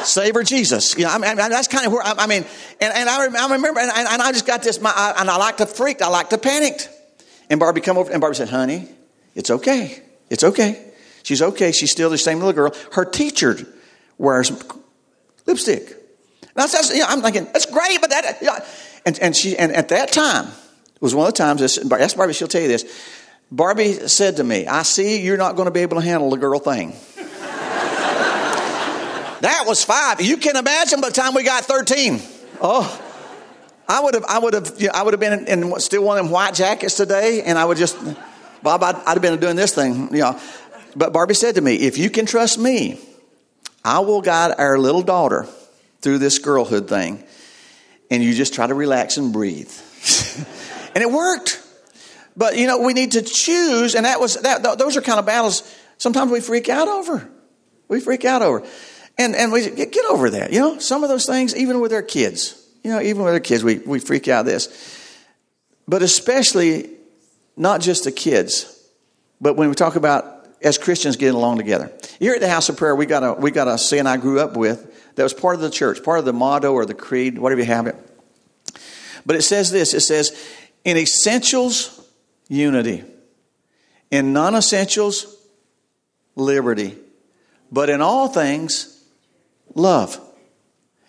Save 0.05 0.33
her, 0.35 0.43
Jesus. 0.43 0.97
You 0.97 1.05
know, 1.05 1.11
I 1.11 1.17
mean, 1.17 1.35
that's 1.35 1.67
kind 1.67 1.85
of 1.85 1.91
where 1.91 2.01
I, 2.01 2.13
I 2.17 2.27
mean, 2.27 2.45
and, 2.79 2.93
and 2.93 3.09
I, 3.09 3.25
I 3.25 3.53
remember, 3.53 3.79
and, 3.79 3.91
and, 3.91 4.21
I 4.21 4.31
just 4.31 4.47
got 4.47 4.63
this, 4.63 4.81
my, 4.81 4.91
I, 4.95 5.15
and 5.19 5.29
I 5.29 5.37
like 5.37 5.57
to 5.57 5.65
freak, 5.65 6.01
I 6.01 6.07
like 6.07 6.29
to 6.29 6.37
panic. 6.37 6.87
And 7.49 7.59
Barbie 7.59 7.81
come 7.81 7.97
over, 7.97 8.11
and 8.11 8.21
Barbie 8.21 8.37
said, 8.37 8.49
"Honey, 8.49 8.87
it's 9.35 9.51
okay, 9.51 10.01
it's 10.29 10.43
okay." 10.43 10.91
She's 11.23 11.41
okay. 11.41 11.71
She's 11.71 11.91
still 11.91 12.09
the 12.09 12.17
same 12.17 12.39
little 12.39 12.53
girl. 12.53 12.73
Her 12.93 13.05
teacher 13.05 13.57
wears 14.17 14.51
lipstick. 15.45 15.97
Now, 16.55 16.65
you 16.65 16.99
know, 16.99 17.05
I'm 17.07 17.21
thinking, 17.21 17.45
that's 17.45 17.65
great, 17.65 18.01
but 18.01 18.09
that, 18.09 18.37
you 18.41 18.47
know, 18.47 18.57
and, 19.05 19.19
and 19.19 19.35
she, 19.35 19.57
and 19.57 19.71
at 19.71 19.89
that 19.89 20.11
time, 20.11 20.47
it 20.47 21.01
was 21.01 21.15
one 21.15 21.27
of 21.27 21.33
the 21.33 21.37
times, 21.37 21.61
this, 21.61 21.77
ask 21.77 22.17
Barbie, 22.17 22.33
she'll 22.33 22.47
tell 22.47 22.61
you 22.61 22.67
this. 22.67 22.83
Barbie 23.51 24.07
said 24.07 24.37
to 24.37 24.43
me, 24.43 24.65
I 24.65 24.83
see 24.83 25.21
you're 25.21 25.37
not 25.37 25.57
going 25.57 25.65
to 25.65 25.71
be 25.71 25.81
able 25.81 25.97
to 25.97 26.03
handle 26.03 26.29
the 26.29 26.37
girl 26.37 26.59
thing. 26.59 26.93
that 29.41 29.63
was 29.67 29.83
five. 29.83 30.21
You 30.21 30.37
can 30.37 30.55
imagine 30.55 31.01
by 31.01 31.09
the 31.09 31.15
time 31.15 31.33
we 31.33 31.43
got 31.43 31.65
13. 31.65 32.21
Oh, 32.61 33.01
I 33.89 33.99
would 33.99 34.13
have, 34.13 34.23
I 34.23 34.39
would 34.39 34.53
have, 34.53 34.79
you 34.79 34.87
know, 34.87 34.93
I 34.95 35.03
would 35.03 35.13
have 35.13 35.19
been 35.19 35.47
in, 35.47 35.63
in, 35.63 35.79
still 35.81 36.03
one 36.03 36.17
of 36.17 36.23
them 36.23 36.31
white 36.31 36.53
jackets 36.53 36.95
today, 36.95 37.41
and 37.41 37.57
I 37.57 37.65
would 37.65 37.77
just, 37.77 37.97
Bob, 38.63 38.83
I'd, 38.83 38.95
I'd 38.95 39.13
have 39.13 39.21
been 39.21 39.37
doing 39.39 39.57
this 39.57 39.75
thing, 39.75 40.13
you 40.13 40.21
know. 40.21 40.39
But 40.95 41.11
Barbie 41.11 41.33
said 41.33 41.55
to 41.55 41.61
me, 41.61 41.75
If 41.75 41.97
you 41.97 42.09
can 42.09 42.25
trust 42.25 42.57
me, 42.57 42.99
I 43.83 43.99
will 43.99 44.21
guide 44.21 44.55
our 44.57 44.77
little 44.77 45.01
daughter 45.01 45.45
through 46.01 46.19
this 46.19 46.39
girlhood 46.39 46.87
thing. 46.87 47.23
And 48.09 48.23
you 48.23 48.33
just 48.33 48.53
try 48.53 48.67
to 48.67 48.73
relax 48.73 49.17
and 49.17 49.31
breathe. 49.31 49.71
and 50.95 51.01
it 51.01 51.09
worked. 51.09 51.60
But 52.35 52.57
you 52.57 52.67
know, 52.67 52.79
we 52.79 52.93
need 52.93 53.13
to 53.13 53.21
choose, 53.21 53.95
and 53.95 54.05
that 54.05 54.19
was 54.19 54.35
that. 54.41 54.63
Those 54.77 54.97
are 54.97 55.01
kind 55.01 55.19
of 55.19 55.25
battles. 55.25 55.63
Sometimes 55.97 56.31
we 56.31 56.39
freak 56.39 56.69
out 56.69 56.87
over. 56.87 57.29
We 57.87 57.99
freak 57.99 58.25
out 58.25 58.41
over, 58.41 58.65
and 59.17 59.35
and 59.35 59.51
we 59.51 59.69
get, 59.69 60.05
over 60.09 60.29
that. 60.29 60.53
You 60.53 60.59
know, 60.59 60.79
some 60.79 61.03
of 61.03 61.09
those 61.09 61.25
things, 61.25 61.55
even 61.55 61.81
with 61.81 61.91
our 61.93 62.01
kids. 62.01 62.57
You 62.83 62.91
know, 62.91 63.01
even 63.01 63.23
with 63.23 63.33
our 63.33 63.39
kids, 63.39 63.63
we 63.63 63.79
we 63.79 63.99
freak 63.99 64.27
out 64.27 64.45
this. 64.45 64.69
But 65.87 66.01
especially, 66.01 66.89
not 67.57 67.81
just 67.81 68.05
the 68.05 68.11
kids, 68.11 68.81
but 69.41 69.55
when 69.57 69.67
we 69.67 69.75
talk 69.75 69.95
about 69.95 70.41
as 70.61 70.77
Christians 70.77 71.15
getting 71.15 71.35
along 71.35 71.57
together. 71.57 71.91
Here 72.19 72.33
at 72.33 72.39
the 72.39 72.49
House 72.49 72.69
of 72.69 72.77
Prayer, 72.77 72.95
we 72.95 73.05
got 73.05 73.23
a 73.23 73.33
we 73.33 73.51
got 73.51 73.67
a 73.67 73.77
saying 73.77 74.07
I 74.07 74.17
grew 74.17 74.39
up 74.39 74.55
with 74.55 75.15
that 75.15 75.23
was 75.23 75.33
part 75.33 75.55
of 75.55 75.61
the 75.61 75.69
church, 75.69 76.03
part 76.03 76.19
of 76.19 76.25
the 76.25 76.33
motto 76.33 76.73
or 76.73 76.85
the 76.85 76.93
creed, 76.93 77.37
whatever 77.37 77.61
you 77.61 77.67
have 77.67 77.87
it. 77.87 77.95
But 79.25 79.35
it 79.35 79.41
says 79.41 79.71
this: 79.71 79.93
it 79.93 80.01
says, 80.01 80.31
in 80.83 80.97
essentials, 80.97 82.00
unity. 82.51 83.03
In 84.11 84.33
non-essentials, 84.33 85.37
liberty. 86.35 86.97
But 87.71 87.89
in 87.89 88.01
all 88.01 88.27
things, 88.27 89.01
love. 89.73 90.19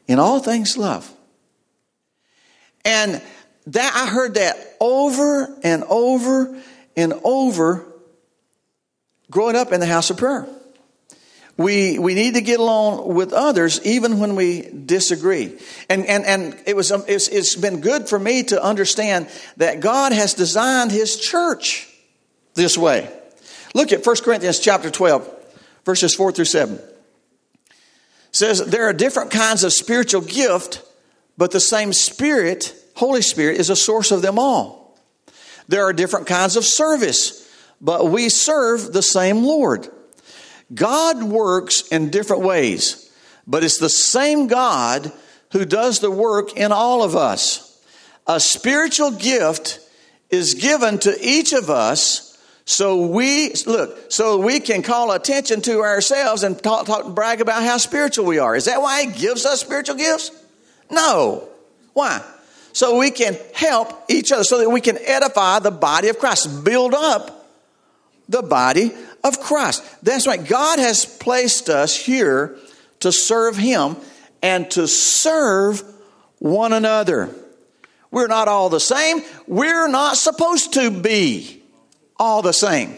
In 0.06 0.20
all 0.20 0.38
things, 0.38 0.78
love. 0.78 1.12
And 2.84 3.20
that 3.66 3.92
I 3.94 4.06
heard 4.08 4.34
that 4.34 4.56
over 4.80 5.58
and 5.64 5.82
over 5.84 6.60
and 6.96 7.12
over 7.24 7.86
growing 9.30 9.56
up 9.56 9.72
in 9.72 9.80
the 9.80 9.86
house 9.86 10.10
of 10.10 10.16
prayer. 10.16 10.46
We, 11.56 11.98
we 11.98 12.14
need 12.14 12.34
to 12.34 12.40
get 12.40 12.60
along 12.60 13.14
with 13.14 13.32
others 13.32 13.84
even 13.84 14.18
when 14.18 14.36
we 14.36 14.62
disagree. 14.62 15.58
And, 15.88 16.06
and, 16.06 16.24
and 16.24 16.60
it 16.66 16.74
was, 16.74 16.90
um, 16.90 17.04
it's, 17.06 17.28
it's 17.28 17.54
been 17.54 17.80
good 17.80 18.08
for 18.08 18.18
me 18.18 18.42
to 18.44 18.62
understand 18.62 19.28
that 19.58 19.80
God 19.80 20.12
has 20.12 20.34
designed 20.34 20.90
His 20.90 21.16
church 21.18 21.88
this 22.54 22.78
way. 22.78 23.10
Look 23.74 23.92
at 23.92 24.04
1 24.04 24.16
Corinthians 24.24 24.58
chapter 24.58 24.90
12, 24.90 25.28
verses 25.84 26.14
4 26.14 26.32
through 26.32 26.46
7. 26.46 26.76
It 26.76 26.82
says, 28.32 28.64
There 28.64 28.88
are 28.88 28.94
different 28.94 29.30
kinds 29.30 29.62
of 29.62 29.72
spiritual 29.72 30.22
gift, 30.22 30.82
but 31.36 31.50
the 31.50 31.60
same 31.60 31.92
Spirit, 31.92 32.74
Holy 32.96 33.22
Spirit, 33.22 33.58
is 33.58 33.68
a 33.68 33.76
source 33.76 34.10
of 34.10 34.22
them 34.22 34.38
all. 34.38 34.98
There 35.68 35.84
are 35.84 35.92
different 35.92 36.26
kinds 36.26 36.56
of 36.56 36.64
service 36.64 37.42
but 37.82 38.06
we 38.06 38.28
serve 38.28 38.92
the 38.92 39.02
same 39.02 39.42
Lord. 39.42 39.88
God 40.74 41.22
works 41.22 41.88
in 41.88 42.10
different 42.10 42.42
ways, 42.42 43.10
but 43.46 43.64
it's 43.64 43.78
the 43.78 43.88
same 43.88 44.46
God 44.46 45.12
who 45.52 45.64
does 45.64 46.00
the 46.00 46.10
work 46.10 46.56
in 46.56 46.72
all 46.72 47.02
of 47.02 47.14
us. 47.14 47.68
A 48.26 48.40
spiritual 48.40 49.10
gift 49.10 49.80
is 50.30 50.54
given 50.54 50.98
to 51.00 51.16
each 51.20 51.52
of 51.52 51.68
us 51.68 52.28
so 52.64 53.06
we 53.06 53.52
look 53.66 54.12
so 54.12 54.38
we 54.38 54.60
can 54.60 54.82
call 54.82 55.10
attention 55.10 55.60
to 55.62 55.80
ourselves 55.80 56.44
and 56.44 56.60
talk, 56.62 56.86
talk 56.86 57.04
and 57.04 57.14
brag 57.14 57.40
about 57.40 57.62
how 57.64 57.76
spiritual 57.76 58.24
we 58.24 58.38
are. 58.38 58.54
Is 58.54 58.66
that 58.66 58.80
why 58.80 59.04
he 59.04 59.12
gives 59.12 59.44
us 59.44 59.60
spiritual 59.60 59.96
gifts? 59.96 60.30
No. 60.88 61.48
Why? 61.92 62.22
So 62.72 62.98
we 62.98 63.10
can 63.10 63.36
help 63.52 63.92
each 64.08 64.32
other, 64.32 64.44
so 64.44 64.58
that 64.58 64.70
we 64.70 64.80
can 64.80 64.96
edify 65.04 65.58
the 65.58 65.70
body 65.70 66.08
of 66.08 66.18
Christ, 66.18 66.64
build 66.64 66.94
up 66.94 67.46
the 68.28 68.42
body 68.42 68.92
of 69.24 69.40
Christ. 69.40 69.84
That's 70.02 70.26
right. 70.26 70.44
God 70.44 70.78
has 70.78 71.04
placed 71.04 71.68
us 71.68 71.96
here 71.96 72.56
to 73.00 73.12
serve 73.12 73.56
Him 73.56 73.96
and 74.42 74.70
to 74.72 74.88
serve 74.88 75.82
one 76.38 76.72
another. 76.72 77.34
We're 78.10 78.26
not 78.26 78.48
all 78.48 78.68
the 78.68 78.80
same. 78.80 79.22
We're 79.46 79.88
not 79.88 80.16
supposed 80.16 80.74
to 80.74 80.90
be 80.90 81.62
all 82.18 82.42
the 82.42 82.52
same. 82.52 82.96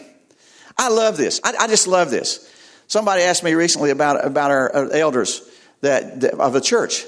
I 0.77 0.89
love 0.89 1.15
this. 1.17 1.39
I, 1.43 1.53
I 1.61 1.67
just 1.67 1.87
love 1.87 2.09
this. 2.09 2.51
Somebody 2.87 3.23
asked 3.23 3.43
me 3.43 3.53
recently 3.53 3.91
about, 3.91 4.25
about 4.25 4.51
our, 4.51 4.91
elders 4.91 5.41
that, 5.81 6.21
that, 6.21 6.33
of 6.35 6.55
a 6.55 6.61
church. 6.61 7.05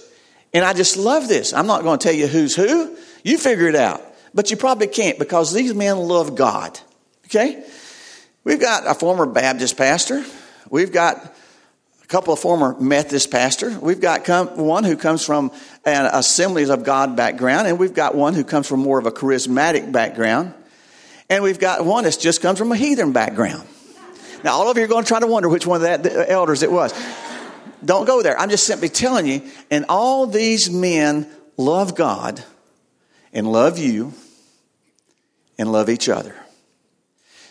And 0.54 0.64
I 0.64 0.74
just 0.74 0.98
love 0.98 1.28
this. 1.28 1.54
I'm 1.54 1.68
not 1.68 1.84
going 1.84 2.00
to 2.00 2.04
tell 2.04 2.16
you 2.16 2.28
who's 2.28 2.56
who. 2.56 2.96
You 3.24 3.38
figure 3.38 3.68
it 3.68 3.76
out. 3.76 4.02
But 4.34 4.52
you 4.52 4.58
probably 4.58 4.88
can't 4.88 5.20
because 5.20 5.54
these 5.54 5.74
men 5.74 5.98
love 5.98 6.36
God. 6.36 6.80
Okay? 7.26 7.64
We've 8.48 8.62
got 8.62 8.88
a 8.88 8.94
former 8.94 9.26
Baptist 9.26 9.76
pastor. 9.76 10.24
We've 10.70 10.94
got 10.94 11.18
a 12.02 12.08
couple 12.08 12.32
of 12.32 12.40
former 12.40 12.80
Methodist 12.80 13.30
pastors. 13.30 13.76
We've 13.78 14.00
got 14.00 14.24
come, 14.24 14.56
one 14.56 14.86
who 14.86 14.96
comes 14.96 15.26
from 15.26 15.52
an 15.84 16.06
Assemblies 16.06 16.70
of 16.70 16.86
God 16.86 17.18
background, 17.18 17.68
and 17.68 17.78
we've 17.78 17.94
got 17.94 18.16
one 18.16 18.36
who 18.36 18.46
comes 18.46 18.66
from 18.66 18.80
more 18.80 19.00
of 19.00 19.06
a 19.06 19.12
charismatic 19.12 19.92
background, 19.92 20.54
and 21.30 21.44
we've 21.44 21.60
got 21.60 21.84
one 21.84 22.06
that 22.06 22.18
just 22.18 22.42
comes 22.42 22.58
from 22.58 22.72
a 22.72 22.78
heathen 22.78 23.12
background. 23.12 23.68
Now, 24.46 24.54
all 24.54 24.72
of 24.72 24.78
you 24.78 24.86
are 24.86 24.88
going 24.88 25.04
to 25.04 25.08
try 25.10 25.20
to 25.20 25.28
wonder 25.28 25.50
which 25.50 25.68
one 25.68 25.84
of 25.84 26.04
the 26.04 26.32
elders 26.32 26.64
it 26.64 26.72
was. 26.72 26.94
Don't 27.84 28.06
go 28.06 28.22
there. 28.22 28.40
I'm 28.40 28.50
just 28.50 28.66
simply 28.66 28.88
telling 28.88 29.28
you, 29.28 29.42
and 29.70 29.84
all 29.90 30.26
these 30.26 30.72
men 30.72 31.30
love 31.58 31.96
God 31.96 32.42
and 33.34 33.52
love 33.52 33.78
you 33.78 34.14
and 35.60 35.70
love 35.70 35.90
each 35.90 36.08
other. 36.08 36.34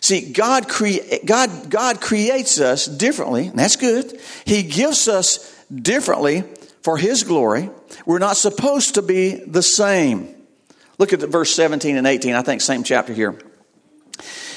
See, 0.00 0.32
God, 0.32 0.68
crea- 0.68 1.20
God, 1.24 1.70
God 1.70 2.00
creates 2.00 2.60
us 2.60 2.86
differently, 2.86 3.48
and 3.48 3.58
that's 3.58 3.76
good. 3.76 4.20
He 4.44 4.62
gives 4.62 5.08
us 5.08 5.52
differently 5.74 6.44
for 6.82 6.96
His 6.96 7.24
glory. 7.24 7.70
We're 8.04 8.18
not 8.18 8.36
supposed 8.36 8.94
to 8.94 9.02
be 9.02 9.34
the 9.34 9.62
same. 9.62 10.34
Look 10.98 11.12
at 11.12 11.20
the 11.20 11.26
verse 11.26 11.52
17 11.54 11.96
and 11.96 12.06
18, 12.06 12.34
I 12.34 12.42
think, 12.42 12.60
same 12.60 12.84
chapter 12.84 13.12
here. 13.12 13.38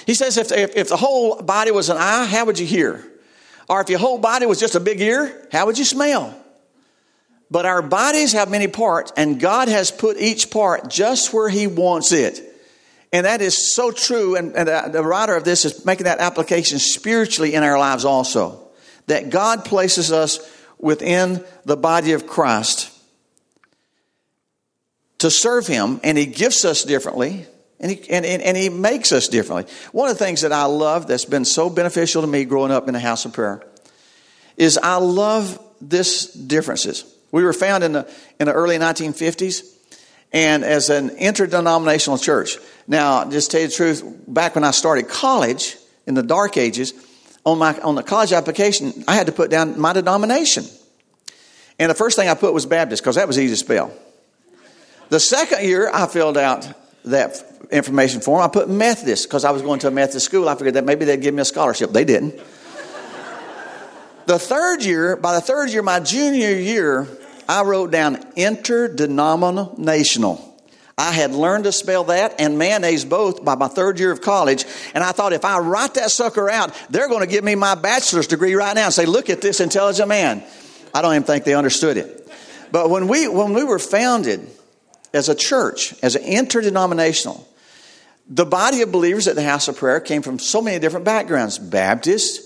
He 0.05 0.13
says, 0.13 0.37
if, 0.37 0.51
if, 0.51 0.75
if 0.75 0.89
the 0.89 0.97
whole 0.97 1.41
body 1.41 1.71
was 1.71 1.89
an 1.89 1.97
eye, 1.97 2.25
how 2.25 2.45
would 2.45 2.59
you 2.59 2.65
hear? 2.65 3.03
Or 3.67 3.81
if 3.81 3.89
your 3.89 3.99
whole 3.99 4.17
body 4.17 4.45
was 4.45 4.59
just 4.59 4.75
a 4.75 4.79
big 4.79 4.99
ear, 5.01 5.47
how 5.51 5.67
would 5.67 5.77
you 5.77 5.85
smell? 5.85 6.35
But 7.51 7.65
our 7.65 7.81
bodies 7.81 8.33
have 8.33 8.49
many 8.49 8.67
parts, 8.67 9.11
and 9.17 9.39
God 9.39 9.67
has 9.67 9.91
put 9.91 10.17
each 10.17 10.49
part 10.49 10.89
just 10.89 11.33
where 11.33 11.49
He 11.49 11.67
wants 11.67 12.11
it. 12.11 12.48
And 13.12 13.26
that 13.26 13.41
is 13.41 13.74
so 13.74 13.91
true. 13.91 14.36
And, 14.36 14.55
and 14.55 14.70
uh, 14.70 14.89
the 14.89 15.03
writer 15.03 15.36
of 15.36 15.43
this 15.43 15.66
is 15.66 15.86
making 15.86 16.03
that 16.03 16.20
application 16.20 16.80
spiritually 16.80 17.55
in 17.55 17.64
our 17.64 17.80
lives 17.80 18.05
also. 18.05 18.68
That 19.07 19.30
God 19.30 19.66
places 19.66 20.12
us 20.12 20.39
within 20.78 21.43
the 21.66 21.76
body 21.76 22.12
of 22.12 22.28
Christ 22.28 22.95
to 25.18 25.32
serve 25.32 25.68
Him, 25.68 25.99
and 26.03 26.18
He 26.18 26.26
gifts 26.26 26.64
us 26.64 26.84
differently, 26.84 27.47
and 27.80 27.91
he, 27.91 28.10
and, 28.10 28.26
and, 28.26 28.41
and 28.41 28.57
he 28.57 28.70
makes 28.70 29.12
us 29.12 29.28
differently. 29.30 29.72
One 29.91 30.10
of 30.10 30.18
the 30.18 30.24
things 30.24 30.41
that 30.41 30.51
I 30.51 30.66
love 30.66 31.07
that's 31.07 31.26
been 31.26 31.45
so 31.45 31.70
beneficial 31.70 32.22
to 32.22 32.28
me 32.28 32.43
growing 32.43 32.72
up 32.72 32.88
in 32.88 32.93
the 32.93 32.99
house 32.99 33.26
of 33.26 33.34
prayer 33.34 33.64
is 34.57 34.78
I 34.78 34.97
love 34.97 35.57
this 35.80 36.34
differences. 36.34 37.05
We 37.32 37.43
were 37.43 37.53
found 37.53 37.84
in 37.84 37.93
the, 37.93 38.12
in 38.39 38.47
the 38.47 38.53
early 38.53 38.78
1950s 38.78 39.64
and 40.32 40.63
as 40.63 40.89
an 40.89 41.09
interdenominational 41.11 42.17
church. 42.17 42.57
Now, 42.88 43.30
just 43.30 43.51
to 43.51 43.57
tell 43.57 43.61
you 43.61 43.67
the 43.67 43.73
truth, 43.73 44.03
back 44.27 44.55
when 44.55 44.63
I 44.63 44.71
started 44.71 45.07
college 45.07 45.75
in 46.05 46.13
the 46.13 46.23
dark 46.23 46.57
ages, 46.57 46.93
on, 47.45 47.57
my, 47.57 47.80
on 47.80 47.95
the 47.95 48.03
college 48.03 48.34
application, 48.34 49.03
I 49.07 49.15
had 49.15 49.27
to 49.27 49.32
put 49.32 49.49
down 49.49 49.80
my 49.80 49.93
denomination. 49.93 50.65
And 51.80 51.89
the 51.89 51.95
first 51.95 52.17
thing 52.17 52.27
I 52.30 52.34
put 52.34 52.53
was 52.53 52.65
Baptist 52.65 53.01
because 53.01 53.15
that 53.15 53.27
was 53.27 53.39
easy 53.39 53.53
to 53.53 53.57
spell. 53.57 53.91
The 55.09 55.19
second 55.19 55.63
year, 55.63 55.89
I 55.91 56.07
filled 56.07 56.38
out 56.38 56.67
that 57.05 57.43
information 57.71 58.21
form. 58.21 58.43
I 58.43 58.47
put 58.47 58.69
Methodist 58.69 59.27
because 59.27 59.45
I 59.45 59.51
was 59.51 59.61
going 59.61 59.80
to 59.80 59.88
a 59.88 59.91
Methodist 59.91 60.25
school. 60.25 60.49
I 60.49 60.55
figured 60.55 60.75
that 60.75 60.86
maybe 60.86 61.05
they'd 61.05 61.21
give 61.21 61.34
me 61.34 61.41
a 61.41 61.45
scholarship. 61.45 61.91
They 61.91 62.03
didn't. 62.05 62.39
the 64.25 64.38
third 64.38 64.84
year, 64.84 65.15
by 65.15 65.34
the 65.34 65.41
third 65.41 65.71
year, 65.71 65.82
my 65.82 65.99
junior 65.99 66.51
year, 66.51 67.07
I 67.49 67.63
wrote 67.63 67.91
down 67.91 68.23
interdenominational. 68.35 70.45
I 70.99 71.11
had 71.11 71.31
learned 71.31 71.63
to 71.63 71.71
spell 71.71 72.03
that 72.05 72.35
and 72.39 72.59
mayonnaise 72.59 73.05
both 73.05 73.43
by 73.43 73.55
my 73.55 73.69
third 73.69 73.99
year 73.99 74.11
of 74.11 74.21
college. 74.21 74.65
And 74.93 75.03
I 75.03 75.13
thought 75.13 75.33
if 75.33 75.43
I 75.43 75.57
write 75.57 75.95
that 75.95 76.11
sucker 76.11 76.47
out, 76.49 76.79
they're 76.91 77.07
going 77.07 77.21
to 77.21 77.27
give 77.27 77.43
me 77.43 77.55
my 77.55 77.73
bachelor's 77.73 78.27
degree 78.27 78.53
right 78.53 78.75
now 78.75 78.85
and 78.85 78.93
say, 78.93 79.07
look 79.07 79.31
at 79.31 79.41
this 79.41 79.61
intelligent 79.61 80.07
man. 80.07 80.43
I 80.93 81.01
don't 81.01 81.13
even 81.13 81.23
think 81.23 81.45
they 81.45 81.55
understood 81.55 81.97
it. 81.97 82.31
But 82.71 82.91
when 82.91 83.07
we, 83.07 83.27
when 83.27 83.53
we 83.53 83.63
were 83.63 83.79
founded 83.79 84.47
as 85.11 85.27
a 85.27 85.35
church, 85.35 85.95
as 86.03 86.15
an 86.15 86.23
interdenominational, 86.23 87.47
the 88.27 88.45
body 88.45 88.83
of 88.83 88.91
believers 88.91 89.27
at 89.27 89.35
the 89.35 89.43
house 89.43 89.67
of 89.69 89.77
prayer 89.77 89.99
came 89.99 90.21
from 90.21 90.37
so 90.37 90.61
many 90.61 90.77
different 90.77 91.05
backgrounds. 91.05 91.57
Baptist. 91.57 92.41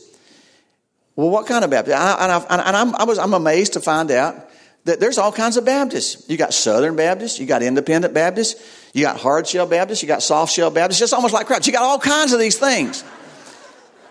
Well, 1.17 1.29
what 1.29 1.47
kind 1.47 1.65
of 1.65 1.71
Baptist? 1.71 1.97
I, 1.97 2.23
and, 2.23 2.31
I, 2.31 2.67
and 2.67 2.77
I'm, 2.77 2.95
I 2.95 3.03
was, 3.03 3.17
I'm 3.17 3.33
amazed 3.33 3.73
to 3.73 3.81
find 3.81 4.09
out 4.11 4.51
that 4.85 4.99
there's 4.99 5.17
all 5.17 5.31
kinds 5.31 5.57
of 5.57 5.65
Baptists. 5.65 6.29
You 6.29 6.37
got 6.37 6.53
Southern 6.53 6.95
Baptists, 6.95 7.39
you 7.39 7.45
got 7.45 7.63
Independent 7.63 8.13
Baptists, 8.13 8.61
you 8.93 9.03
got 9.03 9.17
hard 9.17 9.47
shell 9.47 9.65
Baptists, 9.65 10.01
you 10.01 10.07
got 10.07 10.21
soft 10.21 10.53
shell 10.53 10.69
Baptists, 10.69 10.99
just 10.99 11.13
almost 11.13 11.33
like 11.33 11.47
crowds. 11.47 11.67
You 11.67 11.73
got 11.73 11.83
all 11.83 11.99
kinds 11.99 12.33
of 12.33 12.39
these 12.39 12.57
things. 12.57 13.03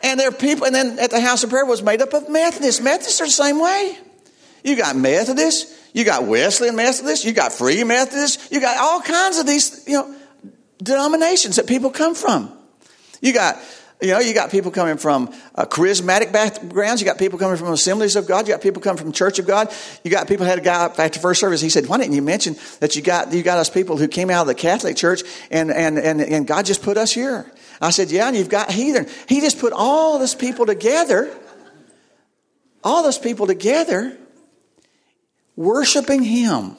And 0.02 0.18
there 0.18 0.28
are 0.28 0.32
people, 0.32 0.66
and 0.66 0.74
then 0.74 0.98
at 0.98 1.10
the 1.10 1.20
house 1.20 1.44
of 1.44 1.50
prayer 1.50 1.64
was 1.64 1.82
made 1.82 2.02
up 2.02 2.12
of 2.12 2.28
Methodists. 2.28 2.80
Methodists 2.80 3.20
are 3.20 3.26
the 3.26 3.30
same 3.30 3.60
way. 3.60 3.96
You 4.64 4.76
got 4.76 4.96
Methodists, 4.96 5.78
you 5.92 6.04
got 6.04 6.24
Wesleyan 6.24 6.74
Methodists, 6.74 7.24
you 7.24 7.32
got 7.32 7.52
Free 7.52 7.84
Methodists, 7.84 8.50
you 8.50 8.60
got 8.60 8.78
all 8.78 9.00
kinds 9.00 9.38
of 9.38 9.46
these, 9.46 9.84
you 9.86 9.94
know, 9.94 10.14
denominations 10.82 11.56
that 11.56 11.66
people 11.66 11.90
come 11.90 12.14
from. 12.14 12.50
You 13.20 13.32
got 13.32 13.56
you 14.02 14.08
know, 14.08 14.18
you 14.18 14.34
got 14.34 14.50
people 14.50 14.72
coming 14.72 14.96
from 14.96 15.32
uh, 15.54 15.64
charismatic 15.64 16.32
backgrounds. 16.32 17.00
You 17.00 17.06
got 17.06 17.18
people 17.18 17.38
coming 17.38 17.56
from 17.56 17.68
assemblies 17.68 18.16
of 18.16 18.26
God. 18.26 18.48
You 18.48 18.52
got 18.52 18.60
people 18.60 18.82
coming 18.82 19.00
from 19.00 19.12
Church 19.12 19.38
of 19.38 19.46
God. 19.46 19.72
You 20.02 20.10
got 20.10 20.26
people 20.26 20.44
had 20.44 20.58
a 20.58 20.62
guy 20.62 20.86
up 20.86 20.98
after 20.98 21.20
first 21.20 21.40
service. 21.40 21.60
He 21.60 21.68
said, 21.68 21.86
"Why 21.86 21.98
didn't 21.98 22.14
you 22.14 22.22
mention 22.22 22.56
that 22.80 22.96
you 22.96 23.02
got 23.02 23.32
you 23.32 23.44
got 23.44 23.58
us 23.58 23.70
people 23.70 23.96
who 23.96 24.08
came 24.08 24.28
out 24.28 24.42
of 24.42 24.46
the 24.48 24.56
Catholic 24.56 24.96
Church 24.96 25.22
and 25.52 25.70
and 25.70 25.98
and, 25.98 26.20
and 26.20 26.46
God 26.46 26.66
just 26.66 26.82
put 26.82 26.96
us 26.96 27.12
here?" 27.12 27.50
I 27.80 27.90
said, 27.90 28.10
"Yeah, 28.10 28.26
and 28.26 28.36
you've 28.36 28.48
got 28.48 28.72
heathen. 28.72 29.06
He 29.28 29.40
just 29.40 29.60
put 29.60 29.72
all 29.72 30.18
those 30.18 30.34
people 30.34 30.66
together, 30.66 31.30
all 32.82 33.04
those 33.04 33.18
people 33.18 33.46
together, 33.46 34.16
worshiping 35.54 36.22
Him." 36.24 36.76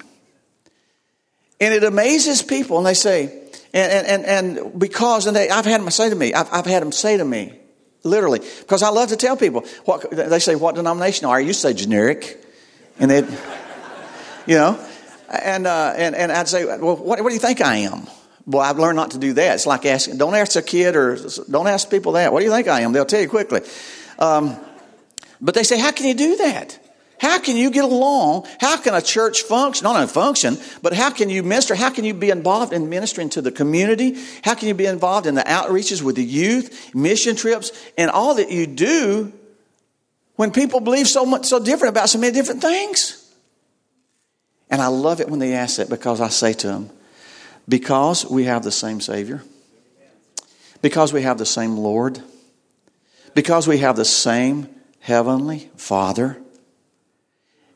And 1.61 1.73
it 1.73 1.85
amazes 1.85 2.41
people, 2.41 2.77
and 2.77 2.85
they 2.85 2.93
say, 2.93 3.42
and, 3.73 4.07
and, 4.07 4.25
and 4.25 4.79
because, 4.79 5.25
and 5.25 5.35
they, 5.35 5.49
I've 5.49 5.65
had 5.65 5.81
them 5.81 5.89
say 5.89 6.09
to 6.09 6.15
me, 6.15 6.33
I've, 6.33 6.51
I've 6.53 6.65
had 6.65 6.83
them 6.83 6.91
say 6.91 7.17
to 7.17 7.25
me, 7.25 7.53
literally, 8.03 8.39
because 8.59 8.83
I 8.83 8.89
love 8.89 9.09
to 9.09 9.17
tell 9.17 9.35
people, 9.35 9.65
what, 9.85 10.09
they 10.11 10.39
say, 10.39 10.55
what 10.55 10.75
denomination 10.75 11.25
are 11.25 11.41
you? 11.41 11.47
You 11.47 11.53
say 11.53 11.73
generic. 11.73 12.39
And 12.99 13.09
they, 13.09 13.21
you 14.45 14.55
know, 14.55 14.79
and, 15.27 15.65
uh, 15.65 15.93
and, 15.97 16.15
and 16.15 16.31
I'd 16.31 16.47
say, 16.47 16.65
well, 16.65 16.97
what, 16.97 17.21
what 17.21 17.29
do 17.29 17.33
you 17.33 17.39
think 17.39 17.61
I 17.61 17.77
am? 17.77 18.07
Well, 18.45 18.61
I've 18.61 18.77
learned 18.77 18.97
not 18.97 19.11
to 19.11 19.17
do 19.17 19.33
that. 19.33 19.55
It's 19.55 19.65
like 19.65 19.85
asking, 19.85 20.17
don't 20.17 20.35
ask 20.35 20.55
a 20.55 20.61
kid 20.61 20.95
or 20.95 21.17
don't 21.49 21.67
ask 21.67 21.89
people 21.89 22.11
that. 22.13 22.31
What 22.31 22.39
do 22.41 22.45
you 22.45 22.51
think 22.51 22.67
I 22.67 22.81
am? 22.81 22.91
They'll 22.91 23.05
tell 23.05 23.21
you 23.21 23.29
quickly. 23.29 23.61
Um, 24.19 24.57
but 25.41 25.55
they 25.55 25.63
say, 25.63 25.79
how 25.79 25.91
can 25.91 26.07
you 26.07 26.13
do 26.13 26.35
that? 26.37 26.77
How 27.23 27.39
can 27.39 27.55
you 27.55 27.71
get 27.71 27.85
along? 27.85 28.45
How 28.59 28.75
can 28.75 28.93
a 28.93 29.01
church 29.01 29.43
function? 29.43 29.85
Not 29.85 29.95
only 29.95 30.07
function, 30.07 30.57
but 30.81 30.91
how 30.91 31.09
can 31.09 31.29
you 31.29 31.41
minister? 31.41 31.73
How 31.73 31.89
can 31.89 32.03
you 32.03 32.13
be 32.13 32.29
involved 32.29 32.73
in 32.73 32.89
ministering 32.89 33.29
to 33.29 33.41
the 33.41 33.49
community? 33.49 34.17
How 34.43 34.55
can 34.55 34.67
you 34.67 34.73
be 34.73 34.87
involved 34.87 35.25
in 35.25 35.35
the 35.35 35.43
outreaches 35.43 36.01
with 36.01 36.17
the 36.17 36.23
youth, 36.23 36.93
mission 36.93 37.37
trips, 37.37 37.71
and 37.97 38.11
all 38.11 38.35
that 38.35 38.51
you 38.51 38.67
do 38.67 39.31
when 40.35 40.51
people 40.51 40.81
believe 40.81 41.07
so 41.07 41.25
much 41.25 41.45
so 41.45 41.63
different 41.63 41.95
about 41.95 42.09
so 42.09 42.19
many 42.19 42.33
different 42.33 42.61
things? 42.61 43.33
And 44.69 44.81
I 44.81 44.87
love 44.87 45.21
it 45.21 45.29
when 45.29 45.39
they 45.39 45.53
ask 45.53 45.77
that 45.77 45.89
because 45.89 46.19
I 46.19 46.27
say 46.27 46.51
to 46.51 46.67
them, 46.67 46.89
because 47.69 48.29
we 48.29 48.43
have 48.43 48.65
the 48.65 48.71
same 48.71 48.99
Savior, 48.99 49.41
because 50.81 51.13
we 51.13 51.21
have 51.21 51.37
the 51.37 51.45
same 51.45 51.77
Lord, 51.77 52.21
because 53.33 53.65
we 53.65 53.77
have 53.77 53.95
the 53.95 54.03
same 54.03 54.67
Heavenly 54.99 55.69
Father 55.77 56.42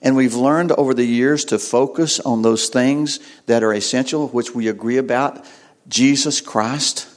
and 0.01 0.15
we've 0.15 0.35
learned 0.35 0.71
over 0.73 0.93
the 0.93 1.05
years 1.05 1.45
to 1.45 1.59
focus 1.59 2.19
on 2.19 2.41
those 2.41 2.69
things 2.69 3.19
that 3.47 3.63
are 3.63 3.73
essential, 3.73 4.27
which 4.27 4.53
we 4.53 4.67
agree 4.67 4.97
about 4.97 5.43
Jesus 5.87 6.41
Christ. 6.41 7.07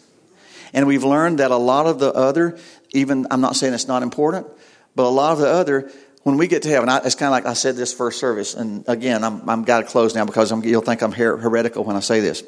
And 0.73 0.87
we've 0.87 1.05
learned 1.05 1.41
that 1.41 1.51
a 1.51 1.57
lot 1.57 1.87
of 1.87 1.99
the 1.99 2.13
other, 2.13 2.59
even, 2.91 3.27
I'm 3.31 3.41
not 3.41 3.57
saying 3.57 3.75
it's 3.75 3.89
not 3.89 4.03
important, 4.03 4.47
but 4.95 5.05
a 5.05 5.11
lot 5.11 5.33
of 5.33 5.39
the 5.39 5.49
other, 5.49 5.91
when 6.23 6.37
we 6.37 6.47
get 6.47 6.63
to 6.63 6.69
heaven, 6.69 6.89
I, 6.89 6.99
it's 6.99 7.15
kind 7.15 7.29
of 7.29 7.33
like 7.33 7.47
I 7.47 7.55
said 7.55 7.77
this 7.77 7.93
first 7.93 8.19
service, 8.19 8.55
and 8.55 8.85
again, 8.87 9.25
I'm, 9.25 9.49
I'm 9.49 9.65
got 9.65 9.81
to 9.81 9.87
close 9.87 10.15
now 10.15 10.25
because 10.25 10.53
I'm, 10.53 10.63
you'll 10.65 10.83
think 10.83 11.03
I'm 11.03 11.13
her- 11.13 11.37
heretical 11.37 11.85
when 11.85 11.97
I 11.97 12.01
say 12.01 12.21
this. 12.21 12.43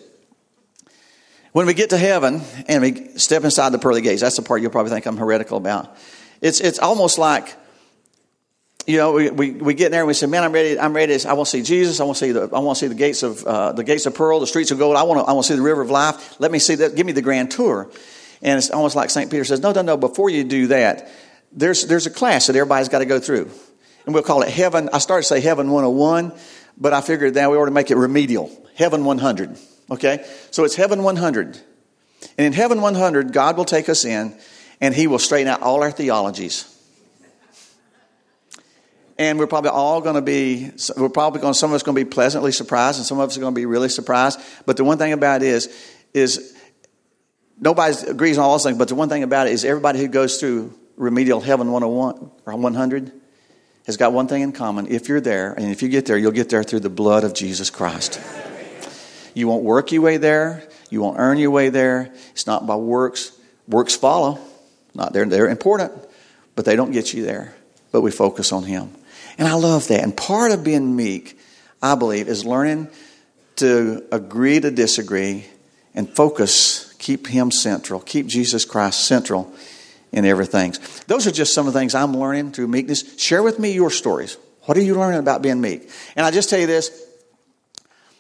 When 1.53 1.67
we 1.67 1.75
get 1.75 1.91
to 1.91 1.99
heaven 1.99 2.41
and 2.67 2.83
we 2.83 3.19
step 3.19 3.45
inside 3.45 3.71
the 3.71 3.79
pearly 3.79 4.01
gates, 4.01 4.23
that's 4.23 4.37
the 4.37 4.43
part 4.43 4.63
you'll 4.63 4.71
probably 4.71 4.91
think 4.91 5.05
I'm 5.05 5.19
heretical 5.19 5.59
about. 5.59 5.95
It's, 6.41 6.61
it's 6.61 6.79
almost 6.79 7.19
like 7.19 7.55
you 8.87 8.97
know, 8.97 9.13
we, 9.13 9.31
we, 9.31 9.51
we 9.53 9.75
get 9.75 9.91
there 9.91 10.01
and 10.01 10.09
we 10.09 10.15
say, 10.15 10.27
man, 10.27 10.43
I'm 10.43 10.53
ready. 10.53 10.79
I'm 10.79 10.95
ready. 10.95 11.13
I 11.25 11.35
want 11.35 11.47
to 11.49 11.51
see 11.51 11.63
Jesus. 11.63 12.01
I 12.01 12.05
want 12.05 12.19
to 12.19 12.25
see 12.25 12.33
the, 12.33 12.43
I 12.53 12.59
want 12.59 12.79
to 12.79 12.81
see 12.81 12.89
the 12.89 12.95
gates 12.95 13.23
of, 13.23 13.45
uh, 13.45 13.73
the 13.73 13.85
gates 13.85 14.07
of 14.07 14.15
pearl, 14.15 14.41
the 14.41 14.47
streets 14.47 14.71
of 14.71 14.79
gold. 14.79 14.97
I 14.97 15.05
want 15.05 15.21
to, 15.21 15.25
I 15.25 15.33
want 15.33 15.47
to 15.47 15.53
see 15.53 15.57
the 15.57 15.63
river 15.63 15.83
of 15.83 15.91
life. 15.91 16.41
Let 16.41 16.51
me 16.51 16.59
see 16.59 16.75
that. 16.77 16.97
Give 16.97 17.07
me 17.07 17.13
the 17.13 17.23
grand 17.23 17.51
tour. 17.53 17.91
And 18.43 18.59
it's 18.59 18.71
almost 18.71 18.97
like 18.97 19.11
St. 19.11 19.31
Peter 19.31 19.45
says, 19.45 19.61
no, 19.61 19.73
no, 19.73 19.83
no. 19.83 19.97
Before 19.97 20.29
you 20.31 20.43
do 20.43 20.69
that, 20.69 21.09
there's, 21.53 21.87
there's 21.87 22.07
a 22.07 22.11
class 22.11 22.49
that 22.49 22.57
everybody's 22.57 22.89
got 22.89 22.99
to 22.99 23.07
go 23.07 23.21
through. 23.21 23.51
And 24.05 24.15
we'll 24.15 24.25
call 24.25 24.43
it 24.43 24.49
heaven. 24.49 24.91
I 24.93 24.99
started 24.99 25.23
to 25.23 25.29
say 25.29 25.41
heaven 25.41 25.71
101, 25.71 26.33
but 26.77 26.93
I 26.93 27.03
figured 27.03 27.35
that 27.35 27.51
we 27.51 27.57
ought 27.57 27.67
to 27.67 27.71
make 27.71 27.93
it 27.93 27.97
remedial. 27.97 28.51
Heaven 28.75 29.05
100. 29.05 29.57
Okay. 29.93 30.27
So 30.51 30.65
it's 30.65 30.75
heaven 30.75 31.05
100. 31.05 31.47
And 32.37 32.47
in 32.47 32.53
heaven 32.53 32.81
100, 32.81 33.33
God 33.33 33.57
will 33.57 33.65
take 33.65 33.89
us 33.89 34.05
in 34.05 34.37
and 34.81 34.93
he 34.93 35.07
will 35.07 35.21
straighten 35.21 35.49
out 35.49 35.63
all 35.63 35.83
our 35.83 35.93
theologies. 35.93 36.72
And 39.19 39.39
we're 39.39 39.47
probably 39.47 39.71
all 39.71 40.01
going 40.01 40.15
to 40.15 40.23
be, 40.23 40.71
we're 40.97 41.09
probably 41.09 41.41
going, 41.41 41.55
some 41.55 41.71
of 41.71 41.75
us 41.75 41.83
going 41.83 41.97
to 41.97 42.05
be 42.05 42.09
pleasantly 42.09 42.53
surprised, 42.53 42.99
and 42.99 43.07
some 43.07 43.19
of 43.19 43.29
us 43.29 43.37
are 43.37 43.41
going 43.41 43.55
to 43.55 43.59
be 43.59 43.67
really 43.67 43.89
surprised. 43.89 44.41
But 44.65 44.77
the 44.77 44.85
one 44.85 44.99
thing 44.99 45.13
about 45.13 45.43
it 45.43 45.49
is, 45.49 45.75
is 46.15 46.57
nobody 47.61 47.95
agrees 48.09 48.39
on 48.39 48.45
all 48.45 48.53
those 48.53 48.65
things, 48.65 48.79
but 48.79 48.89
the 48.89 48.95
one 48.95 49.09
thing 49.09 49.23
about 49.23 49.47
it 49.47 49.53
is 49.53 49.65
everybody 49.65 49.99
who 49.99 50.09
goes 50.09 50.39
through 50.39 50.73
remedial 50.97 51.41
heaven 51.41 51.71
101 51.71 52.31
or 52.47 52.57
100 52.57 53.13
has 53.87 53.97
got 53.97 54.13
one 54.13 54.29
thing 54.29 54.43
in 54.43 54.53
common. 54.53 54.87
If 54.89 55.09
you're 55.09 55.21
there, 55.21 55.53
and 55.53 55.71
if 55.71 55.83
you 55.83 55.89
get 55.89 56.07
there, 56.07 56.17
you'll 56.17 56.33
get 56.33 56.49
there 56.49 56.63
through 56.63 56.81
the 56.81 56.91
blood 56.91 57.25
of 57.25 57.35
Jesus 57.35 57.71
Christ. 57.71 58.21
You 59.35 59.49
won't 59.49 59.65
work 59.65 59.93
your 59.93 60.03
way 60.03 60.19
there. 60.19 60.69
You 60.91 61.01
won't 61.01 61.19
earn 61.19 61.39
your 61.39 61.51
way 61.51 61.71
there. 61.71 62.13
It's 62.33 62.47
not 62.47 62.67
by 62.67 62.77
works. 62.77 63.33
Works 63.67 63.97
follow. 63.97 64.39
Not 64.95 65.13
they're, 65.13 65.25
they're 65.25 65.49
important, 65.49 65.93
but 66.55 66.65
they 66.65 66.77
don't 66.77 66.93
get 66.93 67.15
you 67.15 67.25
there. 67.25 67.55
But 67.93 68.03
we 68.03 68.11
focus 68.11 68.53
on 68.53 68.65
Him. 68.65 68.93
And 69.39 69.49
I 69.49 69.55
love 69.55 69.89
that. 69.89 70.03
And 70.03 70.17
part 70.17 70.53
of 70.53 70.65
being 70.65 70.95
meek, 70.95 71.39
I 71.83 71.95
believe, 71.95 72.29
is 72.29 72.45
learning 72.45 72.89
to 73.57 74.05
agree 74.13 74.61
to 74.61 74.71
disagree 74.71 75.47
and 75.95 76.09
focus, 76.09 76.95
keep 76.99 77.27
Him 77.27 77.51
central, 77.51 78.01
keep 78.01 78.27
Jesus 78.27 78.65
Christ 78.65 79.07
central 79.07 79.53
in 80.11 80.25
everything. 80.25 80.75
Those 81.07 81.27
are 81.27 81.31
just 81.31 81.55
some 81.55 81.67
of 81.67 81.73
the 81.73 81.79
things 81.79 81.95
I'm 81.95 82.17
learning 82.17 82.53
through 82.53 82.69
meekness. 82.69 83.19
Share 83.19 83.43
with 83.43 83.59
me 83.59 83.73
your 83.73 83.91
stories. 83.91 84.37
What 84.65 84.77
are 84.79 84.83
you 84.83 84.95
learning 84.95 85.21
about 85.21 85.43
being 85.43 85.61
meek? 85.61 85.89
And 86.15 86.25
I 86.25 86.31
just 86.31 86.49
tell 86.51 86.61
you 86.61 86.67
this. 86.67 87.09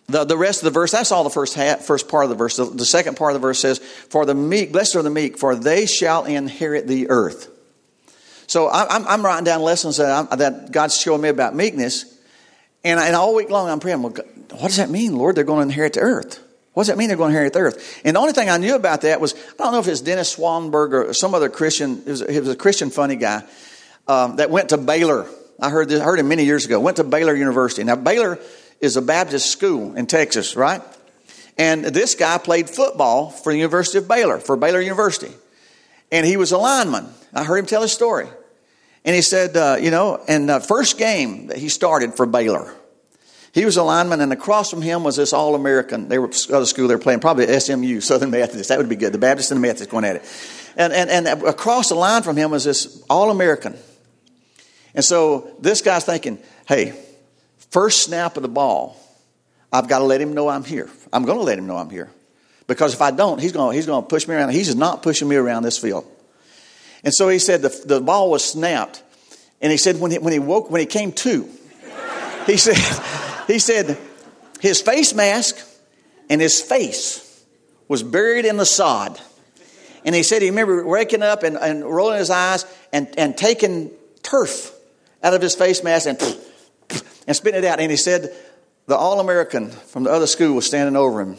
The, 0.09 0.25
the 0.25 0.37
rest 0.37 0.61
of 0.61 0.65
the 0.65 0.71
verse, 0.73 0.91
that's 0.91 1.13
all 1.13 1.25
the 1.25 1.31
first 1.31 1.55
half, 1.55 1.81
first 1.83 2.09
part 2.09 2.25
of 2.25 2.31
the 2.31 2.37
verse. 2.37 2.57
The, 2.57 2.65
the 2.65 2.85
second 2.85 3.17
part 3.17 3.35
of 3.35 3.41
the 3.41 3.47
verse 3.47 3.61
says, 3.61 3.79
For 3.79 4.27
the 4.27 4.35
meek, 4.35 4.73
blessed 4.73 4.97
are 4.97 5.03
the 5.03 5.11
meek, 5.11 5.39
for 5.39 5.55
they 5.55 5.87
shall 5.87 6.25
inherit 6.25 6.89
the 6.89 7.09
earth. 7.09 7.49
So 8.47 8.69
I'm, 8.69 9.07
I'm 9.07 9.25
writing 9.25 9.45
down 9.45 9.63
lessons 9.63 9.97
that, 9.99 10.11
I'm, 10.11 10.39
that 10.39 10.73
God's 10.73 10.97
showing 10.97 11.23
me 11.23 11.29
about 11.29 11.55
meekness. 11.55 12.05
And, 12.85 12.99
and 12.99 13.15
all 13.15 13.35
week 13.35 13.51
long 13.51 13.69
I'm 13.69 13.81
praying, 13.81 14.03
well, 14.03 14.13
what 14.13 14.69
does 14.69 14.77
that 14.77 14.91
mean, 14.91 15.17
Lord? 15.17 15.37
They're 15.37 15.45
going 15.45 15.59
to 15.59 15.73
inherit 15.73 15.95
the 15.95 16.01
earth. 16.01 16.41
What 16.75 16.83
does 16.83 16.89
that 16.89 16.97
mean 16.97 17.09
they're 17.09 17.17
going 17.17 17.33
to 17.33 17.37
inherit 17.37 17.53
the 17.53 17.61
earth? 17.61 18.01
And 18.05 18.17
the 18.17 18.21
only 18.21 18.33
thing 18.33 18.49
I 18.49 18.57
knew 18.57 18.75
about 18.75 19.03
that 19.03 19.21
was, 19.21 19.35
I 19.35 19.65
don't 19.65 19.73
know 19.73 19.81
if 19.81 19.89
it's 19.89 20.01
Dennis 20.01 20.37
Swanberg 20.37 20.93
or 20.93 21.13
some 21.13 21.35
other 21.35 21.49
Christian, 21.49 22.03
he 22.03 22.11
was, 22.11 22.23
was 22.23 22.49
a 22.49 22.57
Christian 22.57 22.91
funny 22.91 23.17
guy 23.17 23.43
um, 24.09 24.37
that 24.37 24.51
went 24.51 24.71
to 24.71 24.79
Baylor. 24.79 25.27
I 25.61 25.71
heard, 25.71 25.89
this, 25.89 26.03
heard 26.03 26.19
him 26.19 26.29
many 26.29 26.45
years 26.45 26.65
ago, 26.65 26.81
went 26.81 26.97
to 26.97 27.05
Baylor 27.05 27.35
University. 27.35 27.85
Now, 27.85 27.97
Baylor 27.97 28.39
is 28.81 28.97
a 28.97 29.03
Baptist 29.03 29.51
school 29.51 29.95
in 29.95 30.07
Texas, 30.07 30.57
right? 30.57 30.83
And 31.59 31.85
this 31.85 32.15
guy 32.15 32.39
played 32.39 32.71
football 32.71 33.31
for 33.31 33.53
the 33.53 33.59
University 33.59 33.99
of 33.99 34.09
Baylor, 34.09 34.39
for 34.39 34.57
Baylor 34.57 34.81
University. 34.81 35.33
And 36.13 36.27
he 36.27 36.37
was 36.37 36.53
a 36.53 36.59
lineman. 36.59 37.09
I 37.33 37.43
heard 37.43 37.57
him 37.57 37.67
tell 37.67 37.83
his 37.83 37.93
story. 37.93 38.29
And 39.05 39.17
he 39.17 39.23
said, 39.23 39.57
uh, 39.57 39.79
you 39.81 39.91
know, 39.91 40.23
and 40.29 40.49
the 40.49 40.61
first 40.61 40.99
game 40.99 41.49
that 41.49 41.57
he 41.57 41.69
started 41.69 42.15
for 42.15 42.27
Baylor, 42.27 42.73
he 43.53 43.65
was 43.65 43.77
a 43.77 43.83
lineman, 43.83 44.21
and 44.21 44.33
across 44.33 44.71
from 44.71 44.83
him 44.83 45.03
was 45.03 45.17
this 45.17 45.33
All 45.33 45.55
American. 45.55 46.09
They 46.09 46.19
were 46.19 46.31
other 46.53 46.67
school 46.67 46.87
they 46.87 46.95
were 46.95 47.01
playing, 47.01 47.21
probably 47.21 47.47
SMU, 47.59 48.01
Southern 48.03 48.31
Methodist. 48.31 48.69
That 48.69 48.79
would 48.79 48.89
be 48.89 48.97
good. 48.97 49.13
The 49.13 49.19
Baptist 49.19 49.51
and 49.51 49.59
the 49.59 49.67
Methodist 49.67 49.91
going 49.91 50.05
at 50.05 50.17
it. 50.17 50.23
And, 50.77 50.93
and, 50.93 51.11
and 51.11 51.43
across 51.43 51.89
the 51.89 51.95
line 51.95 52.23
from 52.23 52.37
him 52.37 52.51
was 52.51 52.65
this 52.65 53.03
All 53.11 53.31
American. 53.31 53.77
And 54.95 55.05
so 55.05 55.51
this 55.61 55.81
guy's 55.81 56.05
thinking, 56.05 56.39
hey, 56.69 56.95
first 57.71 58.05
snap 58.05 58.37
of 58.37 58.43
the 58.43 58.49
ball, 58.49 58.97
I've 59.73 59.89
got 59.89 59.99
to 59.99 60.05
let 60.05 60.21
him 60.21 60.35
know 60.35 60.49
I'm 60.49 60.65
here. 60.65 60.91
I'm 61.13 61.25
going 61.25 61.39
to 61.39 61.45
let 61.45 61.59
him 61.59 61.67
know 61.67 61.77
I'm 61.77 61.91
here. 61.91 62.11
Because 62.73 62.95
if 62.95 63.03
I 63.03 63.11
don't, 63.11 63.39
he's 63.39 63.53
going, 63.53 63.77
he's 63.77 63.85
to 63.85 64.01
push 64.01 64.27
me 64.27 64.35
around. 64.35 64.49
He's 64.53 64.75
not 64.75 65.03
pushing 65.03 65.29
me 65.29 65.37
around 65.37 65.63
this 65.63 65.77
field. 65.77 66.07
And 67.05 67.13
so 67.13 67.29
he 67.29 67.39
said 67.39 67.61
the, 67.61 67.69
the 67.85 68.01
ball 68.01 68.31
was 68.31 68.43
snapped. 68.43 69.03
And 69.61 69.71
he 69.71 69.77
said 69.77 70.01
when 70.01 70.11
he, 70.11 70.19
when 70.19 70.33
he 70.33 70.39
woke, 70.39 70.71
when 70.71 70.81
he 70.81 70.87
came 70.87 71.13
to, 71.13 71.47
he 72.47 72.57
said, 72.57 72.79
he 73.47 73.59
said 73.59 73.99
his 74.59 74.81
face 74.81 75.13
mask 75.13 75.59
and 76.31 76.41
his 76.41 76.63
face 76.63 77.45
was 77.89 78.03
buried 78.03 78.47
in 78.47 78.57
the 78.57 78.65
sod. 78.65 79.21
And 80.07 80.15
he 80.15 80.23
said 80.23 80.41
he 80.41 80.49
remembered 80.49 80.87
waking 80.87 81.23
up 81.23 81.43
and, 81.43 81.59
and 81.59 81.85
rolling 81.85 82.21
his 82.21 82.31
eyes 82.31 82.65
and, 82.91 83.13
and 83.19 83.37
taking 83.37 83.91
turf 84.23 84.73
out 85.23 85.35
of 85.35 85.43
his 85.43 85.55
face 85.55 85.85
mask 85.85 86.09
and, 86.09 86.19
and 87.27 87.37
spitting 87.37 87.65
it 87.65 87.67
out. 87.67 87.81
And 87.81 87.91
he 87.91 87.99
said 87.99 88.35
the 88.87 88.97
All 88.97 89.21
American 89.21 89.69
from 89.69 90.05
the 90.05 90.11
other 90.11 90.27
school 90.27 90.55
was 90.55 90.65
standing 90.65 90.97
over 90.97 91.21
him 91.21 91.37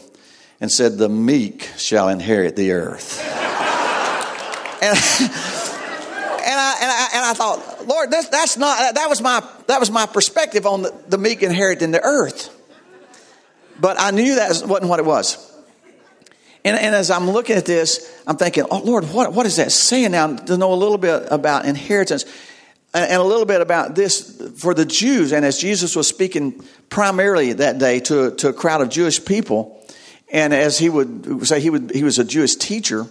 and 0.60 0.70
said, 0.70 0.98
The 0.98 1.08
meek 1.08 1.70
shall 1.76 2.08
inherit 2.08 2.56
the 2.56 2.72
earth. 2.72 3.20
and, 4.82 4.96
and 6.44 6.60
I, 6.60 6.76
and 6.80 6.90
I, 6.90 7.08
and 7.14 7.24
I 7.24 7.32
thought, 7.34 7.86
Lord, 7.86 8.10
that's, 8.10 8.28
that's 8.28 8.56
not, 8.56 8.94
that 8.94 9.08
was 9.08 9.20
my, 9.20 9.46
that 9.66 9.80
was 9.80 9.90
my 9.90 10.06
perspective 10.06 10.66
on 10.66 10.82
the, 10.82 10.94
the 11.08 11.18
meek 11.18 11.42
inheriting 11.42 11.90
the 11.90 12.02
earth. 12.02 12.50
But 13.80 13.96
I 13.98 14.10
knew 14.10 14.36
that 14.36 14.62
wasn't 14.66 14.88
what 14.88 15.00
it 15.00 15.04
was. 15.04 15.50
And, 16.64 16.78
and 16.78 16.94
as 16.94 17.10
I'm 17.10 17.30
looking 17.30 17.56
at 17.56 17.66
this, 17.66 18.10
I'm 18.26 18.36
thinking, 18.36 18.64
oh, 18.70 18.78
Lord, 18.78 19.04
what, 19.12 19.32
what 19.32 19.44
is 19.44 19.56
that 19.56 19.70
saying 19.70 20.12
now 20.12 20.34
to 20.34 20.56
know 20.56 20.72
a 20.72 20.74
little 20.74 20.96
bit 20.96 21.28
about 21.30 21.66
inheritance 21.66 22.24
and, 22.94 23.10
and 23.10 23.20
a 23.20 23.24
little 23.24 23.44
bit 23.44 23.60
about 23.60 23.94
this 23.94 24.40
for 24.56 24.72
the 24.72 24.86
Jews? 24.86 25.32
And 25.32 25.44
as 25.44 25.58
Jesus 25.58 25.94
was 25.94 26.08
speaking 26.08 26.64
primarily 26.88 27.52
that 27.54 27.78
day 27.78 28.00
to, 28.00 28.30
to 28.36 28.48
a 28.48 28.52
crowd 28.54 28.80
of 28.80 28.88
Jewish 28.88 29.22
people, 29.22 29.83
and 30.34 30.52
as 30.52 30.78
he 30.78 30.90
would 30.90 31.46
say, 31.46 31.60
he, 31.60 31.70
would, 31.70 31.92
he 31.94 32.04
was 32.04 32.18
a 32.18 32.24
Jewish 32.24 32.56
teacher 32.56 33.06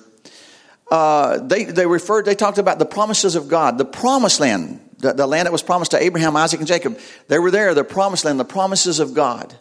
uh, 0.94 1.40
they, 1.40 1.64
they 1.64 1.88
referred, 1.88 2.24
they 2.26 2.36
talked 2.36 2.60
about 2.60 2.78
the 2.78 2.86
promises 2.86 3.36
of 3.36 3.48
God, 3.48 3.80
the 3.80 3.86
promised 3.86 4.40
land, 4.40 4.80
the, 5.00 5.14
the 5.14 5.26
land 5.26 5.48
that 5.48 5.52
was 5.52 5.64
promised 5.64 5.90
to 5.92 6.04
Abraham, 6.04 6.36
Isaac, 6.36 6.60
and 6.60 6.68
Jacob. 6.68 7.00
They 7.28 7.40
were 7.40 7.50
there, 7.50 7.74
the 7.74 7.84
promised 7.84 8.26
land, 8.26 8.40
the 8.40 8.46
promises 8.46 9.00
of 9.00 9.16
God. 9.16 9.56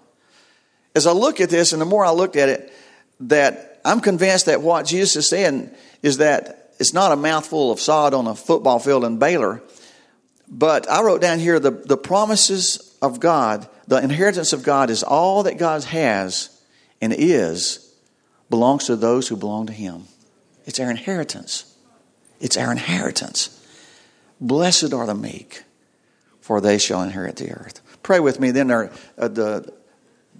As 0.94 1.06
I 1.06 1.12
look 1.12 1.40
at 1.40 1.48
this, 1.48 1.72
and 1.72 1.80
the 1.80 1.86
more 1.86 2.04
I 2.04 2.10
looked 2.10 2.36
at 2.36 2.50
it, 2.50 2.70
that 3.20 3.80
I'm 3.82 4.00
convinced 4.00 4.44
that 4.44 4.60
what 4.60 4.84
Jesus 4.84 5.16
is 5.16 5.30
saying 5.30 5.70
is 6.02 6.18
that 6.18 6.74
it's 6.78 6.92
not 6.92 7.12
a 7.12 7.16
mouthful 7.16 7.70
of 7.70 7.80
sod 7.80 8.12
on 8.12 8.26
a 8.26 8.34
football 8.34 8.78
field 8.78 9.02
in 9.02 9.18
Baylor, 9.18 9.62
but 10.48 10.90
I 10.90 11.02
wrote 11.02 11.22
down 11.22 11.38
here 11.38 11.58
the, 11.58 11.70
the 11.70 11.96
promises 11.96 12.94
of 13.00 13.20
God, 13.20 13.66
the 13.86 14.02
inheritance 14.02 14.52
of 14.52 14.64
God 14.64 14.90
is 14.90 15.02
all 15.02 15.44
that 15.44 15.56
God 15.56 15.84
has 15.84 16.51
and 17.02 17.12
is 17.12 17.92
belongs 18.48 18.86
to 18.86 18.96
those 18.96 19.28
who 19.28 19.36
belong 19.36 19.66
to 19.66 19.72
Him. 19.72 20.04
It's 20.64 20.80
our 20.80 20.90
inheritance. 20.90 21.74
It's 22.40 22.56
our 22.56 22.70
inheritance. 22.70 23.58
Blessed 24.40 24.92
are 24.92 25.06
the 25.06 25.14
meek, 25.14 25.64
for 26.40 26.60
they 26.60 26.78
shall 26.78 27.02
inherit 27.02 27.36
the 27.36 27.50
earth. 27.50 27.80
Pray 28.02 28.20
with 28.20 28.40
me, 28.40 28.52
then 28.52 28.70
our, 28.70 28.90
uh, 29.18 29.28
the 29.28 29.72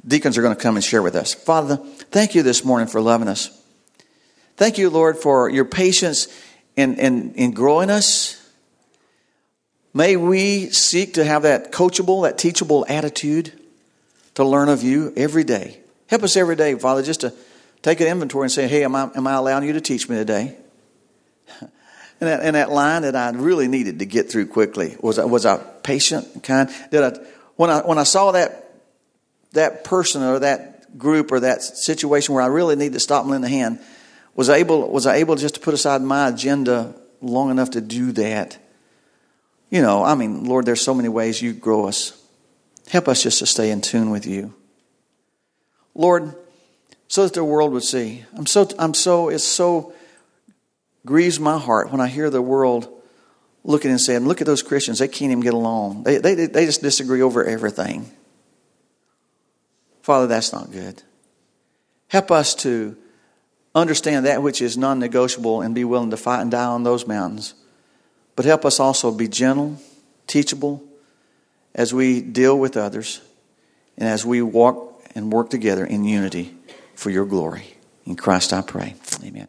deacons 0.07 0.39
are 0.39 0.43
going 0.43 0.55
to 0.55 0.61
come 0.61 0.77
and 0.77 0.85
share 0.85 1.03
with 1.03 1.17
us. 1.17 1.35
Father, 1.35 1.77
thank 1.77 2.35
you 2.35 2.43
this 2.43 2.65
morning 2.65 2.89
for 2.89 3.01
loving 3.01 3.29
us. 3.29 3.59
Thank 4.57 4.79
you, 4.79 4.91
Lord, 4.91 5.17
for 5.17 5.49
your 5.49 5.65
patience 5.65 6.29
in, 6.77 6.97
in, 6.97 7.35
in 7.35 7.53
growing 7.53 7.91
us. 7.91 8.39
May 9.95 10.17
we 10.17 10.71
seek 10.71 11.15
to 11.15 11.25
have 11.25 11.43
that 11.43 11.73
coachable, 11.73 12.25
that 12.25 12.39
teachable 12.39 12.87
attitude 12.89 13.53
to 14.35 14.45
learn 14.45 14.69
of 14.69 14.83
you 14.83 15.13
every 15.17 15.45
day. 15.45 15.82
Help 16.13 16.25
us 16.25 16.37
every 16.37 16.57
day, 16.57 16.75
Father, 16.75 17.03
just 17.03 17.23
to 17.23 17.33
take 17.81 18.01
an 18.01 18.07
inventory 18.07 18.45
and 18.45 18.53
say, 18.53 18.69
hey, 18.69 18.85
am 18.85 18.95
I, 18.95 19.11
am 19.15 19.27
I 19.27 19.33
allowing 19.33 19.65
you 19.65 19.73
to 19.73 19.81
teach 19.81 20.11
me 20.11 20.17
today? 20.17 20.57
And 22.21 22.29
that, 22.29 22.43
and 22.43 22.55
that 22.55 22.71
line 22.71 23.03
that 23.03 23.17
I 23.17 23.31
really 23.31 23.67
needed 23.67 23.99
to 23.99 24.05
get 24.07 24.31
through 24.31 24.47
quickly 24.47 24.97
was 25.01 25.19
I, 25.19 25.25
was 25.25 25.45
I 25.45 25.57
patient 25.57 26.29
and 26.35 26.43
kind? 26.43 26.71
Did 26.93 27.03
I 27.03 27.19
when 27.57 27.69
I 27.69 27.81
when 27.81 27.99
I 27.99 28.05
saw 28.05 28.31
that 28.31 28.75
that 29.55 29.83
person 29.83 30.23
or 30.23 30.39
that 30.39 30.97
group 30.97 31.33
or 31.33 31.41
that 31.41 31.63
situation 31.63 32.37
where 32.37 32.45
I 32.45 32.47
really 32.47 32.77
needed 32.77 32.93
to 32.93 33.01
stop 33.01 33.23
and 33.23 33.33
lend 33.33 33.45
a 33.45 33.49
hand, 33.49 33.81
was 34.37 34.49
I 34.49 34.59
able 34.59 34.89
was 34.89 35.05
I 35.05 35.17
able 35.17 35.35
just 35.35 35.57
to 35.57 35.61
put 35.61 35.75
aside 35.75 36.01
my 36.01 36.29
agenda 36.29 36.95
long 37.21 37.51
enough 37.51 37.71
to 37.71 37.81
do 37.81 38.13
that? 38.13 38.57
You 39.69 39.83
know, 39.83 40.05
I 40.05 40.15
mean, 40.15 40.45
Lord, 40.45 40.65
there's 40.65 40.81
so 40.81 40.95
many 40.95 41.09
ways 41.09 41.43
you 41.43 41.53
grow 41.53 41.89
us. 41.89 42.17
Help 42.89 43.09
us 43.09 43.21
just 43.25 43.41
to 43.41 43.47
stay 43.47 43.73
in 43.73 43.81
tune 43.81 44.11
with 44.11 44.27
you. 44.27 44.55
Lord, 45.95 46.35
so 47.09 47.25
that 47.25 47.35
the 47.35 47.45
world 47.45 47.73
would 47.73 47.85
see. 47.85 48.25
I'm 48.35 48.47
so, 48.47 48.69
I'm 48.79 48.95
so, 48.95 49.29
it 49.29 49.41
so 49.41 49.93
grieves 51.05 51.39
my 51.39 51.59
heart 51.59 51.91
when 51.91 52.01
I 52.01 52.09
hear 52.09 52.31
the 52.31 52.43
world 52.43 52.89
looking 53.65 53.91
and 53.91 54.01
saying, 54.01 54.27
look 54.27 54.41
at 54.41 54.47
those 54.47 54.63
Christians, 54.63 54.99
they 54.99 55.09
can't 55.09 55.31
even 55.31 55.41
get 55.41 55.55
along. 55.55 56.05
They, 56.05 56.19
they, 56.19 56.47
they 56.47 56.65
just 56.65 56.83
disagree 56.83 57.23
over 57.23 57.45
everything. 57.45 58.11
Father, 60.03 60.27
that's 60.27 60.53
not 60.53 60.73
good. 60.73 61.03
Help 62.09 62.31
us 62.31 62.55
to 62.57 62.97
understand 63.75 64.27
that 64.27 64.43
which 64.43 64.61
is 64.61 64.77
non 64.77 64.99
negotiable 64.99 65.63
and 65.63 65.75
be 65.75 65.85
willing 65.85 66.11
to 66.11 66.17
fight 66.17 66.43
and 66.43 66.51
die 66.51 66.65
on 66.65 66.83
those 66.83 67.07
mountains. 67.07 67.55
But 68.35 68.45
help 68.45 68.65
us 68.65 68.81
also 68.81 69.11
be 69.13 69.29
gentle, 69.29 69.79
teachable 70.27 70.83
as 71.75 71.95
we 71.95 72.21
deal 72.21 72.59
with 72.59 72.77
others 72.77 73.21
and 73.97 74.09
as 74.09 74.27
we 74.27 74.43
walk 74.43 74.92
and 75.15 75.33
work 75.33 75.51
together 75.51 75.85
in 75.85 76.05
unity 76.05 76.57
for 76.95 77.11
your 77.11 77.27
glory. 77.27 77.75
In 78.05 78.17
Christ 78.17 78.53
I 78.53 78.63
pray. 78.63 78.95
Amen. 79.25 79.49